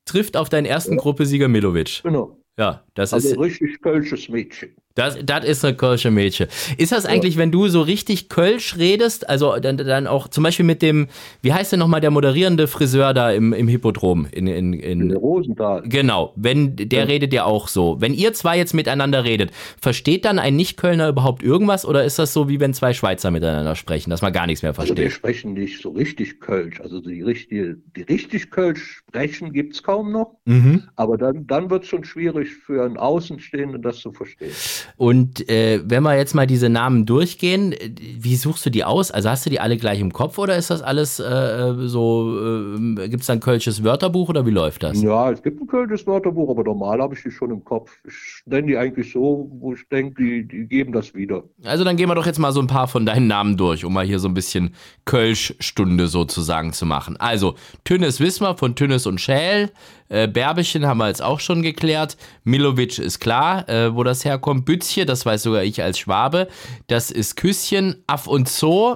trifft 0.06 0.36
auf 0.36 0.50
deinen 0.50 0.66
ersten 0.66 0.94
ja. 0.94 1.00
Gruppesieger 1.00 1.48
Milovic. 1.48 2.02
Genau. 2.02 2.42
Ja, 2.58 2.84
das 2.96 3.14
also 3.14 3.30
ist. 3.30 3.40
richtig 3.40 3.82
kölsches 3.82 4.30
Mädchen. 4.30 4.76
Das, 4.96 5.18
das 5.24 5.46
ist 5.46 5.64
eine 5.64 5.76
kölsche 5.76 6.12
Mädchen. 6.12 6.48
Ist 6.78 6.92
das 6.92 7.06
eigentlich, 7.06 7.38
wenn 7.38 7.52
du 7.52 7.68
so 7.68 7.82
richtig 7.82 8.30
Kölsch 8.30 8.78
redest, 8.78 9.30
also 9.30 9.58
dann, 9.58 9.78
dann 9.78 10.08
auch 10.08 10.28
zum 10.28 10.44
Beispiel 10.44 10.66
mit 10.66 10.82
dem, 10.82 11.08
wie 11.42 11.54
heißt 11.54 11.72
denn 11.72 11.80
nochmal 11.80 12.02
der 12.02 12.12
moderierende 12.12 12.68
Friseur 12.68 13.14
da 13.14 13.32
im, 13.32 13.54
im 13.54 13.68
Hippodrom? 13.68 14.28
In, 14.32 14.48
in, 14.48 14.74
in, 14.74 15.12
in 15.12 15.16
Rosenthal. 15.16 15.84
Genau, 15.86 16.34
wenn, 16.36 16.76
der 16.76 17.02
ja. 17.02 17.06
redet 17.06 17.34
ja 17.34 17.46
auch 17.46 17.68
so. 17.68 18.02
Wenn 18.02 18.14
ihr 18.14 18.34
zwei 18.34 18.58
jetzt 18.58 18.74
miteinander 18.74 19.24
redet, 19.24 19.52
versteht 19.80 20.26
dann 20.26 20.40
ein 20.40 20.56
Nicht-Kölner 20.56 21.10
überhaupt 21.10 21.44
irgendwas 21.44 21.86
oder 21.86 22.04
ist 22.04 22.20
das 22.20 22.34
so, 22.34 22.50
wie 22.50 22.60
wenn 22.60 22.74
zwei 22.74 22.94
Schweizer 22.94 23.32
miteinander 23.32 23.76
sprechen, 23.76 24.10
dass 24.10 24.22
man 24.22 24.34
gar 24.34 24.46
nichts 24.46 24.62
mehr 24.62 24.74
versteht? 24.74 24.98
Also 24.98 25.04
wir 25.04 25.12
sprechen 25.12 25.54
nicht 25.54 25.82
so 25.82 25.92
richtig 25.92 26.40
Kölsch. 26.42 26.82
Also 26.82 27.00
die, 27.00 27.22
richtige, 27.22 27.78
die 27.96 28.02
richtig 28.02 28.52
Kölsch 28.52 29.04
sprechen 29.08 29.54
gibt 29.54 29.76
es 29.76 29.84
kaum 29.84 30.12
noch. 30.12 30.36
Mhm. 30.46 30.84
Aber 30.96 31.18
dann, 31.18 31.48
dann 31.48 31.70
wird 31.70 31.84
es 31.84 31.90
schon 31.90 32.04
schwierig 32.04 32.50
für 32.50 32.84
einen 32.84 32.98
Außenstehenden, 32.98 33.82
das 33.82 34.00
zu 34.00 34.12
verstehen. 34.12 34.52
Und 34.98 35.48
äh, 35.50 35.82
wenn 35.84 36.04
wir 36.04 36.18
jetzt 36.18 36.36
mal 36.36 36.48
diese 36.48 36.70
Namen 36.70 37.06
durchgehen, 37.06 37.74
äh, 37.74 37.92
wie 38.20 38.36
suchst 38.36 38.66
du 38.66 38.70
die 38.70 38.84
aus? 38.84 39.12
Also 39.12 39.30
hast 39.30 39.46
du 39.46 39.50
die 39.50 39.60
alle 39.60 39.78
gleich 39.78 40.00
im 40.00 40.14
Kopf 40.14 40.38
oder 40.38 40.56
ist 40.56 40.70
das 40.70 40.82
alles 40.82 41.20
äh, 41.20 41.74
so, 41.88 42.76
äh, 42.98 43.08
gibt 43.08 43.22
es 43.22 43.28
da 43.28 43.34
ein 43.34 43.40
kölsches 43.40 43.84
Wörterbuch 43.84 44.30
oder 44.30 44.46
wie 44.46 44.52
läuft 44.52 44.84
das? 44.84 45.02
Ja, 45.02 45.32
es 45.32 45.42
gibt 45.42 45.62
ein 45.62 45.68
kölsches 45.68 46.06
Wörterbuch, 46.08 46.50
aber 46.50 46.64
normal 46.64 47.02
habe 47.02 47.16
ich 47.16 47.24
die 47.24 47.32
schon 47.32 47.52
im 47.52 47.64
Kopf. 47.64 47.92
Ich 48.08 48.44
nenne 48.46 48.68
die 48.68 48.78
eigentlich 48.78 49.12
so, 49.12 49.50
wo 49.60 49.74
ich 49.74 49.88
denke, 49.90 50.22
die, 50.22 50.48
die 50.48 50.68
geben 50.68 50.92
das 50.94 51.14
wieder. 51.14 51.44
Also 51.64 51.84
dann 51.84 51.98
gehen 51.98 52.10
wir 52.10 52.16
doch 52.16 52.26
jetzt 52.26 52.40
mal 52.40 52.52
so 52.52 52.62
ein 52.62 52.68
paar 52.68 52.88
von 52.88 53.06
deinen 53.06 53.28
Namen 53.28 53.58
durch, 53.58 53.86
um 53.86 53.94
mal 53.94 54.06
hier 54.06 54.20
so 54.20 54.28
ein 54.28 54.34
bisschen 54.34 54.74
Kölsch-Stunde 55.06 56.08
sozusagen 56.08 56.74
zu 56.74 56.86
machen. 56.86 57.18
Also 57.18 57.56
Tünnes 57.84 58.20
Wismar 58.20 58.58
von 58.58 58.76
Tünnes 58.76 59.06
und 59.08 59.20
Schäl, 59.20 59.72
äh, 60.12 60.28
Bärbechen 60.28 60.86
haben 60.86 60.98
wir 60.98 61.08
jetzt 61.08 61.22
auch 61.22 61.40
schon 61.40 61.62
geklärt. 61.62 62.18
Milovic 62.44 63.00
ist 63.00 63.20
klar, 63.20 63.68
äh, 63.70 63.96
wo 63.96 64.04
das 64.04 64.26
herkommt. 64.26 64.66
Bützchen, 64.72 65.06
das 65.06 65.26
weiß 65.26 65.44
sogar 65.44 65.64
ich 65.64 65.84
als 65.84 66.00
Schwabe. 66.00 66.48
Das 66.88 67.12
ist 67.12 67.36
Küsschen. 67.36 68.06
Aff 68.08 68.26
und 68.26 68.48
Zoo, 68.48 68.96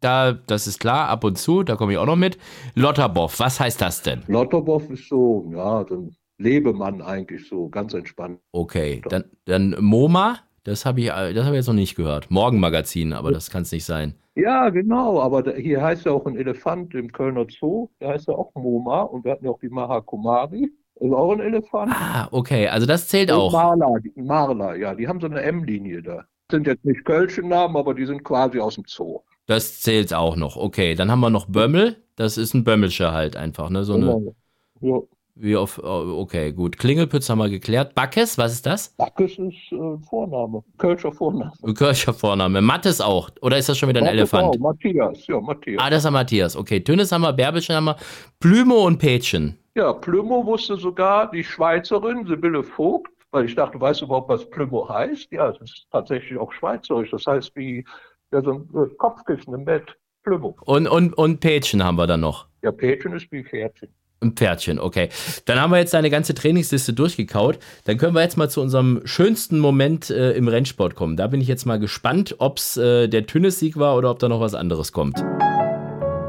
da, 0.00 0.32
das 0.32 0.66
ist 0.66 0.80
klar, 0.80 1.08
ab 1.08 1.24
und 1.24 1.38
zu, 1.38 1.62
da 1.62 1.76
komme 1.76 1.92
ich 1.92 1.98
auch 1.98 2.04
noch 2.04 2.16
mit. 2.16 2.36
Lotterboff, 2.74 3.40
was 3.40 3.58
heißt 3.58 3.80
das 3.80 4.02
denn? 4.02 4.22
Lotterboff 4.26 4.90
ist 4.90 5.08
so, 5.08 5.50
ja, 5.50 5.82
so 5.88 5.94
ein 5.94 6.16
Lebemann 6.36 7.00
eigentlich 7.00 7.48
so, 7.48 7.70
ganz 7.70 7.94
entspannt. 7.94 8.38
Okay, 8.52 9.00
dann, 9.08 9.24
dann 9.46 9.74
MoMA, 9.80 10.40
das 10.64 10.84
habe 10.84 11.00
ich, 11.00 11.06
das 11.06 11.16
hab 11.44 11.52
ich 11.52 11.54
jetzt 11.54 11.68
noch 11.68 11.72
nicht 11.72 11.94
gehört. 11.94 12.30
Morgenmagazin, 12.30 13.14
aber 13.14 13.32
das 13.32 13.48
kann 13.48 13.62
es 13.62 13.72
nicht 13.72 13.86
sein. 13.86 14.14
Ja, 14.34 14.68
genau, 14.68 15.22
aber 15.22 15.54
hier 15.54 15.80
heißt 15.80 16.04
ja 16.04 16.12
auch 16.12 16.26
ein 16.26 16.36
Elefant 16.36 16.92
im 16.94 17.10
Kölner 17.12 17.46
Zoo, 17.48 17.88
der 17.98 18.08
heißt 18.10 18.28
ja 18.28 18.34
auch 18.34 18.52
Moma 18.54 19.00
und 19.02 19.24
wir 19.24 19.32
hatten 19.32 19.46
ja 19.46 19.50
auch 19.52 19.60
die 19.60 19.70
Maha 19.70 20.02
Ist 20.96 21.12
auch 21.12 21.32
ein 21.32 21.40
Elefant. 21.40 21.92
Ah, 21.92 22.28
okay, 22.30 22.68
also 22.68 22.86
das 22.86 23.08
zählt 23.08 23.30
und 23.30 23.38
auch. 23.38 23.52
Marla, 23.52 23.96
Marla, 24.14 24.74
ja, 24.76 24.94
die 24.94 25.08
haben 25.08 25.20
so 25.20 25.26
eine 25.26 25.42
M-Linie 25.42 26.02
da. 26.02 26.24
Sind 26.50 26.66
jetzt 26.66 26.84
nicht 26.84 27.04
Kölsche 27.04 27.42
Namen, 27.42 27.76
aber 27.76 27.94
die 27.94 28.06
sind 28.06 28.22
quasi 28.22 28.60
aus 28.60 28.76
dem 28.76 28.84
Zoo. 28.86 29.20
Das 29.46 29.80
zählt 29.80 30.14
auch 30.14 30.36
noch, 30.36 30.56
okay. 30.56 30.94
Dann 30.94 31.10
haben 31.10 31.20
wir 31.20 31.30
noch 31.30 31.46
Bömmel, 31.46 31.96
das 32.16 32.38
ist 32.38 32.54
ein 32.54 32.64
Bömmelscher 32.64 33.12
halt 33.12 33.36
einfach, 33.36 33.70
ne? 33.70 33.84
So 33.84 33.94
eine, 33.94 34.06
genau. 34.06 34.34
ja. 34.80 35.00
Wie 35.36 35.56
auf, 35.56 35.80
okay, 35.82 36.52
gut. 36.52 36.78
Klingelpütz 36.78 37.28
haben 37.28 37.38
wir 37.38 37.50
geklärt. 37.50 37.96
Backes, 37.96 38.38
was 38.38 38.52
ist 38.52 38.66
das? 38.66 38.90
Backes 38.90 39.32
ist 39.32 39.72
äh, 39.72 39.98
Vorname. 40.08 40.62
Kölscher 40.78 41.10
Vorname. 41.10 41.50
Kölscher 41.74 42.14
Vorname. 42.14 42.60
Mattes 42.60 43.00
auch. 43.00 43.30
Oder 43.40 43.58
ist 43.58 43.68
das 43.68 43.76
schon 43.76 43.88
wieder 43.88 43.98
ein 43.98 44.04
Mattes 44.04 44.18
Elefant? 44.32 44.54
Auch. 44.54 44.58
Matthias, 44.60 45.26
ja, 45.26 45.40
Matthias. 45.40 45.82
Ah, 45.82 45.90
das 45.90 46.04
ist 46.04 46.10
Matthias. 46.12 46.56
Okay. 46.56 46.78
Tünnes 46.78 47.10
haben 47.10 47.22
wir, 47.22 47.32
Bärbelchen 47.32 47.74
haben 47.74 47.86
wir. 47.86 47.96
Plümo 48.38 48.86
und 48.86 48.98
Pätchen. 48.98 49.58
Ja, 49.76 49.92
Plümo 49.92 50.46
wusste 50.46 50.76
sogar 50.76 51.30
die 51.32 51.42
Schweizerin 51.42 52.24
Sibylle 52.26 52.62
Vogt, 52.62 53.10
weil 53.32 53.46
ich 53.46 53.56
dachte, 53.56 53.80
weißt 53.80 54.02
du 54.02 54.04
überhaupt, 54.04 54.28
was 54.28 54.48
Plümo 54.48 54.88
heißt? 54.88 55.32
Ja, 55.32 55.50
es 55.50 55.60
ist 55.60 55.86
tatsächlich 55.90 56.38
auch 56.38 56.52
schweizerisch. 56.52 57.10
Das 57.10 57.26
heißt, 57.26 57.56
wie 57.56 57.84
ja, 58.32 58.40
so 58.40 58.52
ein 58.52 58.96
Kopfkissen 58.98 59.52
im 59.52 59.64
Bett. 59.64 59.96
Plümo. 60.22 60.56
Und, 60.64 60.86
und, 60.86 61.12
und 61.14 61.40
Pätchen 61.40 61.84
haben 61.84 61.96
wir 61.96 62.06
dann 62.06 62.20
noch. 62.20 62.46
Ja, 62.62 62.70
Pätchen 62.70 63.14
ist 63.14 63.30
wie 63.32 63.42
Pferdchen. 63.44 63.88
Ein 64.20 64.32
Pferdchen, 64.32 64.78
okay. 64.78 65.08
Dann 65.44 65.60
haben 65.60 65.70
wir 65.70 65.78
jetzt 65.78 65.92
deine 65.92 66.08
ganze 66.08 66.34
Trainingsliste 66.34 66.94
durchgekaut. 66.94 67.58
Dann 67.84 67.98
können 67.98 68.14
wir 68.14 68.22
jetzt 68.22 68.38
mal 68.38 68.48
zu 68.48 68.62
unserem 68.62 69.02
schönsten 69.04 69.58
Moment 69.58 70.08
äh, 70.08 70.32
im 70.32 70.48
Rennsport 70.48 70.94
kommen. 70.94 71.16
Da 71.16 71.26
bin 71.26 71.40
ich 71.40 71.48
jetzt 71.48 71.66
mal 71.66 71.78
gespannt, 71.78 72.36
ob 72.38 72.58
es 72.58 72.76
äh, 72.76 73.08
der 73.08 73.26
Tünnes-Sieg 73.26 73.76
war 73.76 73.96
oder 73.96 74.12
ob 74.12 74.20
da 74.20 74.28
noch 74.28 74.40
was 74.40 74.54
anderes 74.54 74.92
kommt. 74.92 75.22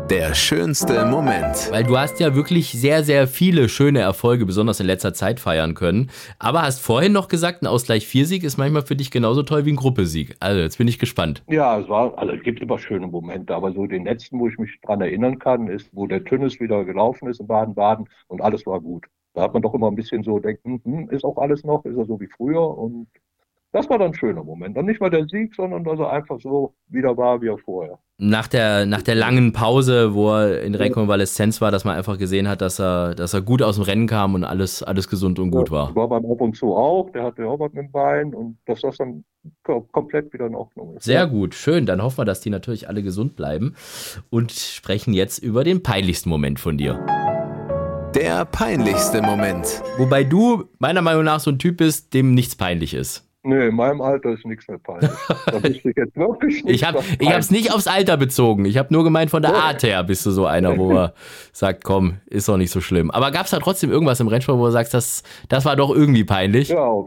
Der 0.10 0.36
schönste 0.36 1.04
Moment. 1.06 1.72
Weil 1.72 1.84
du 1.84 1.98
hast 1.98 2.20
ja 2.20 2.36
wirklich 2.36 2.72
sehr, 2.72 3.04
sehr 3.04 3.28
viele 3.28 3.68
schöne 3.68 4.02
Erfolge, 4.02 4.46
besonders 4.46 4.80
in 4.80 4.86
letzter 4.86 5.16
Zeit 5.16 5.40
feiern 5.40 5.74
können. 5.74 6.12
Aber 6.38 6.62
hast 6.62 6.80
vorhin 6.80 7.12
noch 7.12 7.28
gesagt, 7.28 7.64
ein 7.64 7.68
Ausgleich 7.68 8.06
4-Sieg 8.06 8.44
ist 8.44 8.58
manchmal 8.58 8.84
für 8.84 8.96
dich 8.96 9.10
genauso 9.10 9.42
toll 9.42 9.66
wie 9.66 9.72
ein 9.72 9.78
Gruppesieg. 9.78 10.36
Also 10.40 10.60
jetzt 10.60 10.78
bin 10.78 10.88
ich 10.88 11.00
gespannt. 11.00 11.44
Ja, 11.50 11.80
es 11.80 11.90
war, 11.90 12.16
also 12.20 12.34
es 12.34 12.44
gibt 12.44 12.60
immer 12.60 12.78
schöne 12.78 13.08
Momente, 13.08 13.56
aber 13.56 13.74
so 13.74 13.88
den 13.88 14.06
letzten, 14.06 14.40
wo 14.40 14.48
ich 14.48 14.60
mich 14.60 14.80
dran 14.82 15.02
erinnern 15.02 15.40
kann, 15.40 15.70
ist, 15.70 15.90
wo 15.92 16.06
der 16.06 16.24
Tünnes 16.24 16.60
wieder 16.60 16.86
gelaufen 16.86 17.28
ist 17.28 17.40
in 17.40 17.48
Baden-Baden 17.48 18.08
und 18.28 18.42
alles 18.42 18.64
war 18.68 18.80
gut. 18.82 19.06
Da 19.34 19.42
hat 19.42 19.54
man 19.54 19.64
doch 19.64 19.74
immer 19.74 19.88
ein 19.88 19.96
bisschen 19.96 20.22
so 20.22 20.38
denken, 20.38 20.82
hm, 20.84 21.10
ist 21.10 21.26
auch 21.26 21.38
alles 21.38 21.64
noch, 21.64 21.84
ist 21.84 21.98
er 21.98 22.06
so 22.06 22.20
wie 22.20 22.28
früher 22.28 22.78
und 22.78 23.08
das 23.76 23.90
war 23.90 24.00
dann 24.00 24.12
ein 24.12 24.14
schöner 24.14 24.42
Moment. 24.42 24.78
Und 24.78 24.86
nicht 24.86 25.02
mal 25.02 25.10
der 25.10 25.28
Sieg, 25.28 25.54
sondern 25.54 25.84
dass 25.84 26.00
er 26.00 26.10
einfach 26.10 26.40
so 26.40 26.74
wieder 26.88 27.18
war 27.18 27.42
wie 27.42 27.50
er 27.50 27.58
vorher. 27.58 28.00
Nach 28.18 28.48
der, 28.48 28.86
nach 28.86 29.02
der 29.02 29.16
langen 29.16 29.52
Pause, 29.52 30.14
wo 30.14 30.32
er 30.32 30.62
in 30.62 30.76
Rekonvaleszenz 30.76 31.60
war, 31.60 31.72
dass 31.72 31.84
man 31.84 31.98
einfach 31.98 32.18
gesehen 32.18 32.48
hat, 32.48 32.62
dass 32.62 32.80
er, 32.80 33.16
dass 33.16 33.34
er 33.34 33.42
gut 33.42 33.62
aus 33.62 33.76
dem 33.76 33.84
Rennen 33.84 34.08
kam 34.08 34.34
und 34.34 34.46
alles, 34.46 34.82
alles 34.82 35.10
gesund 35.10 35.40
und 35.40 35.52
gut 35.52 35.72
war. 35.72 35.90
Ja, 35.90 35.96
war 35.96 36.08
beim 36.08 36.26
Ab 36.26 36.40
und 36.40 36.56
zu 36.56 36.74
auch, 36.74 37.10
der 37.10 37.24
hatte 37.24 37.46
auch 37.46 37.60
was 37.60 37.74
mit 37.74 37.84
dem 37.84 37.92
Bein 37.92 38.34
und 38.34 38.58
dass 38.66 38.80
das 38.80 38.96
dann 38.96 39.26
komplett 39.92 40.32
wieder 40.32 40.46
in 40.46 40.56
Ordnung 40.56 40.96
ist. 40.96 41.04
Sehr 41.04 41.20
ja. 41.20 41.26
gut, 41.26 41.54
schön. 41.54 41.86
Dann 41.86 42.02
hoffen 42.02 42.20
wir, 42.20 42.26
dass 42.26 42.40
die 42.40 42.50
natürlich 42.50 42.88
alle 42.88 43.04
gesund 43.04 43.36
bleiben 43.36 43.76
und 44.30 44.54
sprechen 44.54 45.14
jetzt 45.14 45.40
über 45.40 45.66
den 45.66 45.84
peinlichsten 45.84 46.30
Moment 46.30 46.62
von 46.62 46.78
dir. 46.78 47.06
Der 48.16 48.46
peinlichste 48.46 49.22
Moment. 49.22 49.84
Wobei 49.98 50.24
du 50.24 50.64
meiner 50.80 51.02
Meinung 51.02 51.26
nach 51.26 51.42
so 51.42 51.52
ein 51.52 51.60
Typ 51.60 51.76
bist, 51.76 52.14
dem 52.14 52.34
nichts 52.34 52.56
peinlich 52.56 52.94
ist. 52.94 53.25
Nee, 53.48 53.68
in 53.68 53.76
meinem 53.76 54.02
Alter 54.02 54.32
ist 54.32 54.44
nichts 54.44 54.68
mehr 54.68 54.80
peinlich. 54.80 55.12
Da 55.46 55.60
bist 55.62 55.86
du 55.86 55.92
jetzt 55.96 56.16
wirklich 56.16 56.64
nicht 56.64 56.82
Ich 56.82 56.84
habe 56.84 57.04
es 57.20 57.52
nicht 57.52 57.72
aufs 57.72 57.86
Alter 57.86 58.18
bezogen. 58.18 58.66
Ich 58.66 58.78
habe 58.78 58.92
nur 58.92 59.04
gemeint, 59.04 59.30
von 59.30 59.44
der 59.44 59.52
ja. 59.52 59.58
Art 59.58 59.84
her 59.84 60.04
bist 60.04 60.26
du 60.26 60.32
so 60.32 60.48
einer, 60.48 60.78
wo 60.78 60.92
man 60.92 61.12
sagt, 61.52 61.84
komm, 61.84 62.18
ist 62.26 62.50
doch 62.50 62.58
nicht 62.58 62.72
so 62.72 62.82
schlimm. 62.82 63.12
Aber 63.12 63.30
gab 63.30 63.46
es 63.46 63.52
da 63.52 63.60
trotzdem 63.60 63.92
irgendwas 63.92 64.20
im 64.20 64.28
Rennsport, 64.28 64.58
wo 64.58 64.66
du 64.66 64.72
sagst, 64.72 64.96
das, 64.96 65.22
das 65.48 65.64
war 65.64 65.76
doch 65.76 65.92
irgendwie 65.92 66.24
peinlich? 66.24 66.70
Ja, 66.70 67.04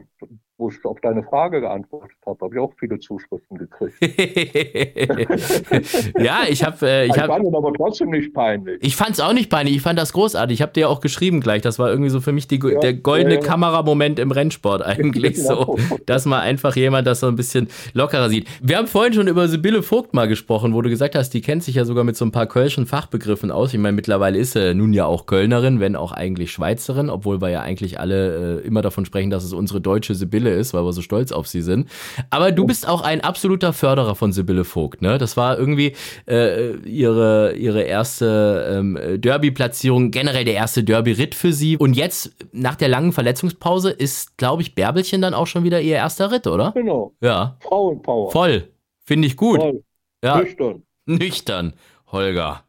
wo 0.59 0.69
ich 0.71 0.85
auf 0.85 1.01
deine 1.01 1.23
Frage 1.23 1.61
geantwortet 1.61 2.17
habe, 2.27 2.45
habe 2.45 2.55
ich 2.55 2.61
auch 2.61 2.73
viele 2.79 2.99
Zuschriften 2.99 3.59
gekriegt. 3.59 3.95
ja, 6.19 6.41
ich 6.49 6.65
habe. 6.65 6.87
Äh, 6.87 7.07
ich, 7.07 7.17
hab, 7.17 7.29
fand 7.29 7.47
es 7.47 7.55
aber 7.55 7.73
trotzdem 7.75 8.11
nicht 8.11 8.35
peinlich. 8.35 8.79
Ich 8.83 8.97
fand 8.97 9.13
es 9.13 9.21
auch 9.21 9.33
nicht 9.33 9.51
peinlich. 9.51 9.77
Ich 9.77 9.83
fand 9.83 9.97
das 9.97 10.13
großartig. 10.13 10.59
Ich 10.59 10.63
habe 10.63 10.73
dir 10.73 10.89
auch 10.89 10.99
geschrieben 11.01 11.41
gleich. 11.41 11.63
Das 11.63 11.79
war 11.79 11.91
irgendwie 11.91 12.11
so 12.11 12.21
für 12.21 12.33
mich 12.33 12.49
die, 12.49 12.59
ja, 12.61 12.81
der 12.81 12.95
goldene 12.95 13.37
ja, 13.37 13.41
ja. 13.41 13.47
Kameramoment 13.47 14.19
im 14.19 14.33
Rennsport 14.33 14.83
eigentlich 14.85 15.37
genau. 15.37 15.77
so, 15.77 15.79
dass 16.07 16.27
man 16.27 16.41
einfach 16.41 16.75
jemand 16.75 17.07
das 17.07 17.21
so 17.21 17.29
ein 17.29 17.37
bisschen 17.37 17.69
lockerer 17.93 18.29
sieht. 18.29 18.49
Wir 18.61 18.79
haben 18.79 18.89
vorhin 18.89 19.13
schon 19.13 19.29
über 19.29 19.47
Sibylle 19.47 19.85
Vogt 19.85 20.13
mal 20.13 20.27
gesprochen, 20.27 20.75
wo 20.75 20.83
du 20.83 20.91
gesagt 20.91 21.15
hast, 21.15 21.31
die 21.35 21.41
kennt 21.41 21.63
sich 21.63 21.77
ja 21.77 21.85
sogar 21.85 22.03
mit 22.03 22.17
so 22.17 22.25
ein 22.25 22.33
paar 22.33 22.47
kölschen 22.47 22.87
Fachbegriffen 22.87 23.53
aus. 23.53 23.73
Ich 23.73 23.79
meine, 23.79 23.95
mittlerweile 23.95 24.37
ist 24.37 24.55
sie 24.55 24.75
nun 24.75 24.93
ja 24.93 25.05
auch 25.05 25.27
Kölnerin, 25.27 25.79
wenn 25.79 25.95
auch 25.95 26.11
eigentlich 26.11 26.51
Schweizerin, 26.51 27.11
obwohl 27.11 27.41
wir 27.41 27.49
ja 27.49 27.61
eigentlich 27.61 28.01
alle 28.01 28.61
äh, 28.61 28.67
immer 28.67 28.83
davon 28.83 29.05
sprechen, 29.05 29.31
dass 29.31 29.45
es 29.45 29.53
unsere 29.53 29.81
deutsche 29.81 30.17
Sibylle 30.17 30.47
Sibylle 30.49 30.55
ist, 30.55 30.74
weil 30.74 30.84
wir 30.84 30.92
so 30.92 31.03
stolz 31.03 31.32
auf 31.32 31.46
sie 31.46 31.62
sind. 31.62 31.88
Aber 32.30 32.53
du 32.53 32.66
bist 32.66 32.88
auch 32.88 33.03
ein 33.03 33.20
absoluter 33.20 33.72
Förderer 33.72 34.14
von 34.14 34.32
Sibylle 34.32 34.64
Vogt, 34.64 35.03
ne? 35.03 35.18
Das 35.18 35.36
war 35.36 35.59
irgendwie 35.59 35.94
äh, 36.26 36.76
ihre, 36.78 37.55
ihre 37.57 37.82
erste 37.82 38.68
ähm, 38.70 38.99
Derby-Platzierung, 39.20 40.11
generell 40.11 40.44
der 40.44 40.55
erste 40.55 40.82
Derby-Ritt 40.84 41.34
für 41.34 41.53
sie. 41.53 41.76
Und 41.76 41.94
jetzt, 41.94 42.34
nach 42.53 42.76
der 42.76 42.88
langen 42.88 43.12
Verletzungspause, 43.12 43.90
ist, 43.90 44.36
glaube 44.36 44.62
ich, 44.62 44.74
Bärbelchen 44.74 45.20
dann 45.20 45.34
auch 45.34 45.46
schon 45.46 45.64
wieder 45.64 45.80
ihr 45.80 45.96
erster 45.96 46.30
Ritt, 46.30 46.46
oder? 46.46 46.72
Genau. 46.72 47.12
Ja. 47.20 47.57
Frauenpower. 47.61 48.30
Voll. 48.30 48.68
Finde 49.05 49.26
ich 49.26 49.36
gut. 49.36 49.61
Voll. 49.61 49.82
Ja. 50.22 50.40
Nüchtern. 50.40 50.82
Nüchtern, 51.07 51.72
Holger. 52.12 52.64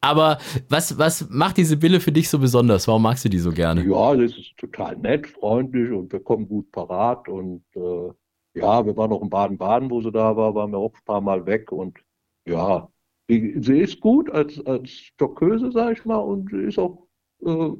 Aber 0.00 0.38
was, 0.68 0.96
was 0.98 1.28
macht 1.28 1.58
diese 1.58 1.76
Bille 1.76 2.00
für 2.00 2.12
dich 2.12 2.28
so 2.28 2.38
besonders? 2.38 2.88
Warum 2.88 3.02
magst 3.02 3.24
du 3.24 3.28
die 3.28 3.38
so 3.38 3.52
gerne? 3.52 3.84
Ja, 3.84 4.16
das 4.16 4.36
ist 4.36 4.56
total 4.56 4.96
nett, 4.96 5.26
freundlich 5.26 5.90
und 5.90 6.12
wir 6.12 6.20
kommen 6.20 6.48
gut 6.48 6.70
parat. 6.72 7.28
Und 7.28 7.62
äh, 7.74 8.10
ja, 8.54 8.84
wir 8.84 8.96
waren 8.96 9.12
auch 9.12 9.22
in 9.22 9.30
Baden-Baden, 9.30 9.90
wo 9.90 10.00
sie 10.00 10.10
da 10.10 10.36
war, 10.36 10.54
waren 10.54 10.70
wir 10.70 10.78
auch 10.78 10.94
ein 10.94 11.04
paar 11.04 11.20
Mal 11.20 11.44
weg. 11.44 11.70
Und 11.70 11.98
ja, 12.46 12.88
sie, 13.28 13.56
sie 13.60 13.80
ist 13.80 14.00
gut 14.00 14.30
als, 14.30 14.64
als 14.64 14.90
Jockeuse, 15.20 15.70
sag 15.70 15.98
ich 15.98 16.04
mal, 16.06 16.16
und 16.16 16.50
sie 16.50 16.62
ist 16.62 16.78
auch 16.78 17.06
äh, 17.44 17.70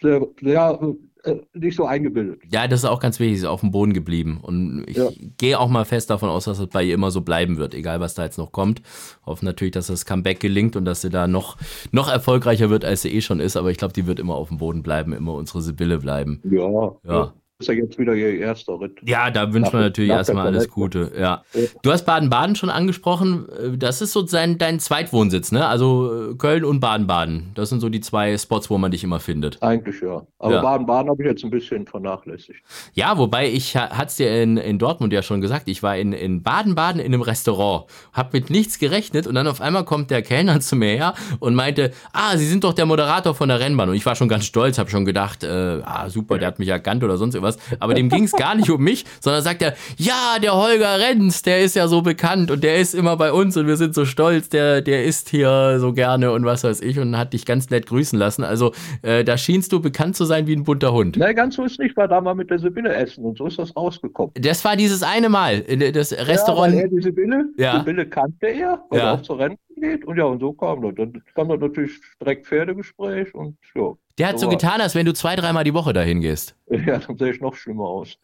sehr, 0.00 0.26
sehr 0.40 0.96
äh, 1.26 1.36
nicht 1.54 1.76
so 1.76 1.84
eingebildet. 1.84 2.40
Ja, 2.50 2.68
das 2.68 2.80
ist 2.80 2.84
auch 2.84 3.00
ganz 3.00 3.18
wichtig, 3.20 3.38
sie 3.38 3.44
ist 3.44 3.48
auf 3.48 3.60
dem 3.60 3.70
Boden 3.70 3.92
geblieben. 3.92 4.38
Und 4.42 4.84
ich 4.86 4.96
ja. 4.96 5.08
gehe 5.38 5.58
auch 5.58 5.68
mal 5.68 5.84
fest 5.84 6.10
davon 6.10 6.28
aus, 6.28 6.44
dass 6.44 6.58
es 6.58 6.68
bei 6.68 6.82
ihr 6.82 6.94
immer 6.94 7.10
so 7.10 7.20
bleiben 7.20 7.56
wird, 7.58 7.74
egal 7.74 8.00
was 8.00 8.14
da 8.14 8.24
jetzt 8.24 8.38
noch 8.38 8.52
kommt. 8.52 8.82
Hoffe 9.24 9.44
natürlich, 9.44 9.72
dass 9.72 9.88
das 9.88 10.06
Comeback 10.06 10.40
gelingt 10.40 10.76
und 10.76 10.84
dass 10.84 11.00
sie 11.00 11.10
da 11.10 11.26
noch, 11.26 11.56
noch 11.92 12.10
erfolgreicher 12.10 12.70
wird, 12.70 12.84
als 12.84 13.02
sie 13.02 13.12
eh 13.12 13.20
schon 13.20 13.40
ist. 13.40 13.56
Aber 13.56 13.70
ich 13.70 13.78
glaube, 13.78 13.94
die 13.94 14.06
wird 14.06 14.20
immer 14.20 14.34
auf 14.34 14.48
dem 14.48 14.58
Boden 14.58 14.82
bleiben, 14.82 15.12
immer 15.12 15.34
unsere 15.34 15.62
Sibylle 15.62 15.98
bleiben. 15.98 16.40
Ja. 16.44 16.96
ja 17.04 17.32
ist 17.58 17.68
ja 17.68 17.74
jetzt 17.74 17.98
wieder 17.98 18.14
ihr 18.14 18.38
erster 18.38 18.78
Ritt. 18.78 18.98
Ja, 19.02 19.30
da 19.30 19.50
wünscht 19.52 19.72
man 19.72 19.80
natürlich 19.80 20.10
erstmal 20.10 20.46
alles 20.46 20.68
Gute. 20.68 21.10
Ja. 21.18 21.42
Du 21.82 21.90
hast 21.90 22.04
Baden-Baden 22.04 22.54
schon 22.54 22.68
angesprochen. 22.68 23.46
Das 23.78 24.02
ist 24.02 24.12
so 24.12 24.20
dein, 24.20 24.58
dein 24.58 24.78
Zweitwohnsitz, 24.78 25.52
ne? 25.52 25.66
Also 25.66 26.32
äh, 26.32 26.34
Köln 26.34 26.66
und 26.66 26.80
Baden-Baden. 26.80 27.52
Das 27.54 27.70
sind 27.70 27.80
so 27.80 27.88
die 27.88 28.02
zwei 28.02 28.36
Spots, 28.36 28.68
wo 28.68 28.76
man 28.76 28.90
dich 28.90 29.04
immer 29.04 29.20
findet. 29.20 29.62
Eigentlich 29.62 30.02
ja. 30.02 30.26
Aber 30.38 30.60
Baden-Baden 30.60 31.06
ja. 31.06 31.12
habe 31.12 31.22
ich 31.22 31.28
jetzt 31.28 31.44
ein 31.44 31.50
bisschen 31.50 31.86
vernachlässigt. 31.86 32.60
Ja, 32.92 33.16
wobei 33.16 33.48
ich 33.48 33.74
hatte 33.74 34.06
es 34.06 34.16
dir 34.16 34.42
in, 34.42 34.58
in 34.58 34.78
Dortmund 34.78 35.14
ja 35.14 35.22
schon 35.22 35.40
gesagt. 35.40 35.66
Ich 35.68 35.82
war 35.82 35.96
in 35.96 36.42
Baden-Baden 36.42 37.00
in, 37.00 37.06
in 37.06 37.14
einem 37.14 37.22
Restaurant, 37.22 37.86
habe 38.12 38.30
mit 38.34 38.50
nichts 38.50 38.78
gerechnet 38.78 39.26
und 39.26 39.34
dann 39.34 39.46
auf 39.46 39.62
einmal 39.62 39.86
kommt 39.86 40.10
der 40.10 40.20
Kellner 40.20 40.60
zu 40.60 40.76
mir 40.76 40.90
her 40.90 41.14
und 41.38 41.54
meinte, 41.54 41.92
ah, 42.12 42.36
Sie 42.36 42.46
sind 42.46 42.64
doch 42.64 42.74
der 42.74 42.84
Moderator 42.84 43.34
von 43.34 43.48
der 43.48 43.60
Rennbahn. 43.60 43.88
Und 43.88 43.94
ich 43.94 44.04
war 44.04 44.14
schon 44.14 44.28
ganz 44.28 44.44
stolz, 44.44 44.78
habe 44.78 44.90
schon 44.90 45.06
gedacht, 45.06 45.42
äh, 45.42 45.80
ah, 45.82 46.10
super, 46.10 46.36
der 46.36 46.48
hat 46.48 46.58
mich 46.58 46.68
erkannt 46.68 47.02
oder 47.02 47.16
sonst 47.16 47.34
irgendwas 47.34 47.45
was. 47.46 47.58
Aber 47.80 47.94
dem 47.94 48.08
ging 48.08 48.24
es 48.24 48.32
gar 48.32 48.54
nicht 48.54 48.70
um 48.70 48.82
mich, 48.82 49.04
sondern 49.20 49.42
sagt 49.42 49.62
er, 49.62 49.74
ja, 49.96 50.38
der 50.42 50.54
Holger 50.54 50.98
Renz, 50.98 51.42
der 51.42 51.60
ist 51.60 51.76
ja 51.76 51.88
so 51.88 52.02
bekannt 52.02 52.50
und 52.50 52.62
der 52.62 52.76
ist 52.76 52.94
immer 52.94 53.16
bei 53.16 53.32
uns 53.32 53.56
und 53.56 53.66
wir 53.66 53.76
sind 53.76 53.94
so 53.94 54.04
stolz, 54.04 54.48
der, 54.48 54.82
der 54.82 55.04
ist 55.04 55.30
hier 55.30 55.78
so 55.78 55.92
gerne 55.92 56.32
und 56.32 56.44
was 56.44 56.64
weiß 56.64 56.80
ich 56.80 56.98
und 56.98 57.16
hat 57.16 57.32
dich 57.32 57.46
ganz 57.46 57.70
nett 57.70 57.86
grüßen 57.86 58.18
lassen. 58.18 58.44
Also 58.44 58.72
äh, 59.02 59.24
da 59.24 59.38
schienst 59.38 59.72
du 59.72 59.80
bekannt 59.80 60.16
zu 60.16 60.24
sein 60.24 60.46
wie 60.46 60.54
ein 60.54 60.64
bunter 60.64 60.92
Hund. 60.92 61.16
Nein, 61.16 61.34
ganz 61.34 61.56
so 61.56 61.64
ist 61.64 61.78
nicht, 61.78 61.96
war 61.96 62.08
da 62.08 62.20
mal 62.20 62.34
mit 62.34 62.50
der 62.50 62.58
Sibylle 62.58 62.94
essen 62.94 63.24
und 63.24 63.38
so 63.38 63.46
ist 63.46 63.58
das 63.58 63.74
rausgekommen. 63.76 64.32
Das 64.34 64.64
war 64.64 64.76
dieses 64.76 65.02
eine 65.02 65.28
Mal, 65.28 65.60
das 65.60 66.12
Restaurant. 66.12 66.74
Ja, 66.74 66.80
weil 66.80 66.84
er 66.84 66.88
die 66.88 67.02
Sibylle, 67.02 67.44
ja. 67.56 67.78
Sibylle 67.78 68.06
kannte 68.06 68.46
er, 68.46 68.82
weil 68.90 68.98
ja. 68.98 69.04
er 69.06 69.12
auch 69.14 69.22
zur 69.22 69.38
Rente 69.38 69.58
geht 69.76 70.04
und 70.04 70.16
ja, 70.16 70.24
und 70.24 70.40
so 70.40 70.52
kam 70.52 70.82
das. 70.82 70.94
Dann 70.96 71.22
kam 71.34 71.48
dann 71.48 71.60
natürlich 71.60 71.92
direkt 72.20 72.46
Pferdegespräch 72.46 73.34
und 73.34 73.56
ja. 73.74 73.92
Der 74.18 74.28
hat 74.28 74.38
so, 74.38 74.46
so 74.46 74.50
getan, 74.50 74.80
als 74.80 74.94
wenn 74.94 75.04
du 75.06 75.12
zwei, 75.12 75.36
dreimal 75.36 75.64
die 75.64 75.74
Woche 75.74 75.92
dahin 75.92 76.20
gehst. 76.20 76.54
Ja, 76.86 76.98
dann 76.98 77.16
sehe 77.16 77.30
ich 77.30 77.40
noch 77.40 77.54
schlimmer 77.54 77.84
aus. 77.84 78.18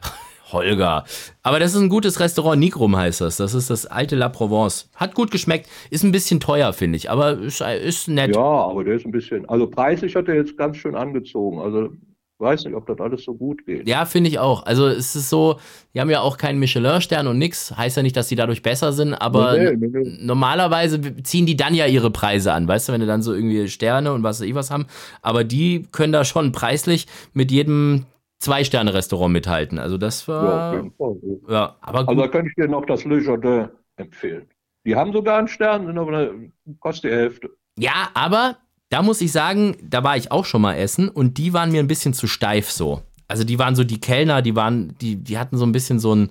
Holger. 0.53 1.05
Aber 1.43 1.59
das 1.59 1.74
ist 1.74 1.80
ein 1.80 1.88
gutes 1.88 2.20
Restaurant, 2.20 2.61
Nigrum 2.61 2.97
heißt 2.97 3.20
das. 3.20 3.36
Das 3.36 3.55
ist 3.55 3.70
das 3.70 3.86
alte 3.86 4.16
La 4.16 4.28
Provence. 4.28 4.90
Hat 4.97 5.14
gut 5.14 5.30
geschmeckt. 5.30 5.68
Ist 5.90 6.05
ein 6.05 6.12
bisschen 6.12 6.40
teuer, 6.40 6.72
finde 6.72 6.97
ich, 6.97 7.11
aber 7.11 7.38
ist, 7.38 7.61
ist 7.61 8.09
nett. 8.09 8.34
Ja, 8.34 8.43
aber 8.43 8.84
der 8.84 8.95
ist 8.95 9.07
ein 9.07 9.12
bisschen, 9.12 9.49
also 9.49 9.66
preislich 9.66 10.14
hat 10.14 10.28
er 10.28 10.34
jetzt 10.34 10.57
ganz 10.57 10.76
schön 10.76 10.95
angezogen. 10.95 11.61
Also 11.61 11.90
weiß 12.38 12.64
nicht, 12.64 12.74
ob 12.74 12.86
das 12.86 12.98
alles 13.00 13.24
so 13.24 13.34
gut 13.34 13.64
geht. 13.66 13.88
Ja, 13.88 14.04
finde 14.04 14.28
ich 14.28 14.38
auch. 14.38 14.66
Also 14.66 14.86
es 14.88 15.14
ist 15.14 15.30
so, 15.30 15.58
die 15.94 16.00
haben 16.00 16.10
ja 16.10 16.20
auch 16.20 16.36
keinen 16.36 16.58
Michelin-Stern 16.58 17.26
und 17.26 17.38
nix. 17.38 17.76
Heißt 17.76 17.96
ja 17.96 18.02
nicht, 18.02 18.16
dass 18.16 18.28
sie 18.28 18.36
dadurch 18.36 18.62
besser 18.62 18.92
sind, 18.92 19.14
aber 19.14 19.56
nee, 19.56 19.76
nee, 19.76 19.88
nee. 19.90 20.18
normalerweise 20.20 21.00
ziehen 21.22 21.46
die 21.46 21.56
dann 21.56 21.74
ja 21.74 21.86
ihre 21.86 22.10
Preise 22.10 22.52
an, 22.52 22.66
weißt 22.66 22.88
du, 22.88 22.92
wenn 22.92 23.00
die 23.00 23.06
dann 23.06 23.22
so 23.22 23.32
irgendwie 23.32 23.68
Sterne 23.68 24.12
und 24.12 24.22
was 24.22 24.40
weiß 24.40 24.46
ich 24.48 24.54
was 24.54 24.70
haben. 24.70 24.86
Aber 25.22 25.44
die 25.44 25.86
können 25.92 26.12
da 26.12 26.24
schon 26.24 26.52
preislich 26.52 27.06
mit 27.32 27.50
jedem 27.50 28.06
Zwei-Sterne-Restaurant 28.40 29.32
mithalten. 29.32 29.78
Also 29.78 29.98
das 29.98 30.26
war. 30.26 30.74
Ja, 30.74 30.90
ja 31.48 31.76
aber 31.80 32.00
gut. 32.00 32.08
Also 32.08 32.20
da 32.22 32.28
könnte 32.28 32.48
ich 32.48 32.54
dir 32.56 32.68
noch 32.68 32.84
das 32.86 33.04
Le 33.04 33.20
Jardin 33.20 33.68
empfehlen. 33.96 34.48
Die 34.84 34.96
haben 34.96 35.12
sogar 35.12 35.38
einen 35.38 35.46
Stern, 35.46 35.86
sind 35.86 35.96
aber 35.96 36.32
kostet 36.80 37.12
die 37.12 37.14
Hälfte. 37.14 37.50
Ja, 37.78 38.10
aber 38.14 38.56
da 38.93 39.01
muss 39.01 39.22
ich 39.22 39.32
sagen, 39.32 39.76
da 39.82 40.05
war 40.05 40.18
ich 40.18 40.30
auch 40.30 40.45
schon 40.45 40.61
mal 40.61 40.74
essen 40.74 41.09
und 41.09 41.38
die 41.38 41.55
waren 41.55 41.72
mir 41.72 41.80
ein 41.80 41.86
bisschen 41.86 42.12
zu 42.12 42.26
steif 42.26 42.70
so. 42.70 43.01
Also 43.26 43.43
die 43.43 43.59
waren 43.59 43.74
so 43.74 43.84
die 43.84 43.99
Kellner, 43.99 44.43
die 44.43 44.55
waren, 44.55 44.95
die, 45.01 45.16
die 45.16 45.38
hatten 45.38 45.57
so 45.57 45.64
ein 45.64 45.72
bisschen 45.72 45.99
so 45.99 46.14
ein 46.14 46.30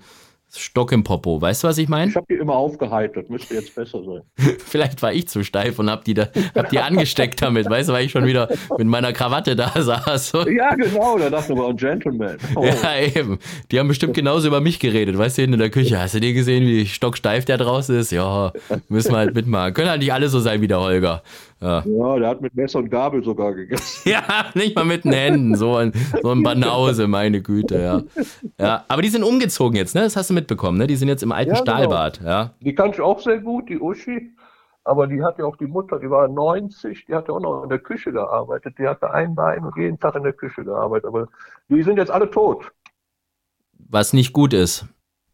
Stock 0.54 0.92
im 0.92 1.04
Popo. 1.04 1.42
Weißt 1.42 1.64
du, 1.64 1.70
was 1.70 1.78
ich 1.80 1.88
meine? 1.88 2.12
Ich 2.12 2.16
habe 2.16 2.26
die 2.30 2.36
immer 2.36 2.54
aufgeheitert, 2.54 3.30
müsste 3.30 3.56
jetzt 3.56 3.74
besser 3.74 4.04
sein. 4.04 4.22
Vielleicht 4.60 5.02
war 5.02 5.14
ich 5.14 5.28
zu 5.28 5.44
steif 5.44 5.80
und 5.80 5.90
hab 5.90 6.04
die, 6.04 6.14
da, 6.14 6.28
hab 6.54 6.70
die 6.70 6.80
angesteckt 6.80 7.42
damit, 7.42 7.68
weißt 7.68 7.90
du, 7.90 7.94
weil 7.94 8.06
ich 8.06 8.12
schon 8.12 8.26
wieder 8.26 8.50
mit 8.78 8.86
meiner 8.86 9.14
Krawatte 9.14 9.56
da 9.56 9.72
saß. 9.76 10.34
Ja, 10.52 10.76
genau, 10.76 11.18
da 11.18 11.30
dachte 11.30 11.54
aber 11.54 11.70
ein 11.70 11.78
Gentleman. 11.78 12.38
Oh. 12.56 12.66
Ja, 12.66 13.00
eben. 13.00 13.40
Die 13.72 13.80
haben 13.80 13.88
bestimmt 13.88 14.14
genauso 14.14 14.48
über 14.48 14.60
mich 14.60 14.80
geredet, 14.80 15.18
weißt 15.18 15.38
du, 15.38 15.44
in 15.44 15.58
der 15.58 15.70
Küche. 15.70 16.00
Hast 16.00 16.14
du 16.14 16.20
dir 16.20 16.34
gesehen, 16.34 16.66
wie 16.66 16.86
stocksteif 16.86 17.46
der 17.46 17.58
draußen 17.58 17.98
ist? 17.98 18.12
Ja, 18.12 18.52
müssen 18.90 19.14
wir 19.14 19.18
halt 19.18 19.34
mitmachen. 19.34 19.74
Können 19.74 19.90
halt 19.90 20.02
nicht 20.02 20.14
alle 20.14 20.30
so 20.30 20.40
sein 20.40 20.62
wie 20.62 20.68
der 20.68 20.80
Holger. 20.80 21.24
Ja. 21.62 21.84
ja, 21.86 22.20
der 22.20 22.30
hat 22.30 22.42
mit 22.42 22.56
Messer 22.56 22.80
und 22.80 22.90
Gabel 22.90 23.24
sogar 23.24 23.54
gegessen. 23.54 24.10
ja, 24.10 24.24
nicht 24.56 24.76
mal 24.76 24.84
mit 24.84 25.04
den 25.04 25.14
Händen, 25.14 25.56
so 25.56 25.76
ein, 25.76 25.94
so 26.24 26.32
ein 26.32 26.42
Banause, 26.42 27.08
meine 27.08 27.42
Güte, 27.42 27.80
ja. 27.80 28.02
ja. 28.60 28.84
Aber 28.88 29.04
die 29.04 29.10
sind 29.10 29.24
umgezogen 29.24 29.76
jetzt, 29.76 29.94
ne? 29.94 30.02
Das 30.02 30.16
hast 30.16 30.32
du 30.32 30.34
mitbekommen, 30.34 30.80
ne? 30.80 30.88
Die 30.88 30.96
sind 30.96 31.08
jetzt 31.08 31.22
im 31.22 31.32
alten 31.32 31.52
ja, 31.52 31.60
genau. 31.60 31.72
Stahlbad, 31.72 32.22
ja. 32.24 32.52
Die 32.62 32.74
kann 32.74 32.90
ich 32.90 33.00
auch 33.00 33.20
sehr 33.20 33.40
gut, 33.40 33.70
die 33.70 33.80
Uschi. 33.80 34.32
Aber 34.84 35.06
die 35.06 35.22
hat 35.22 35.38
ja 35.38 35.46
auch 35.46 35.58
die 35.58 35.68
Mutter, 35.68 36.00
die 36.00 36.10
war 36.10 36.28
90, 36.28 37.06
die 37.06 37.14
hat 37.14 37.28
ja 37.28 37.36
auch 37.36 37.40
noch 37.40 37.64
in 37.64 37.70
der 37.70 37.78
Küche 37.78 38.12
gearbeitet. 38.12 38.76
Die 38.80 38.88
hatte 38.88 39.12
ein 39.12 39.36
Bein 39.36 39.64
und 39.64 39.78
jeden 39.78 40.00
Tag 40.00 40.16
in 40.16 40.24
der 40.24 40.34
Küche 40.34 40.64
gearbeitet. 40.64 41.06
Aber 41.06 41.28
die 41.70 41.84
sind 41.84 41.98
jetzt 41.98 42.10
alle 42.10 42.32
tot. 42.32 42.72
Was 43.78 44.14
nicht 44.14 44.34
gut 44.34 44.54
ist. 44.54 44.88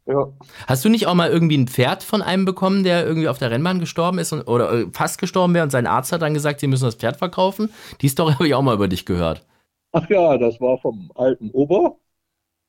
Ja. 0.07 0.29
Hast 0.67 0.85
du 0.85 0.89
nicht 0.89 1.05
auch 1.07 1.13
mal 1.13 1.29
irgendwie 1.29 1.57
ein 1.57 1.67
Pferd 1.67 2.01
von 2.01 2.21
einem 2.21 2.45
bekommen, 2.45 2.83
der 2.83 3.05
irgendwie 3.05 3.27
auf 3.27 3.39
der 3.39 3.51
Rennbahn 3.51 3.79
gestorben 3.79 4.19
ist 4.19 4.31
und, 4.31 4.47
oder 4.47 4.71
äh, 4.71 4.85
fast 4.93 5.19
gestorben 5.19 5.53
wäre 5.53 5.63
und 5.63 5.69
sein 5.69 5.85
Arzt 5.85 6.11
hat 6.13 6.21
dann 6.21 6.33
gesagt, 6.33 6.61
sie 6.61 6.67
müssen 6.67 6.85
das 6.85 6.95
Pferd 6.95 7.17
verkaufen? 7.17 7.69
Die 8.01 8.07
Story 8.07 8.33
habe 8.35 8.47
ich 8.47 8.53
auch 8.53 8.61
mal 8.61 8.75
über 8.75 8.87
dich 8.87 9.05
gehört. 9.05 9.45
Ach 9.91 10.09
ja, 10.09 10.37
das 10.37 10.61
war 10.61 10.77
vom 10.77 11.11
alten 11.15 11.49
Ober. 11.51 11.97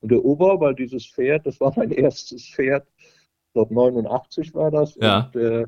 Und 0.01 0.11
der 0.11 0.25
Ober 0.25 0.61
war 0.61 0.75
dieses 0.75 1.07
Pferd, 1.07 1.47
das 1.47 1.61
war 1.61 1.73
mein 1.77 1.91
erstes 1.93 2.49
Pferd. 2.49 2.87
Ich 2.99 3.53
glaube 3.55 3.75
89 3.75 4.55
war 4.55 4.71
das. 4.71 4.97
Ja. 4.97 5.31
Und, 5.33 5.37
äh, 5.41 5.65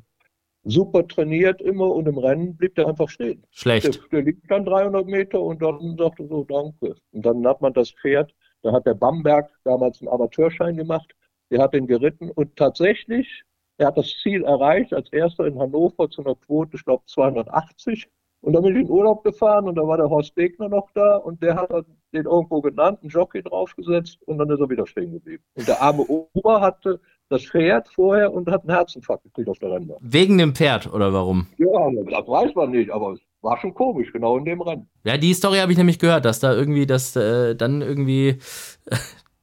super 0.64 1.06
trainiert 1.06 1.62
immer 1.62 1.90
und 1.90 2.06
im 2.06 2.18
Rennen 2.18 2.56
blieb 2.56 2.74
der 2.74 2.88
einfach 2.88 3.08
stehen. 3.08 3.42
Der, 3.42 3.48
Schlecht. 3.50 4.00
der 4.12 4.22
liegt 4.22 4.50
dann 4.50 4.64
300 4.64 5.06
Meter 5.06 5.40
und 5.40 5.62
dann 5.62 5.96
sagte 5.96 6.26
so, 6.26 6.44
danke. 6.44 6.96
Und 7.12 7.24
dann 7.24 7.46
hat 7.46 7.60
man 7.60 7.72
das 7.72 7.90
Pferd, 7.90 8.34
da 8.62 8.72
hat 8.72 8.86
der 8.86 8.94
Bamberg 8.94 9.50
damals 9.64 10.00
einen 10.00 10.08
Amateurschein 10.08 10.76
gemacht, 10.76 11.14
der 11.50 11.62
hat 11.62 11.74
den 11.74 11.86
geritten 11.86 12.30
und 12.30 12.56
tatsächlich, 12.56 13.42
er 13.78 13.88
hat 13.88 13.98
das 13.98 14.14
Ziel 14.22 14.44
erreicht, 14.44 14.92
als 14.92 15.12
erster 15.12 15.46
in 15.46 15.58
Hannover 15.58 16.08
zu 16.10 16.24
einer 16.24 16.34
Quote, 16.34 16.76
ich 16.76 16.84
glaube 16.84 17.02
280. 17.06 18.08
Und 18.42 18.54
dann 18.54 18.62
bin 18.62 18.74
ich 18.74 18.82
in 18.82 18.90
Urlaub 18.90 19.22
gefahren 19.22 19.68
und 19.68 19.74
da 19.74 19.86
war 19.86 19.98
der 19.98 20.08
Horst 20.08 20.34
Degner 20.36 20.68
noch 20.68 20.88
da 20.94 21.16
und 21.16 21.42
der 21.42 21.56
hat 21.56 21.70
dann 21.70 21.84
den 22.14 22.24
irgendwo 22.24 22.62
genannt, 22.62 23.00
einen 23.02 23.10
Jockey 23.10 23.42
draufgesetzt 23.42 24.18
und 24.24 24.38
dann 24.38 24.48
ist 24.48 24.60
er 24.60 24.70
wieder 24.70 24.86
stehen 24.86 25.12
geblieben. 25.12 25.44
Und 25.54 25.68
der 25.68 25.82
arme 25.82 26.02
Ober 26.02 26.60
hatte 26.60 27.00
das 27.28 27.44
Pferd 27.44 27.88
vorher 27.88 28.32
und 28.32 28.50
hat 28.50 28.62
einen 28.62 28.74
Herzinfarkt 28.74 29.24
gekriegt 29.24 29.48
auf 29.48 29.58
der 29.58 29.72
Rennbahn. 29.72 29.98
Wegen 30.00 30.38
dem 30.38 30.54
Pferd 30.54 30.92
oder 30.92 31.12
warum? 31.12 31.48
Ja, 31.58 31.90
das 32.10 32.26
weiß 32.26 32.54
man 32.54 32.70
nicht, 32.70 32.90
aber 32.90 33.12
es 33.12 33.20
war 33.42 33.58
schon 33.58 33.74
komisch, 33.74 34.10
genau 34.12 34.38
in 34.38 34.44
dem 34.44 34.60
Rennen. 34.62 34.88
Ja, 35.04 35.16
die 35.16 35.34
Story 35.34 35.58
habe 35.58 35.72
ich 35.72 35.78
nämlich 35.78 35.98
gehört, 35.98 36.24
dass 36.24 36.40
da 36.40 36.54
irgendwie, 36.54 36.86
dass 36.86 37.14
äh, 37.16 37.54
dann 37.54 37.82
irgendwie 37.82 38.38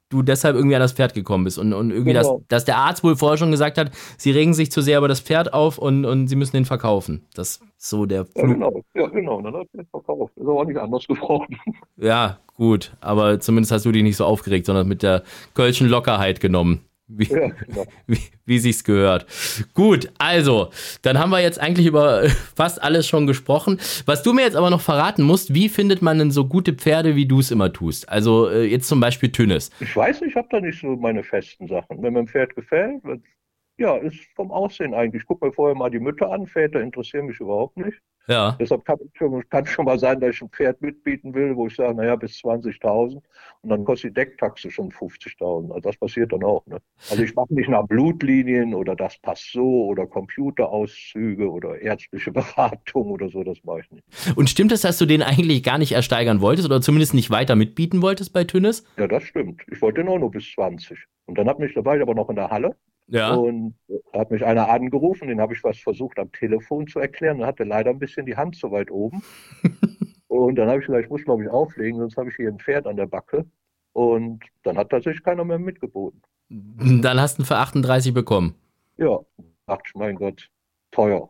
du 0.10 0.22
deshalb 0.22 0.56
irgendwie 0.56 0.76
an 0.76 0.82
das 0.82 0.94
Pferd 0.94 1.14
gekommen 1.14 1.44
bist 1.44 1.58
und, 1.58 1.74
und 1.74 1.92
irgendwie, 1.92 2.14
Genau. 2.14 2.38
dass, 2.40 2.48
dass 2.48 2.66
der 2.66 2.78
Arzt 2.78 3.04
wohl 3.04 3.16
vorher 3.16 3.38
schon 3.38 3.52
gesagt 3.52 3.78
hat, 3.78 3.92
sie 4.18 4.32
regen 4.32 4.54
sich 4.54 4.72
zu 4.72 4.82
sehr 4.82 4.98
über 5.00 5.08
das 5.08 5.20
Pferd 5.20 5.54
auf 5.54 5.78
und, 5.78 6.06
und 6.06 6.28
sie 6.28 6.36
müssen 6.36 6.56
den 6.56 6.66
verkaufen. 6.66 7.26
Das 7.34 7.58
ist 7.58 7.90
so 7.90 8.06
der 8.06 8.20
Ja, 8.36 8.42
Flug. 8.44 8.54
genau. 8.54 8.84
Ja, 8.96 9.08
genau. 9.08 9.42
Dann 9.42 9.54
hat 9.56 9.68
er 9.74 9.82
es 9.82 9.90
verkauft. 9.90 10.34
Ist 10.38 10.48
aber 10.48 10.66
nicht 10.66 10.78
anders 10.78 11.06
geworden. 11.08 11.58
Ja, 11.98 12.40
gut, 12.56 12.96
aber 13.02 13.40
zumindest 13.40 13.72
hast 13.72 13.86
du 13.86 13.92
dich 13.92 14.04
nicht 14.04 14.18
so 14.18 14.26
aufgeregt, 14.26 14.66
sondern 14.66 14.88
mit 14.88 15.04
der 15.04 15.24
kölschen 15.54 15.88
Lockerheit 15.90 16.40
genommen. 16.40 16.82
Wie, 17.08 17.26
ja, 17.26 17.50
genau. 17.68 17.86
wie, 18.06 18.20
wie 18.46 18.60
sich's 18.60 18.84
gehört. 18.84 19.26
Gut, 19.74 20.12
also, 20.18 20.70
dann 21.02 21.18
haben 21.18 21.30
wir 21.30 21.40
jetzt 21.40 21.60
eigentlich 21.60 21.88
über 21.88 22.28
fast 22.56 22.82
alles 22.82 23.08
schon 23.08 23.28
gesprochen. 23.28 23.80
Was 24.06 24.24
du 24.24 24.34
mir 24.34 24.42
jetzt 24.42 24.56
aber 24.56 24.70
noch 24.70 24.82
verraten 24.82 25.24
musst, 25.24 25.54
wie 25.54 25.70
findet 25.70 26.02
man 26.02 26.20
denn 26.20 26.32
so 26.32 26.48
gute 26.48 26.74
Pferde, 26.74 27.16
wie 27.16 27.26
du 27.26 27.40
es 27.40 27.52
immer 27.52 27.72
tust? 27.72 28.10
Also 28.10 28.50
äh, 28.50 28.64
jetzt 28.66 28.88
zum 28.88 29.00
Beispiel 29.00 29.32
Tünnes. 29.32 29.72
Ich 29.80 29.96
weiß, 29.96 30.22
ich 30.24 30.36
habe 30.36 30.48
da 30.52 30.60
nicht 30.60 30.80
so 30.80 30.96
meine 30.96 31.24
festen 31.24 31.68
Sachen. 31.68 32.02
Wenn 32.02 32.14
mir 32.14 32.20
ein 32.20 32.28
Pferd 32.28 32.56
gefällt, 32.56 33.02
ja, 33.78 33.96
ist 33.98 34.20
vom 34.36 34.52
Aussehen 34.52 34.94
eigentlich. 34.94 35.22
Ich 35.22 35.28
gucke 35.28 35.46
mir 35.46 35.54
vorher 35.54 35.76
mal 35.76 35.90
die 35.90 36.00
Mütter 36.00 36.32
an. 36.32 36.48
Väter 36.48 36.82
interessieren 36.82 37.28
mich 37.28 37.40
überhaupt 37.40 37.78
nicht. 37.78 38.02
Ja. 38.28 38.58
Deshalb 38.60 38.84
kann 38.84 38.98
es 39.00 39.10
schon, 39.18 39.50
kann 39.50 39.66
schon 39.66 39.86
mal 39.86 39.98
sein, 39.98 40.20
dass 40.20 40.36
ich 40.36 40.42
ein 40.42 40.50
Pferd 40.50 40.82
mitbieten 40.82 41.34
will, 41.34 41.56
wo 41.56 41.68
ich 41.68 41.76
sage, 41.76 41.96
naja, 41.96 42.16
bis 42.18 42.34
20.000 42.44 43.22
und 43.62 43.70
dann 43.70 43.86
kostet 43.86 44.12
die 44.12 44.14
Decktaxe 44.16 44.70
schon 44.70 44.92
50.000. 44.92 45.70
Also 45.70 45.80
das 45.80 45.96
passiert 45.96 46.34
dann 46.34 46.44
auch. 46.44 46.66
Ne? 46.68 46.80
Also 47.10 47.24
ich 47.24 47.34
mache 47.36 47.54
nicht 47.54 47.70
nach 47.70 47.88
Blutlinien 47.88 48.74
oder 48.74 48.96
das 48.96 49.18
passt 49.20 49.52
so 49.54 49.86
oder 49.86 50.06
Computerauszüge 50.06 51.50
oder 51.50 51.82
ärztliche 51.82 52.32
Beratung 52.34 53.12
oder 53.12 53.30
so, 53.30 53.44
das 53.44 53.64
mache 53.64 53.82
ich 53.82 53.92
nicht. 53.92 54.04
Und 54.36 54.50
stimmt 54.50 54.74
es, 54.74 54.82
dass 54.82 54.98
du 54.98 55.06
den 55.06 55.22
eigentlich 55.22 55.64
gar 55.64 55.78
nicht 55.78 55.94
ersteigern 55.94 56.42
wolltest 56.42 56.68
oder 56.68 56.82
zumindest 56.82 57.14
nicht 57.14 57.30
weiter 57.30 57.56
mitbieten 57.56 58.02
wolltest 58.02 58.34
bei 58.34 58.44
Tünnes? 58.44 58.84
Ja, 58.98 59.08
das 59.08 59.24
stimmt. 59.24 59.62
Ich 59.72 59.82
wollte 59.82 60.02
den 60.02 60.10
auch 60.10 60.20
nur 60.20 60.32
bis 60.32 60.52
20. 60.52 60.98
Und 61.28 61.38
dann 61.38 61.48
hat 61.48 61.60
mich, 61.60 61.74
da 61.74 61.86
war 61.86 61.96
ich 61.96 62.02
aber 62.02 62.14
noch 62.14 62.30
in 62.30 62.36
der 62.36 62.50
Halle 62.50 62.76
Ja. 63.10 63.34
und 63.34 63.76
da 64.12 64.20
hat 64.20 64.32
mich 64.32 64.46
einer 64.46 64.70
angerufen, 64.70 65.30
den 65.30 65.40
habe 65.40 65.54
ich 65.54 65.64
was 65.64 65.78
versucht 65.78 66.20
am 66.20 66.32
Telefon 66.32 66.88
zu 66.88 67.00
erklären, 67.00 67.40
dann 67.40 67.48
hatte 67.48 67.64
leider 67.64 67.90
ein 67.92 68.00
bisschen 68.00 68.26
die 68.26 68.36
Hand 68.36 68.58
so 68.58 68.72
weit 68.72 68.92
oben. 68.92 69.24
und 70.28 70.56
dann 70.56 70.68
habe 70.68 70.80
ich 70.80 70.88
gesagt, 70.88 71.06
ich 71.06 71.10
muss 71.10 71.24
glaube 71.24 71.44
ich 71.44 71.50
auflegen, 71.50 72.00
sonst 72.00 72.18
habe 72.18 72.30
ich 72.30 72.36
hier 72.36 72.50
ein 72.50 72.60
Pferd 72.60 72.86
an 72.86 72.98
der 72.98 73.08
Backe. 73.08 73.46
Und 73.94 74.44
dann 74.62 74.78
hat 74.78 74.92
tatsächlich 74.92 75.24
keiner 75.24 75.44
mehr 75.44 75.58
mitgeboten. 75.58 76.22
Dann 76.50 77.20
hast 77.20 77.38
du 77.38 77.42
ihn 77.42 77.46
für 77.46 77.58
38 77.58 78.14
bekommen. 78.14 78.54
Ja, 78.98 79.20
ich, 79.40 79.96
mein 79.96 80.16
Gott, 80.16 80.50
teuer. 80.92 81.30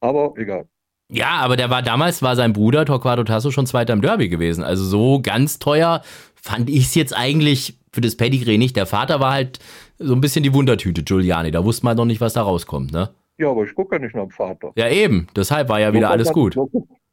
Aber 0.00 0.34
egal. 0.36 0.68
Ja, 1.08 1.36
aber 1.36 1.56
der 1.56 1.70
war 1.70 1.82
damals, 1.82 2.20
war 2.20 2.36
sein 2.36 2.52
Bruder 2.52 2.84
Torquato 2.84 3.24
Tasso 3.24 3.50
schon 3.50 3.66
Zweiter 3.66 3.92
im 3.92 4.02
Derby 4.02 4.28
gewesen. 4.28 4.64
Also 4.64 4.84
so 4.84 5.20
ganz 5.22 5.58
teuer 5.58 6.02
fand 6.34 6.68
ich 6.68 6.84
es 6.84 6.94
jetzt 6.94 7.16
eigentlich 7.16 7.78
für 7.92 8.00
das 8.00 8.16
Pedigree 8.16 8.58
nicht. 8.58 8.76
Der 8.76 8.86
Vater 8.86 9.20
war 9.20 9.32
halt 9.32 9.58
so 9.98 10.14
ein 10.14 10.20
bisschen 10.20 10.42
die 10.42 10.52
Wundertüte, 10.54 11.02
Giuliani. 11.02 11.50
Da 11.50 11.64
wusste 11.64 11.84
man 11.84 11.96
noch 11.96 12.04
nicht, 12.04 12.20
was 12.20 12.34
da 12.34 12.42
rauskommt, 12.42 12.92
ne? 12.92 13.10
Ja, 13.38 13.50
aber 13.50 13.64
ich 13.64 13.74
gucke 13.74 13.96
ja 13.96 14.02
nicht 14.02 14.14
nach 14.14 14.22
dem 14.22 14.30
Vater. 14.30 14.72
Ja, 14.76 14.88
eben. 14.88 15.26
Deshalb 15.36 15.68
war 15.68 15.78
ja 15.80 15.88
So 15.88 15.94
wieder 15.94 16.10
alles 16.10 16.26
man- 16.28 16.34
gut. 16.34 16.54
So, 16.54 16.70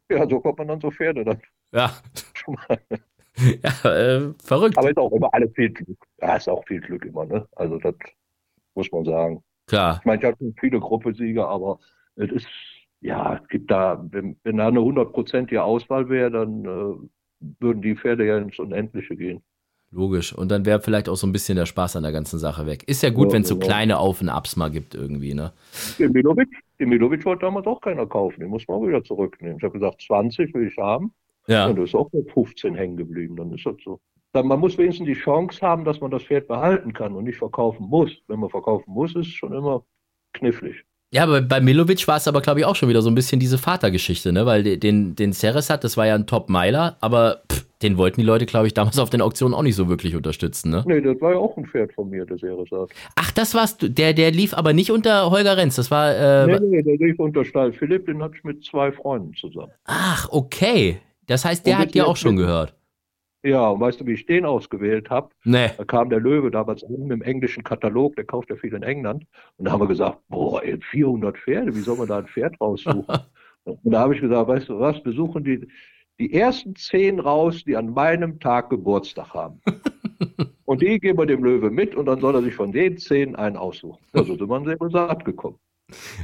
ja, 0.10 0.28
so 0.30 0.40
kommt 0.40 0.58
man 0.60 0.68
dann 0.68 0.80
so 0.82 0.90
Pferde 0.92 1.24
dann 1.26 1.42
Ja, 1.74 1.92
ja 3.38 3.92
äh, 3.92 4.34
verrückt. 4.44 4.78
Aber 4.78 4.90
ist 4.90 4.98
auch 4.98 5.12
immer 5.12 5.34
alles 5.34 5.52
viel 5.56 5.70
Glück. 5.72 5.98
Ja, 6.22 6.36
ist 6.36 6.48
auch 6.48 6.64
viel 6.66 6.80
Glück 6.82 7.06
immer, 7.06 7.26
ne? 7.26 7.48
Also 7.56 7.78
das 7.80 7.96
muss 8.76 8.92
man 8.92 9.06
sagen. 9.06 9.44
Klar. 9.68 9.98
Ich 10.00 10.06
meine, 10.06 10.22
ich 10.22 10.28
hatte 10.28 10.54
viele 10.60 10.80
Gruppensieger, 10.80 11.48
aber 11.48 11.80
es 12.16 12.32
ist, 12.32 12.48
ja, 13.02 13.36
es 13.42 13.48
gibt 13.50 13.72
da, 13.72 14.04
wenn, 14.12 14.38
wenn 14.44 14.58
da 14.58 14.68
eine 14.68 14.82
hundertprozentige 14.82 15.64
Auswahl 15.64 16.10
wäre, 16.10 16.32
dann 16.32 16.66
äh, 16.66 17.08
würden 17.60 17.82
die 17.82 17.96
Pferde 17.96 18.26
ja 18.26 18.38
ins 18.38 18.60
Unendliche 18.60 19.16
gehen. 19.16 19.42
Logisch. 19.94 20.34
Und 20.34 20.50
dann 20.50 20.66
wäre 20.66 20.82
vielleicht 20.82 21.08
auch 21.08 21.16
so 21.16 21.28
ein 21.28 21.32
bisschen 21.32 21.56
der 21.56 21.68
Spaß 21.68 21.98
an 21.98 22.04
der 22.04 22.12
ganzen 22.12 22.40
Sache 22.40 22.66
weg. 22.66 22.84
Ist 22.88 23.04
ja 23.04 23.12
gut, 23.12 23.28
Ja, 23.28 23.34
wenn 23.34 23.44
es 23.44 23.48
so 23.50 23.56
genau. 23.56 23.68
kleine 23.68 24.00
Auf- 24.00 24.22
und 24.22 24.30
Abs 24.30 24.56
mal 24.56 24.72
gibt 24.72 24.96
irgendwie, 24.96 25.36
ne? 25.36 25.54
Den 26.00 26.12
Milovic, 26.12 26.50
den 26.80 26.90
Milovic 26.90 27.24
wollte 27.26 27.46
damals 27.46 27.68
auch 27.68 27.80
keiner 27.80 28.08
kaufen, 28.08 28.40
den 28.40 28.50
muss 28.50 28.68
man 28.68 28.78
auch 28.78 28.88
wieder 28.88 29.04
zurücknehmen. 29.04 29.58
Ich 29.58 29.64
habe 29.64 29.74
gesagt, 29.74 30.02
20 30.02 30.54
will 30.56 30.68
ich 30.68 30.78
haben. 30.78 31.14
Ja. 31.48 31.68
Und 31.68 31.78
das 31.78 31.90
ist 31.90 31.96
auch 31.96 32.10
bei 32.10 32.24
15 32.34 32.74
hängen 32.74 32.98
geblieben, 32.98 33.36
dann 33.36 33.54
ist 33.54 33.66
das 33.66 33.76
so. 33.84 34.00
Dann, 34.32 34.48
man 34.48 34.60
muss 34.60 34.78
wenigstens 34.80 35.06
die 35.06 35.14
Chance 35.14 35.62
haben, 35.62 35.86
dass 35.86 36.02
man 36.02 36.10
das 36.10 36.24
Pferd 36.24 36.48
behalten 36.48 36.92
kann 36.94 37.16
und 37.16 37.26
nicht 37.26 37.38
verkaufen 37.38 37.86
muss. 37.88 38.12
Wenn 38.28 38.40
man 38.40 38.50
verkaufen 38.50 38.92
muss, 38.92 39.12
ist 39.12 39.28
es 39.28 39.34
schon 39.34 39.54
immer 39.54 39.84
knifflig. 40.34 40.84
Ja, 41.14 41.24
aber 41.24 41.42
bei 41.42 41.62
Milovic 41.62 42.08
war 42.08 42.18
es 42.18 42.28
aber, 42.28 42.42
glaube 42.42 42.60
ich, 42.60 42.66
auch 42.66 42.76
schon 42.76 42.90
wieder 42.90 43.04
so 43.04 43.10
ein 43.12 43.14
bisschen 43.16 43.40
diese 43.40 43.60
Vatergeschichte, 43.60 44.34
ne? 44.34 44.48
Weil 44.48 44.64
de- 44.64 44.78
den, 44.78 45.16
den 45.16 45.32
Ceres 45.32 45.70
hat, 45.70 45.84
das 45.84 45.96
war 45.96 46.08
ja 46.08 46.16
ein 46.16 46.26
Top-Meiler, 46.26 46.98
aber 47.02 47.44
pff, 47.52 47.66
den 47.84 47.98
wollten 47.98 48.20
die 48.22 48.26
Leute, 48.26 48.48
glaube 48.48 48.66
ich, 48.66 48.74
damals 48.74 48.98
auf 48.98 49.12
den 49.12 49.22
Auktionen 49.22 49.54
auch 49.54 49.62
nicht 49.62 49.76
so 49.76 49.88
wirklich 49.90 50.16
unterstützen, 50.16 50.72
ne? 50.72 50.84
Nee, 50.88 51.02
das 51.02 51.22
war 51.22 51.34
ja 51.34 51.38
auch 51.38 51.56
ein 51.56 51.68
Pferd 51.68 51.94
von 51.94 52.10
mir, 52.10 52.26
der 52.26 52.38
Seresat. 52.40 52.90
Ach, 53.16 53.30
das 53.32 53.54
war's. 53.54 53.78
Der, 53.80 54.14
der 54.14 54.32
lief 54.32 54.54
aber 54.56 54.74
nicht 54.74 54.90
unter 54.90 55.30
Holger 55.30 55.56
Renz. 55.56 55.76
Das 55.76 55.92
war. 55.92 56.16
Äh, 56.16 56.48
Nee, 56.48 56.60
nee, 56.78 56.82
der 56.82 56.98
lief 56.98 57.20
unter 57.20 57.46
Stall 57.46 57.74
Philipp, 57.74 58.08
den 58.08 58.24
hatte 58.24 58.34
ich 58.38 58.44
mit 58.44 58.64
zwei 58.66 58.92
Freunden 58.92 59.34
zusammen. 59.36 59.72
Ach, 59.86 60.28
okay. 60.32 60.98
Das 61.28 61.46
heißt, 61.46 61.66
der 61.68 61.76
Und 61.76 61.82
hat 61.84 61.94
dir 61.94 62.08
auch 62.08 62.18
schon 62.18 62.36
gehört. 62.38 62.74
Ja, 63.46 63.70
und 63.70 63.82
weißt 63.82 64.00
du, 64.00 64.06
wie 64.06 64.14
ich 64.14 64.26
den 64.26 64.46
ausgewählt 64.46 65.10
habe? 65.10 65.30
Nee. 65.44 65.70
Da 65.78 65.84
kam 65.84 66.10
der 66.10 66.22
Löwe 66.22 66.50
damals 66.50 66.84
an 66.84 66.94
mit 67.04 67.12
dem 67.12 67.22
englischen 67.22 67.64
Katalog, 67.64 68.16
der 68.16 68.26
kauft 68.26 68.50
ja 68.50 68.56
viel 68.56 68.74
in 68.74 68.84
England. 68.84 69.26
Und 69.58 69.66
da 69.66 69.74
haben 69.74 69.82
wir 69.82 69.88
gesagt, 69.88 70.20
boah, 70.30 70.64
ey, 70.64 70.80
400 70.80 71.38
Pferde, 71.38 71.76
wie 71.76 71.82
soll 71.82 71.98
man 71.98 72.08
da 72.08 72.20
ein 72.20 72.28
Pferd 72.28 72.60
raussuchen? 72.62 73.06
und 73.66 73.92
da 73.92 74.00
habe 74.00 74.16
ich 74.16 74.22
gesagt, 74.22 74.48
weißt 74.48 74.70
du 74.70 74.80
was, 74.80 75.04
wir 75.04 75.12
suchen 75.12 75.44
die, 75.44 75.68
die 76.20 76.34
ersten 76.34 76.76
zehn 76.78 77.20
raus, 77.20 77.64
die 77.66 77.76
an 77.76 77.94
meinem 77.94 78.40
Tag 78.40 78.70
Geburtstag 78.70 79.34
haben. 79.34 79.60
und 80.66 80.82
die 80.82 81.00
geben 81.00 81.18
wir 81.18 81.26
dem 81.26 81.44
Löwe 81.44 81.70
mit 81.70 81.96
und 81.96 82.06
dann 82.06 82.22
soll 82.22 82.36
er 82.36 82.44
sich 82.44 82.56
von 82.56 82.72
den 82.72 82.98
zehn 82.98 83.36
einen 83.36 83.58
aussuchen. 83.58 84.02
Ja, 84.14 84.24
so 84.24 84.38
sind 84.38 84.48
wir 84.48 84.56
an 84.56 84.66
Seresat 84.66 85.26
gekommen. 85.26 85.60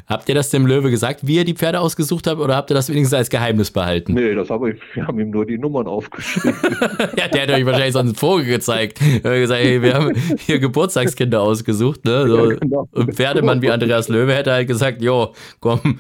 Habt 0.08 0.30
ihr 0.30 0.36
das 0.36 0.50
dem 0.50 0.66
Löwe 0.66 0.90
gesagt, 0.90 1.26
wie 1.26 1.36
ihr 1.36 1.46
die 1.46 1.54
Pferde 1.54 1.80
ausgesucht 1.80 2.28
habt, 2.28 2.40
oder 2.40 2.56
habt 2.56 2.72
ihr 2.72 2.74
das 2.74 2.90
wenigstens 2.90 3.18
als 3.18 3.30
Geheimnis 3.30 3.72
behalten? 3.72 4.14
Nee, 4.14 4.36
das 4.36 4.50
haben 4.50 4.66
wir, 4.66 4.76
wir 4.94 5.08
haben 5.08 5.20
ihm 5.20 5.30
nur 5.30 5.46
die 5.46 5.58
Nummern 5.58 5.88
aufgeschrieben. 5.88 6.56
ja, 7.18 7.28
der 7.28 7.44
hat 7.44 7.52
euch 7.52 7.66
wahrscheinlich 7.66 7.94
so 7.94 8.00
einen 8.00 8.16
Vogel 8.16 8.46
gezeigt. 8.46 9.00
Er 9.02 9.32
hat 9.32 9.40
gesagt, 9.40 9.62
hey, 9.62 9.82
wir 9.82 9.94
haben 9.94 10.14
hier 10.38 10.60
Geburtstagskinder 10.60 11.42
ausgesucht, 11.42 12.06
ne? 12.06 12.28
So, 12.28 12.52
Ja, 12.52 12.56
genau. 12.58 12.90
Und 12.92 13.16
Pferdemann 13.16 13.62
wie 13.62 13.72
Andreas 13.72 14.10
Löwe 14.10 14.34
hätte 14.34 14.52
halt 14.52 14.68
gesagt, 14.68 15.02
jo, 15.02 15.34
komm, 15.60 16.00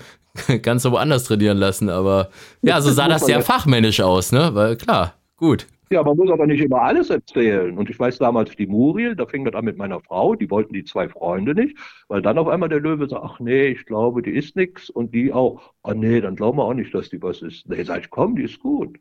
kannst 0.61 0.85
du 0.85 0.91
woanders 0.91 1.25
trainieren 1.25 1.57
lassen. 1.57 1.89
Aber 1.89 2.29
ja, 2.61 2.81
so 2.81 2.91
sah 2.91 3.07
das 3.07 3.25
sehr 3.25 3.41
fachmännisch 3.41 4.01
aus, 4.01 4.31
ne? 4.31 4.51
Weil 4.53 4.75
klar, 4.75 5.15
gut. 5.37 5.67
Ja, 5.91 6.03
man 6.03 6.17
muss 6.17 6.29
aber 6.29 6.45
nicht 6.45 6.61
immer 6.61 6.81
alles 6.81 7.09
erzählen. 7.09 7.77
Und 7.77 7.89
ich 7.89 7.99
weiß 7.99 8.19
damals 8.19 8.55
die 8.55 8.67
Muriel, 8.67 9.15
da 9.15 9.25
fing 9.25 9.43
das 9.43 9.55
an 9.55 9.65
mit 9.65 9.77
meiner 9.77 9.99
Frau, 9.99 10.35
die 10.35 10.49
wollten 10.51 10.73
die 10.73 10.83
zwei 10.83 11.09
Freunde 11.09 11.55
nicht, 11.55 11.77
weil 12.07 12.21
dann 12.21 12.37
auf 12.37 12.47
einmal 12.47 12.69
der 12.69 12.79
Löwe 12.79 13.09
sagt, 13.09 13.23
ach 13.23 13.39
nee, 13.39 13.67
ich 13.67 13.85
glaube, 13.85 14.21
die 14.21 14.31
ist 14.31 14.55
nix. 14.55 14.89
Und 14.89 15.15
die 15.15 15.33
auch, 15.33 15.73
ah 15.81 15.95
nee, 15.95 16.21
dann 16.21 16.35
glauben 16.35 16.59
wir 16.59 16.65
auch 16.65 16.73
nicht, 16.73 16.93
dass 16.93 17.09
die 17.09 17.21
was 17.21 17.41
ist. 17.41 17.67
Nee, 17.67 17.83
sag 17.83 18.01
ich, 18.01 18.09
komm, 18.09 18.35
die 18.35 18.43
ist 18.43 18.59
gut. 18.59 18.99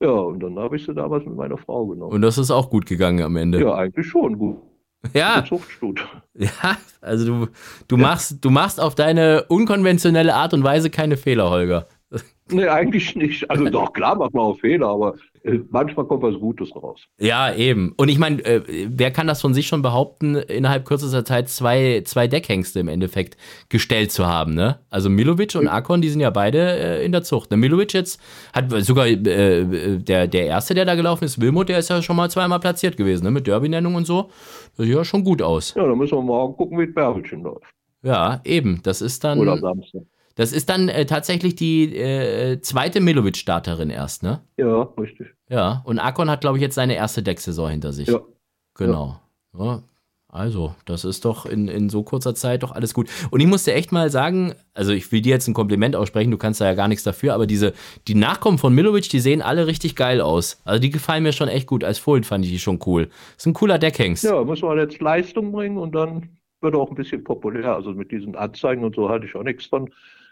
Ja, 0.00 0.10
und 0.10 0.40
dann 0.40 0.58
habe 0.58 0.76
ich 0.76 0.84
sie 0.84 0.92
damals 0.92 1.24
mit 1.24 1.36
meiner 1.36 1.56
Frau 1.56 1.86
genommen. 1.86 2.12
Und 2.12 2.22
das 2.22 2.36
ist 2.36 2.50
auch 2.50 2.68
gut 2.68 2.86
gegangen 2.86 3.22
am 3.22 3.36
Ende. 3.36 3.60
ja, 3.60 3.74
eigentlich 3.74 4.06
schon 4.06 4.36
gut. 4.36 4.58
Ja. 5.12 5.44
Zuchtstut. 5.44 6.06
Ja, 6.36 6.76
also 7.00 7.26
du, 7.26 7.46
du, 7.86 7.96
ja. 7.96 8.02
Machst, 8.02 8.44
du 8.44 8.50
machst 8.50 8.80
auf 8.80 8.96
deine 8.96 9.44
unkonventionelle 9.48 10.34
Art 10.34 10.52
und 10.52 10.64
Weise 10.64 10.90
keine 10.90 11.16
Fehler, 11.16 11.48
Holger. 11.48 11.86
Nee, 12.50 12.66
eigentlich 12.66 13.14
nicht. 13.14 13.48
Also 13.48 13.70
doch, 13.70 13.92
klar 13.92 14.16
macht 14.16 14.34
man 14.34 14.42
auch 14.42 14.58
Fehler, 14.58 14.88
aber 14.88 15.14
manchmal 15.70 16.06
kommt 16.06 16.22
was 16.22 16.34
Gutes 16.34 16.74
raus. 16.74 17.00
Ja, 17.18 17.54
eben. 17.54 17.92
Und 17.96 18.08
ich 18.08 18.18
meine, 18.18 18.42
äh, 18.44 18.62
wer 18.88 19.10
kann 19.10 19.26
das 19.26 19.40
von 19.40 19.52
sich 19.52 19.66
schon 19.66 19.82
behaupten, 19.82 20.36
innerhalb 20.36 20.86
kürzester 20.86 21.24
Zeit 21.24 21.48
zwei, 21.48 22.02
zwei 22.04 22.28
Deckhengste 22.28 22.80
im 22.80 22.88
Endeffekt 22.88 23.36
gestellt 23.68 24.10
zu 24.10 24.26
haben, 24.26 24.54
ne? 24.54 24.80
Also 24.90 25.10
Milovic 25.10 25.54
und 25.54 25.68
Akon, 25.68 26.00
die 26.00 26.08
sind 26.08 26.20
ja 26.20 26.30
beide 26.30 26.58
äh, 26.58 27.04
in 27.04 27.12
der 27.12 27.22
Zucht. 27.22 27.50
Der 27.50 27.58
Milovic 27.58 27.92
jetzt 27.92 28.20
hat 28.52 28.70
sogar 28.84 29.06
äh, 29.06 29.98
der, 29.98 30.26
der 30.26 30.46
erste, 30.46 30.74
der 30.74 30.84
da 30.84 30.94
gelaufen 30.94 31.24
ist, 31.24 31.40
Wilmut, 31.40 31.68
der 31.68 31.78
ist 31.78 31.90
ja 31.90 32.00
schon 32.00 32.16
mal 32.16 32.30
zweimal 32.30 32.60
platziert 32.60 32.96
gewesen, 32.96 33.24
ne? 33.24 33.30
Mit 33.30 33.46
Derby-Nennung 33.46 33.94
und 33.94 34.06
so. 34.06 34.30
Das 34.76 34.86
sieht 34.86 34.94
ja 34.94 35.04
schon 35.04 35.24
gut 35.24 35.42
aus. 35.42 35.74
Ja, 35.74 35.86
dann 35.86 35.98
müssen 35.98 36.16
wir 36.16 36.22
morgen 36.22 36.56
gucken, 36.56 36.78
wie 36.78 36.86
Bärbelchen 36.86 37.42
läuft. 37.42 37.66
Ja, 38.02 38.40
eben. 38.44 38.80
Das 38.82 39.00
ist 39.02 39.24
dann. 39.24 39.38
Oder 39.38 39.58
Samstag. 39.58 40.02
Das 40.36 40.52
ist 40.52 40.68
dann 40.68 40.88
äh, 40.88 41.06
tatsächlich 41.06 41.54
die 41.54 41.96
äh, 41.96 42.60
zweite 42.60 43.00
Milovic-Starterin 43.00 43.90
erst, 43.90 44.22
ne? 44.22 44.40
Ja, 44.56 44.82
richtig. 44.98 45.28
Ja, 45.48 45.82
und 45.84 45.98
Akon 45.98 46.30
hat, 46.30 46.40
glaube 46.40 46.58
ich, 46.58 46.62
jetzt 46.62 46.74
seine 46.74 46.96
erste 46.96 47.22
Decksaison 47.22 47.70
hinter 47.70 47.92
sich. 47.92 48.08
Ja. 48.08 48.20
Genau. 48.74 49.20
Ja. 49.56 49.64
ja. 49.64 49.82
Also, 50.34 50.74
das 50.84 51.04
ist 51.04 51.24
doch 51.24 51.46
in, 51.46 51.68
in 51.68 51.88
so 51.88 52.02
kurzer 52.02 52.34
Zeit 52.34 52.64
doch 52.64 52.72
alles 52.72 52.92
gut. 52.92 53.08
Und 53.30 53.38
ich 53.38 53.46
muss 53.46 53.62
dir 53.62 53.74
echt 53.74 53.92
mal 53.92 54.10
sagen, 54.10 54.54
also 54.74 54.90
ich 54.90 55.12
will 55.12 55.20
dir 55.20 55.30
jetzt 55.30 55.46
ein 55.46 55.54
Kompliment 55.54 55.94
aussprechen, 55.94 56.32
du 56.32 56.38
kannst 56.38 56.60
da 56.60 56.64
ja 56.64 56.74
gar 56.74 56.88
nichts 56.88 57.04
dafür, 57.04 57.34
aber 57.34 57.46
diese, 57.46 57.72
die 58.08 58.16
Nachkommen 58.16 58.58
von 58.58 58.74
Milovic, 58.74 59.08
die 59.08 59.20
sehen 59.20 59.42
alle 59.42 59.68
richtig 59.68 59.94
geil 59.94 60.20
aus. 60.20 60.60
Also 60.64 60.80
die 60.80 60.90
gefallen 60.90 61.22
mir 61.22 61.32
schon 61.32 61.46
echt 61.46 61.68
gut. 61.68 61.84
Als 61.84 62.00
Fohlen 62.00 62.24
fand 62.24 62.44
ich 62.44 62.50
die 62.50 62.58
schon 62.58 62.80
cool. 62.84 63.10
Ist 63.36 63.46
ein 63.46 63.52
cooler 63.52 63.78
Deckhengst. 63.78 64.24
Ja, 64.24 64.42
muss 64.42 64.60
man 64.60 64.76
jetzt 64.76 65.00
Leistung 65.00 65.52
bringen 65.52 65.76
und 65.76 65.94
dann 65.94 66.30
wird 66.60 66.74
er 66.74 66.80
auch 66.80 66.90
ein 66.90 66.96
bisschen 66.96 67.22
populär. 67.22 67.72
Also 67.72 67.92
mit 67.92 68.10
diesen 68.10 68.34
Anzeigen 68.34 68.82
und 68.82 68.96
so 68.96 69.08
hatte 69.08 69.26
ich 69.26 69.36
auch 69.36 69.44
nichts 69.44 69.66
von. 69.66 69.88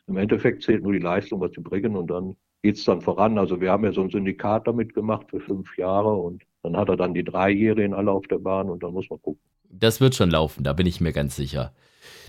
Im 0.06 0.16
Endeffekt 0.16 0.62
zählt 0.62 0.82
nur 0.82 0.92
die 0.92 0.98
Leistung, 0.98 1.40
was 1.40 1.52
sie 1.52 1.60
bringen 1.60 1.96
und 1.96 2.08
dann 2.08 2.36
geht 2.62 2.76
es 2.76 2.84
dann 2.84 3.00
voran. 3.00 3.38
Also 3.38 3.60
wir 3.60 3.70
haben 3.70 3.84
ja 3.84 3.92
so 3.92 4.02
ein 4.02 4.10
Syndikat 4.10 4.66
damit 4.66 4.94
gemacht 4.94 5.26
für 5.30 5.40
fünf 5.40 5.76
Jahre 5.76 6.14
und 6.14 6.42
dann 6.62 6.76
hat 6.76 6.88
er 6.88 6.96
dann 6.96 7.14
die 7.14 7.24
Dreijährigen 7.24 7.94
alle 7.94 8.10
auf 8.10 8.26
der 8.28 8.38
Bahn 8.38 8.70
und 8.70 8.82
dann 8.82 8.92
muss 8.92 9.08
man 9.10 9.20
gucken. 9.20 9.40
Das 9.68 10.00
wird 10.00 10.14
schon 10.14 10.30
laufen, 10.30 10.64
da 10.64 10.72
bin 10.72 10.86
ich 10.86 11.00
mir 11.00 11.12
ganz 11.12 11.34
sicher. 11.34 11.72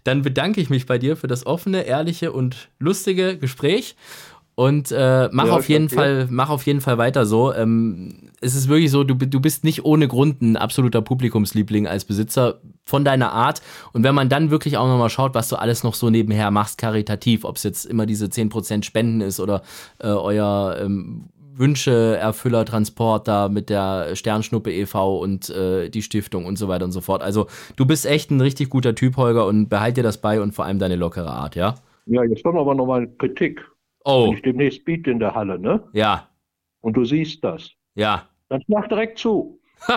Dann 0.04 0.22
bedanke 0.22 0.62
ich 0.62 0.70
mich 0.70 0.86
bei 0.86 0.98
dir 0.98 1.16
für 1.16 1.28
das 1.28 1.46
offene, 1.46 1.84
ehrliche 1.84 2.32
und 2.32 2.70
lustige 2.80 3.38
Gespräch 3.38 3.96
und 4.56 4.92
äh, 4.92 5.30
mach, 5.32 5.48
ja, 5.48 5.54
auf 5.54 5.68
jeden 5.68 5.90
Fall, 5.90 6.28
mach 6.30 6.50
auf 6.50 6.66
jeden 6.66 6.82
Fall 6.82 7.00
weiter 7.00 7.26
so. 7.26 7.54
Ähm, 7.54 8.30
es 8.40 8.56
ist 8.56 8.68
wirklich 8.68 8.92
so, 8.92 9.04
du, 9.04 9.16
du 9.16 9.40
bist 9.40 9.64
nicht 9.64 9.84
ohne 9.84 10.08
Grund 10.08 10.42
ein 10.42 10.58
absoluter 10.58 11.02
Publikumsliebling 11.02 11.88
als 11.88 12.06
Besitzer 12.06 12.60
von 12.84 13.04
deiner 13.04 13.32
Art. 13.32 13.62
Und 13.94 14.04
wenn 14.04 14.14
man 14.14 14.30
dann 14.30 14.52
wirklich 14.52 14.78
auch 14.78 14.88
nochmal 14.88 15.10
schaut, 15.10 15.34
was 15.34 15.50
du 15.50 15.56
alles 15.56 15.84
noch 15.84 15.96
so 15.96 16.12
nebenher 16.12 16.52
machst, 16.52 16.78
karitativ, 16.78 17.46
ob 17.46 17.56
es 17.56 17.64
jetzt 17.64 17.86
immer 17.86 18.06
diese 18.06 18.28
10% 18.28 18.84
Spenden 18.84 19.22
ist 19.22 19.40
oder 19.40 19.64
äh, 20.00 20.08
euer 20.08 20.78
ähm, 20.80 21.30
Wünscheerfüllertransport 21.56 23.28
da 23.28 23.50
mit 23.50 23.70
der 23.70 24.16
Sternschnuppe 24.16 24.72
e.V. 24.72 25.18
und 25.18 25.50
äh, 25.50 25.90
die 25.90 26.02
Stiftung 26.02 26.46
und 26.46 26.58
so 26.58 26.68
weiter 26.68 26.86
und 26.86 26.92
so 26.92 27.02
fort. 27.02 27.24
Also 27.24 27.48
du 27.76 27.86
bist 27.86 28.06
echt 28.06 28.30
ein 28.30 28.42
richtig 28.42 28.70
guter 28.70 28.94
Typ, 28.94 29.18
Holger, 29.18 29.48
und 29.48 29.70
behalt 29.70 29.98
dir 29.98 30.04
das 30.04 30.20
bei 30.20 30.42
und 30.42 30.54
vor 30.54 30.66
allem 30.66 30.80
deine 30.80 30.96
lockere 30.96 31.32
Art, 31.32 31.56
ja? 31.56 31.76
Ja, 32.06 32.24
jetzt 32.24 32.44
kommt 32.44 32.58
aber 32.58 32.76
nochmal 32.76 33.08
Kritik. 33.18 33.62
Oh. 34.04 34.28
Wenn 34.28 34.34
ich 34.34 34.42
demnächst 34.42 34.86
biete 34.86 35.12
in 35.12 35.20
der 35.20 35.34
Halle, 35.34 35.60
ne? 35.60 35.84
Ja. 35.94 36.30
Und 36.82 36.98
du 36.98 37.06
siehst 37.06 37.44
das. 37.44 37.72
Ja. 37.96 38.28
Dann 38.50 38.62
mach 38.68 38.88
direkt 38.88 39.18
zu. 39.18 39.60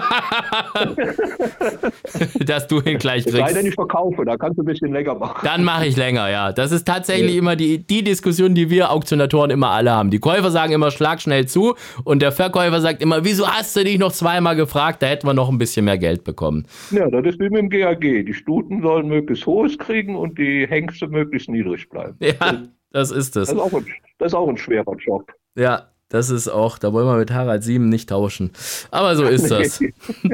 Dass 2.45 2.67
du 2.67 2.81
ihn 2.81 2.99
gleich 2.99 3.23
kriegst. 3.25 3.39
Sei 3.39 3.53
denn, 3.53 3.67
ich 3.67 3.75
verkaufe, 3.75 4.25
da 4.25 4.37
kannst 4.37 4.59
du 4.59 4.63
ein 4.63 4.67
bisschen 4.67 4.93
länger 4.93 5.15
machen. 5.15 5.43
Dann 5.45 5.63
mache 5.63 5.87
ich 5.87 5.97
länger, 5.97 6.29
ja. 6.29 6.53
Das 6.53 6.73
ist 6.73 6.87
tatsächlich 6.87 7.35
ja. 7.35 7.39
immer 7.39 7.55
die, 7.55 7.79
die 7.87 8.03
Diskussion, 8.03 8.57
die 8.57 8.69
wir 8.69 8.91
Auktionatoren 8.91 9.51
immer 9.51 9.71
alle 9.71 9.93
haben. 9.93 10.11
Die 10.11 10.19
Käufer 10.19 10.51
sagen 10.51 10.73
immer, 10.73 10.91
schlag 10.91 11.21
schnell 11.21 11.47
zu 11.47 11.77
und 12.05 12.21
der 12.21 12.33
Verkäufer 12.33 12.81
sagt 12.81 13.01
immer, 13.01 13.25
wieso 13.25 13.47
hast 13.47 13.77
du 13.77 13.85
dich 13.85 13.99
noch 13.99 14.11
zweimal 14.13 14.57
gefragt? 14.57 15.03
Da 15.03 15.07
hätten 15.07 15.27
wir 15.27 15.35
noch 15.35 15.51
ein 15.51 15.59
bisschen 15.59 15.85
mehr 15.85 15.99
Geld 15.99 16.25
bekommen. 16.25 16.67
Ja, 16.91 17.09
das 17.09 17.25
ist 17.27 17.39
wie 17.39 17.49
mit 17.49 17.59
dem 17.59 17.71
GAG. 17.71 18.01
Die 18.01 18.35
Stuten 18.35 18.83
sollen 18.83 19.07
möglichst 19.07 19.47
hohes 19.47 19.79
kriegen 19.79 20.17
und 20.17 20.37
die 20.39 20.67
Hengste 20.69 21.07
möglichst 21.07 21.49
niedrig 21.49 21.89
bleiben. 21.89 22.17
Ja, 22.21 22.65
das 22.91 23.11
ist 23.11 23.37
es. 23.37 23.49
Das. 23.49 23.57
Das, 23.57 23.73
das 24.19 24.27
ist 24.29 24.35
auch 24.35 24.49
ein 24.49 24.57
schwerer 24.57 24.95
Job. 24.97 25.31
Ja, 25.57 25.91
das 26.09 26.31
ist 26.31 26.49
auch, 26.49 26.79
da 26.79 26.93
wollen 26.93 27.07
wir 27.07 27.17
mit 27.17 27.33
Harald 27.33 27.65
7 27.65 27.89
nicht 27.89 28.09
tauschen. 28.11 28.53
Aber 28.91 29.17
so 29.17 29.25
ist 29.27 29.51
das. 29.51 29.81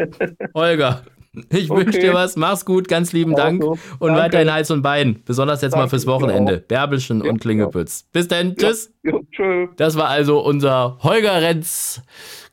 Holger, 0.55 1.03
ich 1.51 1.71
okay. 1.71 1.87
wünsche 1.87 1.99
dir 1.99 2.13
was. 2.13 2.37
Mach's 2.37 2.65
gut, 2.65 2.89
ganz 2.89 3.13
lieben 3.13 3.35
Dank. 3.35 3.63
Also, 3.63 3.79
und 3.99 4.09
danke. 4.09 4.23
weiterhin 4.23 4.53
Hals 4.53 4.71
und 4.71 4.83
Bein. 4.83 5.23
Besonders 5.25 5.63
jetzt 5.63 5.73
danke, 5.73 5.85
mal 5.85 5.89
fürs 5.89 6.07
Wochenende. 6.07 6.59
Bärbelchen 6.59 7.25
ja, 7.25 7.31
und 7.31 7.41
Klingepütz. 7.41 8.05
Bis 8.13 8.29
dann. 8.29 8.55
Tschüss. 8.57 8.93
Ja, 9.03 9.13
tschüss. 9.31 9.71
Das 9.77 9.97
war 9.97 10.09
also 10.09 10.41
unser 10.41 10.99
Holger 11.03 11.41
Renz, 11.41 12.03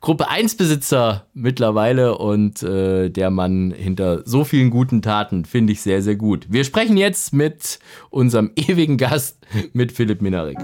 Gruppe 0.01 0.29
1 0.29 0.55
Besitzer 0.55 1.27
mittlerweile 1.33 2.17
und 2.17 2.63
äh, 2.63 3.09
der 3.09 3.29
Mann 3.29 3.71
hinter 3.71 4.21
so 4.25 4.45
vielen 4.45 4.69
guten 4.69 5.01
Taten. 5.01 5.43
Finde 5.43 5.73
ich 5.73 5.81
sehr, 5.81 6.01
sehr 6.01 6.15
gut. 6.15 6.47
Wir 6.49 6.63
sprechen 6.63 6.95
jetzt 6.95 7.33
mit 7.33 7.79
unserem 8.09 8.51
ewigen 8.55 8.97
Gast, 8.97 9.45
mit 9.73 9.91
Philipp 9.91 10.21
Minarik. 10.21 10.57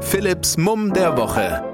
Philipps 0.00 0.56
Mumm 0.56 0.92
der 0.92 1.16
Woche. 1.16 1.67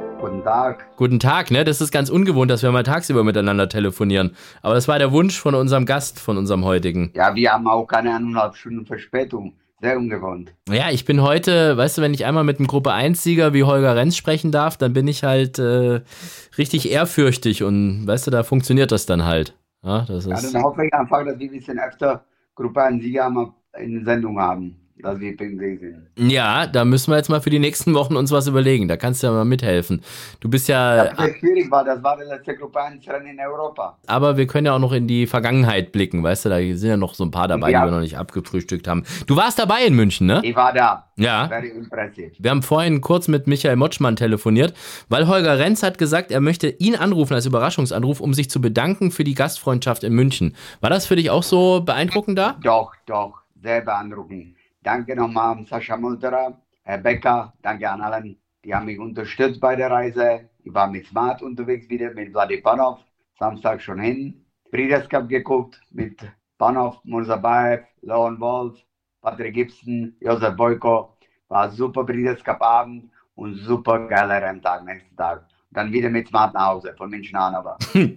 Guten 0.45 0.53
Tag. 0.53 0.97
Guten 0.99 1.21
Tag, 1.21 1.51
ne? 1.51 1.65
Das 1.65 1.81
ist 1.81 1.91
ganz 1.91 2.11
ungewohnt, 2.11 2.51
dass 2.51 2.63
wir 2.63 2.71
mal 2.71 2.83
tagsüber 2.83 3.25
miteinander 3.25 3.67
telefonieren. 3.67 4.37
Aber 4.61 4.75
das 4.75 4.89
war 4.89 4.99
der 4.99 5.11
Wunsch 5.11 5.41
von 5.41 5.55
unserem 5.55 5.87
Gast, 5.87 6.21
von 6.21 6.37
unserem 6.37 6.67
heutigen. 6.67 7.11
Ja, 7.15 7.35
wir 7.35 7.51
haben 7.51 7.67
auch 7.67 7.87
keine 7.87 8.15
eineinhalb 8.15 8.55
Stunden 8.55 8.85
Verspätung. 8.85 9.55
Sehr 9.81 9.97
ungewohnt. 9.97 10.53
Ja, 10.69 10.91
ich 10.91 11.07
bin 11.07 11.23
heute, 11.23 11.79
weißt 11.79 11.97
du, 11.97 12.03
wenn 12.03 12.13
ich 12.13 12.27
einmal 12.27 12.45
mit 12.45 12.59
einem 12.59 12.67
Gruppe 12.67 12.91
1-Sieger 12.93 13.55
wie 13.55 13.65
Holger 13.65 13.97
Renz 13.97 14.19
sprechen 14.19 14.53
darf, 14.53 14.77
dann 14.77 14.93
bin 14.93 15.09
ich 15.09 15.25
halt 15.25 15.59
äh, 15.59 16.03
richtig 16.59 16.93
ehrfürchtig 16.93 17.63
und 17.63 18.07
weißt 18.07 18.27
du, 18.27 18.31
da 18.31 18.43
funktioniert 18.43 18.93
das 18.93 19.07
dann 19.07 19.25
halt. 19.25 19.57
Ja, 19.83 20.05
das 20.07 20.27
ist 20.27 20.45
ja 20.45 20.53
dann 20.53 20.63
hoffe 20.63 20.85
ich 20.85 20.93
einfach, 20.93 21.25
dass 21.25 21.39
wir 21.39 21.49
ein 21.49 21.53
bisschen 21.53 21.79
öfter 21.79 22.23
Gruppe 22.55 22.81
1-Sieger 22.81 23.55
in 23.79 24.05
Sendung 24.05 24.39
haben 24.39 24.84
dass 25.05 25.21
wir 25.21 25.37
pünktlich 25.37 25.81
sind. 25.81 26.07
Ja, 26.17 26.67
da 26.67 26.85
müssen 26.85 27.11
wir 27.11 27.17
jetzt 27.17 27.29
mal 27.29 27.41
für 27.41 27.51
die 27.51 27.59
nächsten 27.59 27.95
Wochen 27.95 28.17
uns 28.17 28.33
was 28.33 28.47
überlegen. 28.47 28.89
Da 28.89 28.97
kannst 28.97 29.23
du 29.23 29.27
ja 29.27 29.33
mal 29.33 29.45
mithelfen. 29.45 30.01
Du 30.41 30.49
bist 30.49 30.69
ja. 30.69 31.05
Das 31.05 31.29
ist 31.29 31.39
schwierig, 31.39 31.71
weil 31.71 31.85
das 31.85 32.03
war 32.03 32.17
der 32.17 32.27
letzte 32.27 32.57
Gruppe 32.57 32.83
1 32.83 33.07
Rennen 33.09 33.27
in 33.27 33.41
Europa. 33.41 33.99
Aber 34.07 34.37
wir 34.37 34.47
können 34.47 34.67
ja 34.67 34.75
auch 34.75 34.79
noch 34.79 34.93
in 34.93 35.07
die 35.07 35.27
Vergangenheit 35.27 35.93
blicken, 35.93 36.23
weißt 36.23 36.47
du, 36.47 36.49
da 36.49 36.57
sind 36.59 36.89
ja 36.89 36.97
noch 36.97 37.15
so 37.15 37.25
ein 37.25 37.31
paar 37.31 37.49
dabei, 37.49 37.71
ja. 37.71 37.81
die 37.81 37.89
wir 37.89 37.93
noch 37.93 38.01
nicht 38.01 38.17
abgefrühstückt 38.17 38.89
haben. 38.89 39.05
Du 39.27 39.37
warst 39.37 39.59
dabei 39.59 39.85
in 39.85 39.95
München, 39.95 40.27
ne? 40.27 40.41
Ich 40.43 40.57
war 40.57 40.73
da. 40.73 41.11
Ja. 41.17 41.49
Wir 42.39 42.51
haben 42.51 42.63
vorhin 42.63 43.01
kurz 43.01 43.29
mit 43.29 43.47
Michael 43.47 43.77
Motschmann 43.77 44.17
telefoniert, 44.17 44.75
weil 45.09 45.29
Holger 45.29 45.59
Renz 45.59 45.83
hat 45.83 45.99
gesagt, 45.99 46.33
er 46.33 46.41
möchte 46.41 46.69
ihn 46.69 46.97
anrufen 46.97 47.35
als 47.35 47.47
Überraschungsanruf, 47.47 48.21
um 48.21 48.35
sich 48.35 48.51
zu 48.51 48.61
bedanken 48.61 49.11
für 49.11 49.23
die 49.23 49.35
Gastfreundschaft 49.35 50.03
in 50.03 50.13
München. 50.13 50.57
War 50.81 50.91
das 50.91 51.07
für 51.07 51.17
dich 51.17 51.31
auch 51.31 51.43
so 51.45 51.83
beeindruckend 51.83 52.39
da? 52.39 52.57
Doch, 52.63 52.93
doch, 53.07 53.43
sehr 53.63 53.83
beeindruckend. 53.83 54.57
Danke 54.85 55.17
nochmal 55.17 55.57
an 55.57 55.65
Sascha 55.65 55.97
Multerer, 55.97 56.61
Herr 56.83 56.99
Becker, 56.99 57.55
danke 57.63 57.89
an 57.89 58.03
allen, 58.03 58.37
die 58.63 58.75
haben 58.75 58.85
mich 58.85 58.99
unterstützt 58.99 59.59
bei 59.59 59.75
der 59.75 59.91
Reise. 59.91 60.51
Ich 60.63 60.75
war 60.75 60.89
mit 60.89 61.07
Smart 61.07 61.41
unterwegs 61.41 61.89
wieder, 61.89 62.13
mit 62.13 62.33
Vladi 62.33 62.59
Panov, 62.59 62.99
Samstag 63.39 63.81
schon 63.81 63.99
hin. 63.99 64.45
Breeders 64.71 65.09
Cup 65.09 65.27
geguckt 65.27 65.81
mit 65.91 66.21
Panov, 66.59 66.99
Murzabaev, 67.05 67.83
Lone 68.03 68.39
Wolf, 68.39 68.79
Patrick 69.23 69.55
Gibson, 69.55 70.17
Josef 70.21 70.55
Boyko. 70.55 71.17
War 71.49 71.71
super 71.71 72.05
Breeders 72.05 72.45
Cup 72.45 72.61
Abend 72.61 73.11
und 73.37 73.55
super 73.55 74.07
geiler 74.07 74.43
Renntag 74.43 74.85
nächsten 74.85 75.17
Tag. 75.17 75.47
Dann 75.71 75.91
wieder 75.93 76.11
mit 76.11 76.29
Smart 76.29 76.53
nach 76.53 76.67
Hause, 76.67 76.95
von 76.99 77.09
München 77.09 77.37
an 77.37 77.55
aber. 77.55 77.79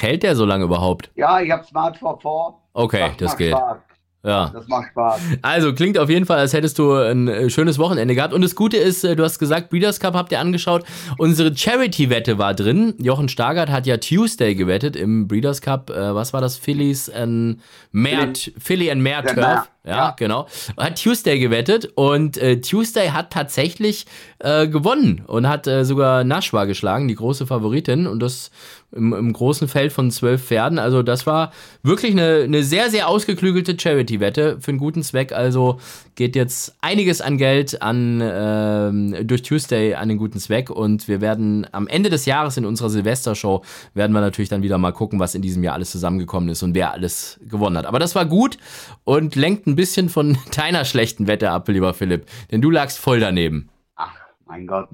Hält 0.00 0.22
der 0.22 0.36
so 0.36 0.44
lange 0.44 0.64
überhaupt? 0.64 1.10
Ja, 1.14 1.40
ich 1.40 1.50
habe 1.50 1.64
Smart 1.64 1.96
vor 1.96 2.20
vor. 2.20 2.62
Okay, 2.74 3.00
das, 3.00 3.16
das 3.16 3.36
geht. 3.38 3.52
Spaß. 3.52 3.78
Ja. 4.26 4.50
Das 4.52 4.66
macht 4.66 4.88
Spaß. 4.90 5.20
Also 5.42 5.72
klingt 5.72 5.98
auf 5.98 6.10
jeden 6.10 6.26
Fall, 6.26 6.38
als 6.38 6.52
hättest 6.52 6.78
du 6.78 6.92
ein 6.92 7.28
äh, 7.28 7.48
schönes 7.48 7.78
Wochenende 7.78 8.14
gehabt. 8.14 8.34
Und 8.34 8.42
das 8.42 8.54
Gute 8.56 8.76
ist, 8.76 9.04
äh, 9.04 9.14
du 9.14 9.22
hast 9.22 9.38
gesagt, 9.38 9.70
Breeders 9.70 10.00
Cup 10.00 10.14
habt 10.14 10.32
ihr 10.32 10.40
angeschaut. 10.40 10.84
Unsere 11.16 11.56
Charity-Wette 11.56 12.36
war 12.38 12.52
drin. 12.54 12.94
Jochen 12.98 13.28
Stargard 13.28 13.70
hat 13.70 13.86
ja 13.86 13.98
Tuesday 13.98 14.54
gewettet 14.54 14.96
im 14.96 15.28
Breeders 15.28 15.60
Cup. 15.60 15.90
Äh, 15.90 16.14
was 16.14 16.32
war 16.32 16.40
das? 16.40 16.56
Phillies 16.56 17.08
and 17.08 17.60
Mare, 17.92 18.32
Philly 18.58 18.90
and 18.90 19.02
Turf. 19.04 19.36
Ja, 19.36 19.66
Ja. 19.84 20.14
genau. 20.18 20.46
Hat 20.76 21.00
Tuesday 21.00 21.38
gewettet 21.38 21.90
und 21.94 22.36
äh, 22.38 22.60
Tuesday 22.60 23.08
hat 23.10 23.30
tatsächlich 23.32 24.06
äh, 24.40 24.66
gewonnen 24.66 25.22
und 25.26 25.48
hat 25.48 25.68
äh, 25.68 25.84
sogar 25.84 26.24
Nashwa 26.24 26.64
geschlagen, 26.64 27.06
die 27.06 27.14
große 27.14 27.46
Favoritin 27.46 28.06
und 28.08 28.18
das 28.20 28.50
im, 28.96 29.12
im 29.12 29.32
großen 29.32 29.68
Feld 29.68 29.92
von 29.92 30.10
zwölf 30.10 30.44
Pferden. 30.46 30.78
Also 30.78 31.02
das 31.02 31.26
war 31.26 31.52
wirklich 31.82 32.12
eine, 32.12 32.42
eine 32.44 32.62
sehr, 32.62 32.90
sehr 32.90 33.08
ausgeklügelte 33.08 33.76
Charity-Wette 33.78 34.58
für 34.60 34.70
einen 34.70 34.78
guten 34.78 35.02
Zweck. 35.02 35.32
Also 35.32 35.78
geht 36.14 36.34
jetzt 36.36 36.74
einiges 36.80 37.20
an 37.20 37.36
Geld 37.38 37.82
an 37.82 38.20
ähm, 38.22 39.26
durch 39.26 39.42
Tuesday 39.42 39.94
an 39.94 40.08
den 40.08 40.18
guten 40.18 40.38
Zweck 40.38 40.70
und 40.70 41.08
wir 41.08 41.20
werden 41.20 41.66
am 41.72 41.86
Ende 41.88 42.10
des 42.10 42.26
Jahres 42.26 42.56
in 42.56 42.64
unserer 42.64 42.90
Silvestershow 42.90 43.62
werden 43.94 44.12
wir 44.12 44.20
natürlich 44.20 44.48
dann 44.48 44.62
wieder 44.62 44.78
mal 44.78 44.92
gucken, 44.92 45.20
was 45.20 45.34
in 45.34 45.42
diesem 45.42 45.62
Jahr 45.62 45.74
alles 45.74 45.90
zusammengekommen 45.90 46.48
ist 46.48 46.62
und 46.62 46.74
wer 46.74 46.92
alles 46.92 47.38
gewonnen 47.48 47.76
hat. 47.76 47.86
Aber 47.86 47.98
das 47.98 48.14
war 48.14 48.24
gut 48.24 48.56
und 49.04 49.36
lenkt 49.36 49.66
ein 49.66 49.76
bisschen 49.76 50.08
von 50.08 50.38
deiner 50.56 50.84
schlechten 50.84 51.26
Wette 51.26 51.50
ab, 51.50 51.68
lieber 51.68 51.92
Philipp, 51.94 52.26
denn 52.50 52.60
du 52.62 52.70
lagst 52.70 52.98
voll 52.98 53.20
daneben. 53.20 53.68
Ach, 53.96 54.12
mein 54.46 54.66
Gott. 54.66 54.88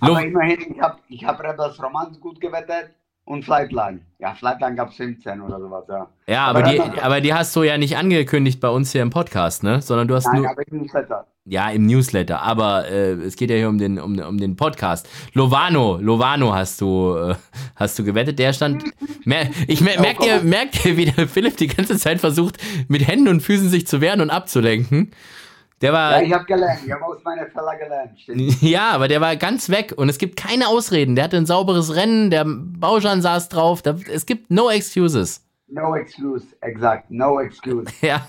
Lo- 0.00 0.12
Aber 0.16 0.22
immerhin, 0.24 0.58
ich 0.74 0.80
habe 0.80 0.96
ich 1.08 1.24
hab 1.24 1.40
Rebels 1.42 1.82
Romans 1.82 2.18
gut 2.20 2.40
gewettet 2.40 2.90
und 3.24 3.44
Flightline. 3.44 4.00
Ja, 4.18 4.34
Flightline 4.34 4.74
gab 4.76 4.90
es 4.90 4.96
15 4.96 5.40
oder 5.40 5.58
sowas, 5.60 5.84
ja. 5.88 6.08
Ja, 6.26 6.46
aber, 6.46 6.60
Aber 6.60 6.70
die, 6.70 6.78
dann- 6.78 6.98
aber 6.98 7.20
die 7.20 7.32
hast 7.34 7.54
du 7.56 7.62
ja 7.62 7.78
nicht 7.78 7.96
angekündigt 7.96 8.60
bei 8.60 8.68
uns 8.68 8.92
hier 8.92 9.02
im 9.02 9.10
Podcast, 9.10 9.62
ne? 9.62 9.80
Sondern 9.80 10.08
du 10.08 10.14
hast 10.14 10.26
Nein, 10.26 10.42
nur. 10.42 10.50
aber 10.50 10.66
im 10.68 10.78
Newsletter. 10.82 11.26
Ja, 11.44 11.70
im 11.70 11.86
Newsletter, 11.86 12.40
aber 12.40 12.88
äh, 12.88 13.12
es 13.14 13.34
geht 13.34 13.50
ja 13.50 13.56
hier 13.56 13.68
um 13.68 13.76
den, 13.78 13.98
um, 13.98 14.16
um 14.20 14.38
den 14.38 14.54
Podcast. 14.54 15.08
Lovano, 15.32 15.96
Lovano 16.00 16.54
hast 16.54 16.80
du, 16.80 17.16
äh, 17.16 17.34
hast 17.74 17.98
du 17.98 18.04
gewettet. 18.04 18.38
Der 18.38 18.52
stand. 18.52 18.84
Mer 19.24 19.48
ich 19.66 19.80
mer 19.80 20.00
merk 20.00 20.18
dir, 20.20 20.40
merk 20.42 20.70
dir, 20.72 20.96
wie 20.96 21.06
der 21.06 21.26
Philipp 21.26 21.56
die 21.56 21.66
ganze 21.68 21.96
Zeit 21.98 22.20
versucht, 22.20 22.58
mit 22.88 23.06
Händen 23.06 23.26
und 23.28 23.40
Füßen 23.40 23.68
sich 23.68 23.86
zu 23.88 24.00
wehren 24.00 24.20
und 24.20 24.30
abzulenken. 24.30 25.10
Der 25.82 25.92
war. 25.92 26.12
Ja, 26.12 26.22
ich 26.22 26.32
habe 26.32 26.44
gelernt. 26.44 26.80
Ich 26.86 26.92
habe 26.92 27.04
aus 27.04 27.22
meiner 27.24 27.46
Fälle 27.46 27.78
gelernt. 27.78 28.18
Stimmt. 28.18 28.62
Ja, 28.62 28.90
aber 28.92 29.08
der 29.08 29.20
war 29.20 29.36
ganz 29.36 29.68
weg 29.68 29.92
und 29.96 30.08
es 30.08 30.18
gibt 30.18 30.36
keine 30.36 30.68
Ausreden. 30.68 31.16
Der 31.16 31.24
hatte 31.24 31.36
ein 31.36 31.46
sauberes 31.46 31.94
Rennen, 31.94 32.30
der 32.30 32.44
Bauschan 32.46 33.20
saß 33.20 33.48
drauf. 33.48 33.82
Da, 33.82 33.96
es 34.10 34.24
gibt 34.24 34.50
no 34.50 34.70
excuses. 34.70 35.44
No 35.66 35.96
excuse, 35.96 36.46
exakt. 36.60 37.10
No 37.10 37.40
excuse. 37.40 37.86
Ja, 38.02 38.26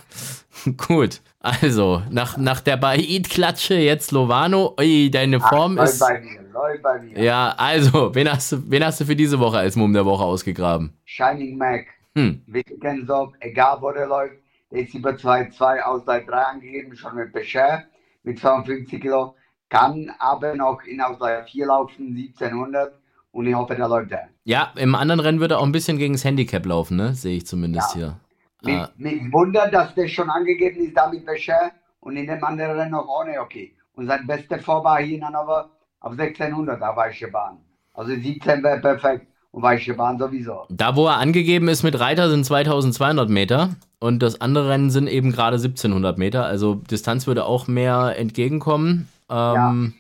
gut. 0.88 1.22
Also, 1.40 2.02
nach, 2.10 2.38
nach 2.38 2.62
der 2.62 2.78
Baid-Klatsche 2.78 3.76
jetzt 3.76 4.12
Lovano. 4.14 4.76
Ui, 4.80 5.12
deine 5.12 5.42
Form 5.42 5.76
läuft 5.76 5.94
ist. 5.94 6.00
bei 6.00 6.22
mir, 6.22 6.42
läuft 6.54 6.82
bei 6.82 7.00
mir. 7.02 7.22
Ja, 7.22 7.54
also, 7.58 8.16
wen 8.16 8.32
hast, 8.32 8.54
du, 8.54 8.64
wen 8.70 8.86
hast 8.86 9.02
du 9.02 9.06
für 9.06 9.16
diese 9.16 9.40
Woche 9.40 9.58
als 9.58 9.76
Mumm 9.76 9.92
der 9.92 10.06
Woche 10.06 10.24
ausgegraben? 10.24 10.94
Shining 11.04 11.58
Mac. 11.58 11.86
Hm. 12.16 12.44
Wittgenstock, 12.48 13.34
egal 13.42 13.78
wo 13.82 13.92
der 13.92 14.08
läuft, 14.08 14.36
der 14.74 14.82
ist 14.82 14.94
über 14.96 15.12
2,2 15.12 15.82
aus 15.82 16.00
Ausgleich 16.00 16.26
3 16.26 16.36
angegeben, 16.36 16.96
schon 16.96 17.16
mit 17.16 17.32
Becher, 17.32 17.84
mit 18.24 18.40
52 18.40 19.00
Kilo, 19.00 19.36
kann 19.70 20.12
aber 20.18 20.56
noch 20.56 20.82
in 20.84 21.00
Ausgleich 21.00 21.50
4 21.52 21.68
laufen, 21.68 22.08
1700 22.16 22.94
und 23.32 23.46
ich 23.46 23.54
hoffe, 23.54 23.76
der 23.76 23.88
läuft 23.88 24.12
der. 24.12 24.30
Ja, 24.46 24.74
im 24.76 24.96
anderen 24.96 25.20
Rennen 25.20 25.40
wird 25.40 25.52
er 25.52 25.60
auch 25.60 25.66
ein 25.66 25.72
bisschen 25.72 25.98
gegen 25.98 26.14
das 26.14 26.26
Handicap 26.26 26.66
laufen, 26.66 26.98
ne? 26.98 27.14
Sehe 27.14 27.38
ich 27.38 27.46
zumindest 27.46 27.96
Ja. 27.96 28.00
hier. 28.02 28.20
Mich, 28.64 28.82
Ah, 28.82 28.90
mich 28.98 29.32
wundert, 29.32 29.74
dass 29.74 29.94
der 29.94 30.08
schon 30.08 30.30
angegeben 30.30 30.84
ist, 30.86 30.96
da 30.98 31.08
mit 31.10 31.26
Becher 31.26 31.72
und 32.00 32.16
in 32.18 32.28
dem 32.28 32.44
anderen 32.44 32.78
Rennen 32.78 32.92
noch 32.92 33.08
ohne 33.08 33.40
okay. 33.42 33.76
Und 33.96 34.08
sein 34.08 34.26
bester 34.26 34.58
Vor 34.60 34.84
war 34.84 35.00
hier 35.02 35.18
in 35.18 35.26
Hannover 35.26 35.70
auf 36.00 36.18
1600 36.18 36.82
auf 36.82 36.96
weiche 36.96 37.28
Bahn. 37.28 37.60
Also 37.94 38.16
17 38.16 38.64
wäre 38.64 38.80
perfekt 38.80 39.28
und 39.54 39.62
weiche 39.62 39.94
Bahn 39.94 40.18
sowieso. 40.18 40.66
da, 40.70 40.96
wo 40.96 41.06
er 41.06 41.18
angegeben 41.18 41.68
ist 41.68 41.84
mit 41.84 42.00
Reiter, 42.00 42.30
sind 42.30 42.44
2200 42.44 43.30
Meter 43.30 43.76
und 44.00 44.24
das 44.24 44.42
andere 44.42 44.70
Rennen 44.70 44.90
sind 44.90 45.08
eben 45.08 45.32
gerade 45.32 45.58
1700 45.58 46.18
Meter. 46.18 46.44
Also 46.46 46.76
Distanz 46.76 47.28
würde 47.28 47.46
auch 47.46 47.68
mehr 47.68 48.16
entgegenkommen. 48.18 49.08
Ähm, 49.30 49.94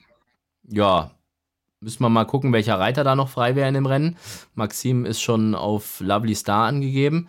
ja. 0.67 1.11
Müssen 1.81 2.01
wir 2.01 2.09
mal 2.09 2.25
gucken, 2.25 2.51
welcher 2.51 2.79
Reiter 2.79 3.03
da 3.03 3.15
noch 3.15 3.29
frei 3.29 3.55
wäre 3.55 3.67
in 3.67 3.75
dem 3.75 3.85
Rennen. 3.85 4.17
Maxim 4.55 5.05
ist 5.05 5.21
schon 5.21 5.53
auf 5.53 5.99
Lovely 5.99 6.33
Star 6.33 6.65
angegeben. 6.67 7.27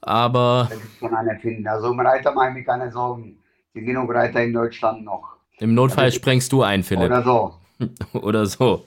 Aber 0.00 0.68
Das 0.70 0.78
ist 0.78 0.98
schon 0.98 1.14
einer 1.14 1.38
finden. 1.38 1.68
Also 1.68 1.88
um 1.88 2.00
Reiter 2.00 2.32
mache 2.32 2.48
ich 2.48 2.54
mir 2.54 2.64
keine 2.64 2.90
Sorgen. 2.90 3.36
Es 3.68 3.74
sind 3.74 3.86
genug 3.86 4.12
Reiter 4.14 4.42
in 4.42 4.52
Deutschland 4.54 5.04
noch. 5.04 5.36
im 5.58 5.74
Notfall 5.74 6.10
sprengst 6.12 6.50
du 6.52 6.62
ein, 6.62 6.82
Philipp. 6.82 7.04
Oder 7.06 7.22
so. 7.22 7.54
oder 8.14 8.46
so. 8.46 8.84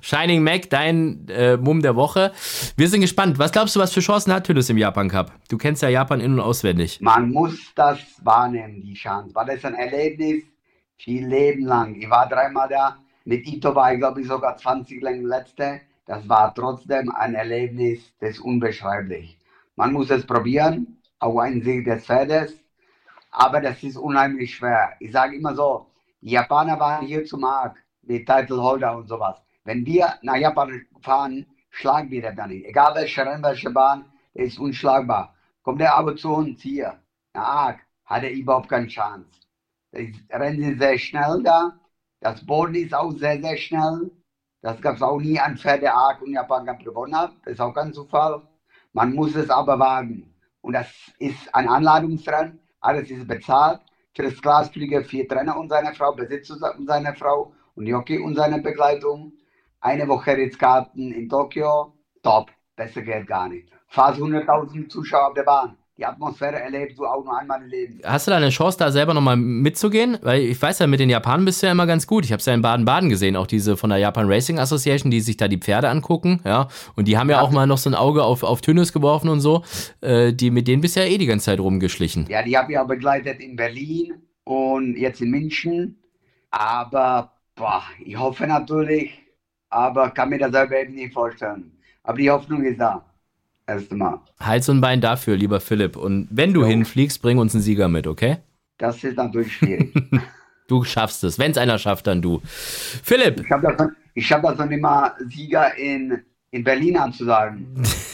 Shining 0.00 0.42
Mac, 0.42 0.70
dein 0.70 1.26
äh, 1.28 1.56
Mumm 1.56 1.82
der 1.82 1.96
Woche. 1.96 2.32
Wir 2.76 2.88
sind 2.88 3.00
gespannt. 3.00 3.38
Was 3.38 3.52
glaubst 3.52 3.76
du, 3.76 3.80
was 3.80 3.92
für 3.92 4.00
Chancen 4.00 4.32
hat 4.32 4.44
Tüllis 4.44 4.70
im 4.70 4.78
Japan 4.78 5.08
Cup? 5.08 5.32
Du 5.48 5.58
kennst 5.58 5.82
ja 5.82 5.88
Japan 5.88 6.20
in- 6.20 6.34
und 6.34 6.40
auswendig. 6.40 7.00
Man 7.00 7.30
muss 7.30 7.72
das 7.74 7.98
wahrnehmen, 8.22 8.80
die 8.82 8.94
Chance, 8.94 9.34
weil 9.34 9.46
das 9.46 9.64
ein 9.64 9.74
Erlebnis 9.74 10.44
viel 10.96 11.26
Leben 11.26 11.64
lang. 11.64 11.94
Ich 11.94 12.08
war 12.08 12.28
dreimal 12.28 12.68
da. 12.68 12.96
Mit 13.24 13.46
Ito 13.46 13.74
war 13.74 13.92
ich, 13.92 13.98
glaube 13.98 14.20
ich, 14.20 14.28
sogar 14.28 14.56
20 14.56 15.02
lang 15.02 15.22
letzte. 15.22 15.80
Das 16.06 16.28
war 16.28 16.54
trotzdem 16.54 17.10
ein 17.10 17.34
Erlebnis, 17.34 18.12
das 18.20 18.30
ist 18.30 18.40
unbeschreiblich. 18.40 19.36
Man 19.74 19.92
muss 19.92 20.08
es 20.10 20.24
probieren, 20.24 21.02
auch 21.18 21.38
ein 21.38 21.62
Sieg 21.62 21.84
des 21.84 22.06
Pferdes, 22.06 22.54
aber 23.32 23.60
das 23.60 23.82
ist 23.82 23.96
unheimlich 23.96 24.54
schwer. 24.54 24.92
Ich 25.00 25.10
sage 25.10 25.36
immer 25.36 25.54
so, 25.54 25.86
die 26.20 26.30
Japaner 26.30 26.78
waren 26.78 27.04
hier 27.04 27.24
zum 27.24 27.40
Markt, 27.40 27.78
die 28.02 28.24
Title 28.24 28.62
Holder 28.62 28.96
und 28.96 29.08
sowas. 29.08 29.42
Wenn 29.66 29.84
wir 29.84 30.14
nach 30.22 30.36
Japan 30.36 30.86
fahren, 31.00 31.44
schlagen 31.70 32.08
wir 32.10 32.32
dann 32.32 32.50
nicht. 32.50 32.66
Egal 32.66 32.94
welche 32.94 33.26
Rennen, 33.26 33.42
der 33.42 34.44
ist 34.44 34.60
unschlagbar. 34.60 35.34
Kommt 35.62 35.80
der 35.80 35.96
aber 35.96 36.14
zu 36.14 36.32
uns 36.32 36.62
hier, 36.62 37.00
nach 37.34 37.48
Arc, 37.48 37.80
hat 38.04 38.22
er 38.22 38.32
überhaupt 38.32 38.68
keine 38.68 38.86
Chance. 38.86 39.28
Die 39.92 40.14
Rennen 40.30 40.62
sind 40.62 40.78
sehr 40.78 40.96
schnell 40.98 41.42
da. 41.42 41.76
Das 42.20 42.46
Boden 42.46 42.76
ist 42.76 42.94
auch 42.94 43.10
sehr, 43.10 43.42
sehr 43.42 43.56
schnell. 43.56 44.12
Das 44.62 44.80
gab 44.80 44.96
es 44.96 45.02
auch 45.02 45.18
nie 45.18 45.40
an 45.40 45.58
Pferde 45.58 45.92
Arc 45.92 46.22
und 46.22 46.32
Japan 46.32 46.64
Cup 46.64 46.84
gewonnen 46.84 47.16
hat. 47.16 47.32
Das 47.44 47.54
ist 47.54 47.60
auch 47.60 47.74
kein 47.74 47.92
Zufall. 47.92 48.42
Man 48.92 49.14
muss 49.14 49.34
es 49.34 49.50
aber 49.50 49.80
wagen. 49.80 50.32
Und 50.60 50.74
das 50.74 50.88
ist 51.18 51.52
ein 51.52 51.68
Anladungsrennen. 51.68 52.60
Alles 52.80 53.10
ist 53.10 53.26
bezahlt. 53.26 53.80
Für 54.14 54.22
das 54.22 54.40
Glasflieger 54.40 55.02
vier 55.02 55.26
Trainer 55.26 55.58
und 55.58 55.70
seine 55.70 55.92
Frau, 55.92 56.12
Besitzer 56.12 56.72
und 56.78 56.86
seine 56.86 57.16
Frau 57.16 57.52
und 57.74 57.86
Jockey 57.86 58.18
und 58.18 58.36
seine 58.36 58.60
Begleitung. 58.62 59.32
Eine 59.80 60.08
Woche 60.08 60.36
Ritzkarten 60.36 61.12
in 61.12 61.28
Tokio. 61.28 61.92
Top. 62.22 62.50
Besser 62.76 63.02
geht 63.02 63.26
gar 63.26 63.48
nicht. 63.48 63.68
Fast 63.88 64.18
100.000 64.20 64.88
Zuschauer 64.88 65.28
auf 65.28 65.34
der 65.34 65.44
Bahn. 65.44 65.76
Die 65.96 66.04
Atmosphäre 66.04 66.60
erlebst 66.60 66.98
du 66.98 67.06
auch 67.06 67.24
nur 67.24 67.38
einmal 67.38 67.62
im 67.62 67.68
Leben. 67.68 68.00
Hast 68.04 68.26
du 68.26 68.30
da 68.30 68.36
eine 68.36 68.50
Chance, 68.50 68.76
da 68.78 68.92
selber 68.92 69.14
nochmal 69.14 69.36
mitzugehen? 69.38 70.18
Weil 70.20 70.42
ich 70.42 70.60
weiß 70.60 70.80
ja, 70.80 70.86
mit 70.86 71.00
den 71.00 71.08
Japanern 71.08 71.46
bist 71.46 71.62
du 71.62 71.66
ja 71.66 71.72
immer 71.72 71.86
ganz 71.86 72.06
gut. 72.06 72.26
Ich 72.26 72.32
habe 72.32 72.40
es 72.40 72.44
ja 72.44 72.52
in 72.52 72.60
Baden-Baden 72.60 73.08
gesehen, 73.08 73.34
auch 73.34 73.46
diese 73.46 73.78
von 73.78 73.88
der 73.88 73.98
Japan 73.98 74.26
Racing 74.30 74.58
Association, 74.58 75.10
die 75.10 75.20
sich 75.22 75.38
da 75.38 75.48
die 75.48 75.56
Pferde 75.56 75.88
angucken. 75.88 76.40
Ja, 76.44 76.68
und 76.96 77.08
die 77.08 77.16
haben 77.16 77.30
ja, 77.30 77.36
Ja. 77.36 77.42
auch 77.42 77.50
mal 77.50 77.66
noch 77.66 77.78
so 77.78 77.88
ein 77.88 77.94
Auge 77.94 78.24
auf, 78.24 78.42
auf 78.42 78.60
Tünnes 78.60 78.92
geworfen 78.92 79.30
und 79.30 79.40
so. 79.40 79.62
Äh, 80.02 80.34
die, 80.34 80.50
mit 80.50 80.68
denen 80.68 80.82
bist 80.82 80.96
du 80.96 81.00
ja 81.00 81.06
eh 81.06 81.16
die 81.16 81.24
ganze 81.26 81.46
Zeit 81.46 81.60
rumgeschlichen. 81.60 82.26
Ja, 82.28 82.42
die 82.42 82.58
habe 82.58 82.72
ich 82.72 82.78
auch 82.78 82.86
begleitet 82.88 83.40
in 83.40 83.56
Berlin 83.56 84.16
und 84.44 84.96
jetzt 84.98 85.22
in 85.22 85.30
München. 85.30 85.96
Aber 86.50 87.32
boah, 87.54 87.82
ich 88.04 88.18
hoffe 88.18 88.46
natürlich, 88.46 89.18
aber 89.70 90.10
kann 90.10 90.28
mir 90.30 90.38
das 90.38 90.52
selber 90.52 90.80
eben 90.80 90.94
nicht 90.94 91.12
vorstellen. 91.12 91.72
Aber 92.02 92.18
die 92.18 92.30
Hoffnung 92.30 92.64
ist 92.64 92.80
da. 92.80 93.04
Erst 93.66 93.92
mal. 93.92 94.20
Hals 94.38 94.68
und 94.68 94.80
Bein 94.80 95.00
dafür, 95.00 95.36
lieber 95.36 95.58
Philipp. 95.60 95.96
Und 95.96 96.28
wenn 96.30 96.52
du 96.54 96.60
Jo. 96.62 96.68
hinfliegst, 96.68 97.20
bring 97.20 97.38
uns 97.38 97.52
einen 97.54 97.62
Sieger 97.62 97.88
mit, 97.88 98.06
okay? 98.06 98.38
Das 98.78 99.02
ist 99.02 99.16
natürlich 99.16 99.52
schwierig. 99.56 99.92
Du 100.68 100.82
schaffst 100.82 101.22
es. 101.22 101.38
Wenn 101.38 101.52
es 101.52 101.58
einer 101.58 101.78
schafft, 101.78 102.08
dann 102.08 102.20
du. 102.20 102.40
Philipp, 102.44 103.40
ich 103.40 103.50
habe 103.52 103.72
das, 103.78 103.88
ich 104.14 104.32
hab 104.32 104.68
nicht 104.68 104.80
mal 104.82 105.12
Sieger 105.28 105.76
in, 105.76 106.24
in 106.50 106.64
Berlin 106.64 106.96
anzusagen. 106.96 107.68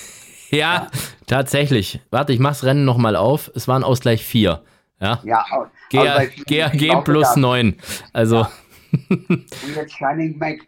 ja, 0.50 0.88
tatsächlich. 1.26 2.00
Warte, 2.10 2.34
ich 2.34 2.40
mach's 2.40 2.62
Rennen 2.62 2.84
nochmal 2.84 3.16
auf. 3.16 3.50
Es 3.54 3.68
waren 3.68 3.82
Ausgleich 3.82 4.22
4. 4.26 4.62
Ja. 5.00 5.20
Ja, 5.24 5.46
au- 5.50 5.66
GAG, 5.90 7.04
plus 7.04 7.36
9. 7.36 7.74
Also, 8.12 8.46
Und 9.08 9.46
jetzt 9.74 9.94
Shining 9.96 10.36
Mac 10.36 10.58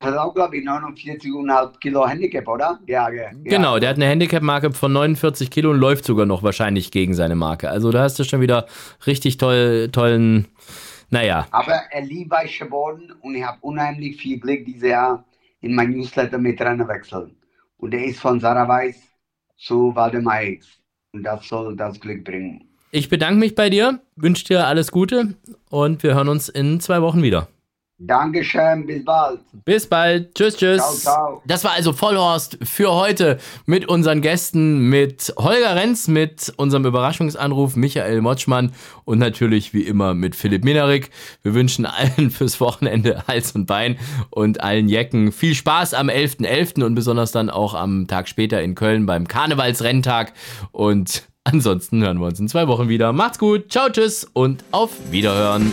hat 0.00 0.16
auch, 0.16 0.34
glaube 0.34 0.56
ich, 0.56 0.66
49,5 0.66 1.78
Kilo 1.80 2.06
Handicap, 2.06 2.46
oder? 2.46 2.78
Ja, 2.86 3.10
ja. 3.10 3.30
genau, 3.44 3.78
der 3.78 3.90
hat 3.90 3.96
eine 3.96 4.06
Handicap-Marke 4.06 4.72
von 4.72 4.92
49 4.92 5.50
Kilo 5.50 5.70
und 5.70 5.78
läuft 5.78 6.04
sogar 6.04 6.26
noch 6.26 6.42
wahrscheinlich 6.42 6.90
gegen 6.90 7.14
seine 7.14 7.34
Marke. 7.34 7.70
Also, 7.70 7.90
da 7.90 8.02
hast 8.02 8.18
du 8.18 8.24
schon 8.24 8.40
wieder 8.40 8.66
richtig 9.06 9.38
toll, 9.38 9.88
tollen, 9.90 10.46
naja. 11.10 11.46
Aber 11.50 11.80
er 11.90 12.02
liebt 12.02 12.30
weiche 12.30 12.66
Boden 12.66 13.12
und 13.22 13.34
ich 13.34 13.44
habe 13.44 13.58
unheimlich 13.62 14.16
viel 14.20 14.38
Glück 14.38 14.64
dieses 14.64 14.88
Jahr 14.88 15.24
in 15.60 15.74
mein 15.74 15.90
Newsletter 15.90 16.38
mit 16.38 16.60
Rennen 16.60 16.86
wechseln. 16.86 17.36
Und 17.78 17.92
der 17.92 18.04
ist 18.04 18.20
von 18.20 18.38
Sarah 18.38 18.68
Weiß 18.68 18.96
zu 19.56 19.94
Waldemar 19.94 20.38
Hicks. 20.38 20.68
Und 21.12 21.24
das 21.24 21.48
soll 21.48 21.74
das 21.74 21.98
Glück 21.98 22.24
bringen. 22.24 22.68
Ich 22.90 23.08
bedanke 23.08 23.38
mich 23.38 23.54
bei 23.54 23.68
dir, 23.68 24.00
wünsche 24.16 24.44
dir 24.44 24.66
alles 24.66 24.90
Gute 24.90 25.34
und 25.68 26.02
wir 26.02 26.14
hören 26.14 26.28
uns 26.28 26.48
in 26.48 26.80
zwei 26.80 27.02
Wochen 27.02 27.22
wieder. 27.22 27.48
Dankeschön, 28.00 28.86
bis 28.86 29.04
bald. 29.04 29.40
Bis 29.64 29.84
bald. 29.84 30.32
Tschüss, 30.32 30.56
tschüss. 30.56 30.80
Ciao, 30.80 30.94
ciao. 30.94 31.42
Das 31.46 31.64
war 31.64 31.72
also 31.72 31.92
Vollhorst 31.92 32.56
für 32.62 32.92
heute 32.92 33.38
mit 33.66 33.88
unseren 33.88 34.22
Gästen, 34.22 34.88
mit 34.88 35.34
Holger 35.36 35.74
Renz, 35.74 36.06
mit 36.06 36.52
unserem 36.56 36.84
Überraschungsanruf 36.84 37.74
Michael 37.74 38.20
Motschmann 38.20 38.72
und 39.04 39.18
natürlich 39.18 39.74
wie 39.74 39.82
immer 39.82 40.14
mit 40.14 40.36
Philipp 40.36 40.62
Minarik. 40.62 41.10
Wir 41.42 41.54
wünschen 41.54 41.86
allen 41.86 42.30
fürs 42.30 42.60
Wochenende 42.60 43.24
Hals 43.26 43.50
und 43.52 43.66
Bein 43.66 43.98
und 44.30 44.60
allen 44.60 44.88
Jecken 44.88 45.32
viel 45.32 45.56
Spaß 45.56 45.94
am 45.94 46.08
11.11. 46.08 46.46
.11. 46.46 46.84
und 46.84 46.94
besonders 46.94 47.32
dann 47.32 47.50
auch 47.50 47.74
am 47.74 48.06
Tag 48.06 48.28
später 48.28 48.62
in 48.62 48.76
Köln 48.76 49.06
beim 49.06 49.26
Karnevalsrenntag. 49.26 50.34
Und 50.70 51.24
ansonsten 51.42 52.00
hören 52.04 52.20
wir 52.20 52.26
uns 52.26 52.38
in 52.38 52.46
zwei 52.46 52.68
Wochen 52.68 52.88
wieder. 52.88 53.12
Macht's 53.12 53.40
gut, 53.40 53.72
ciao, 53.72 53.88
tschüss 53.90 54.24
und 54.34 54.62
auf 54.70 54.92
Wiederhören. 55.10 55.72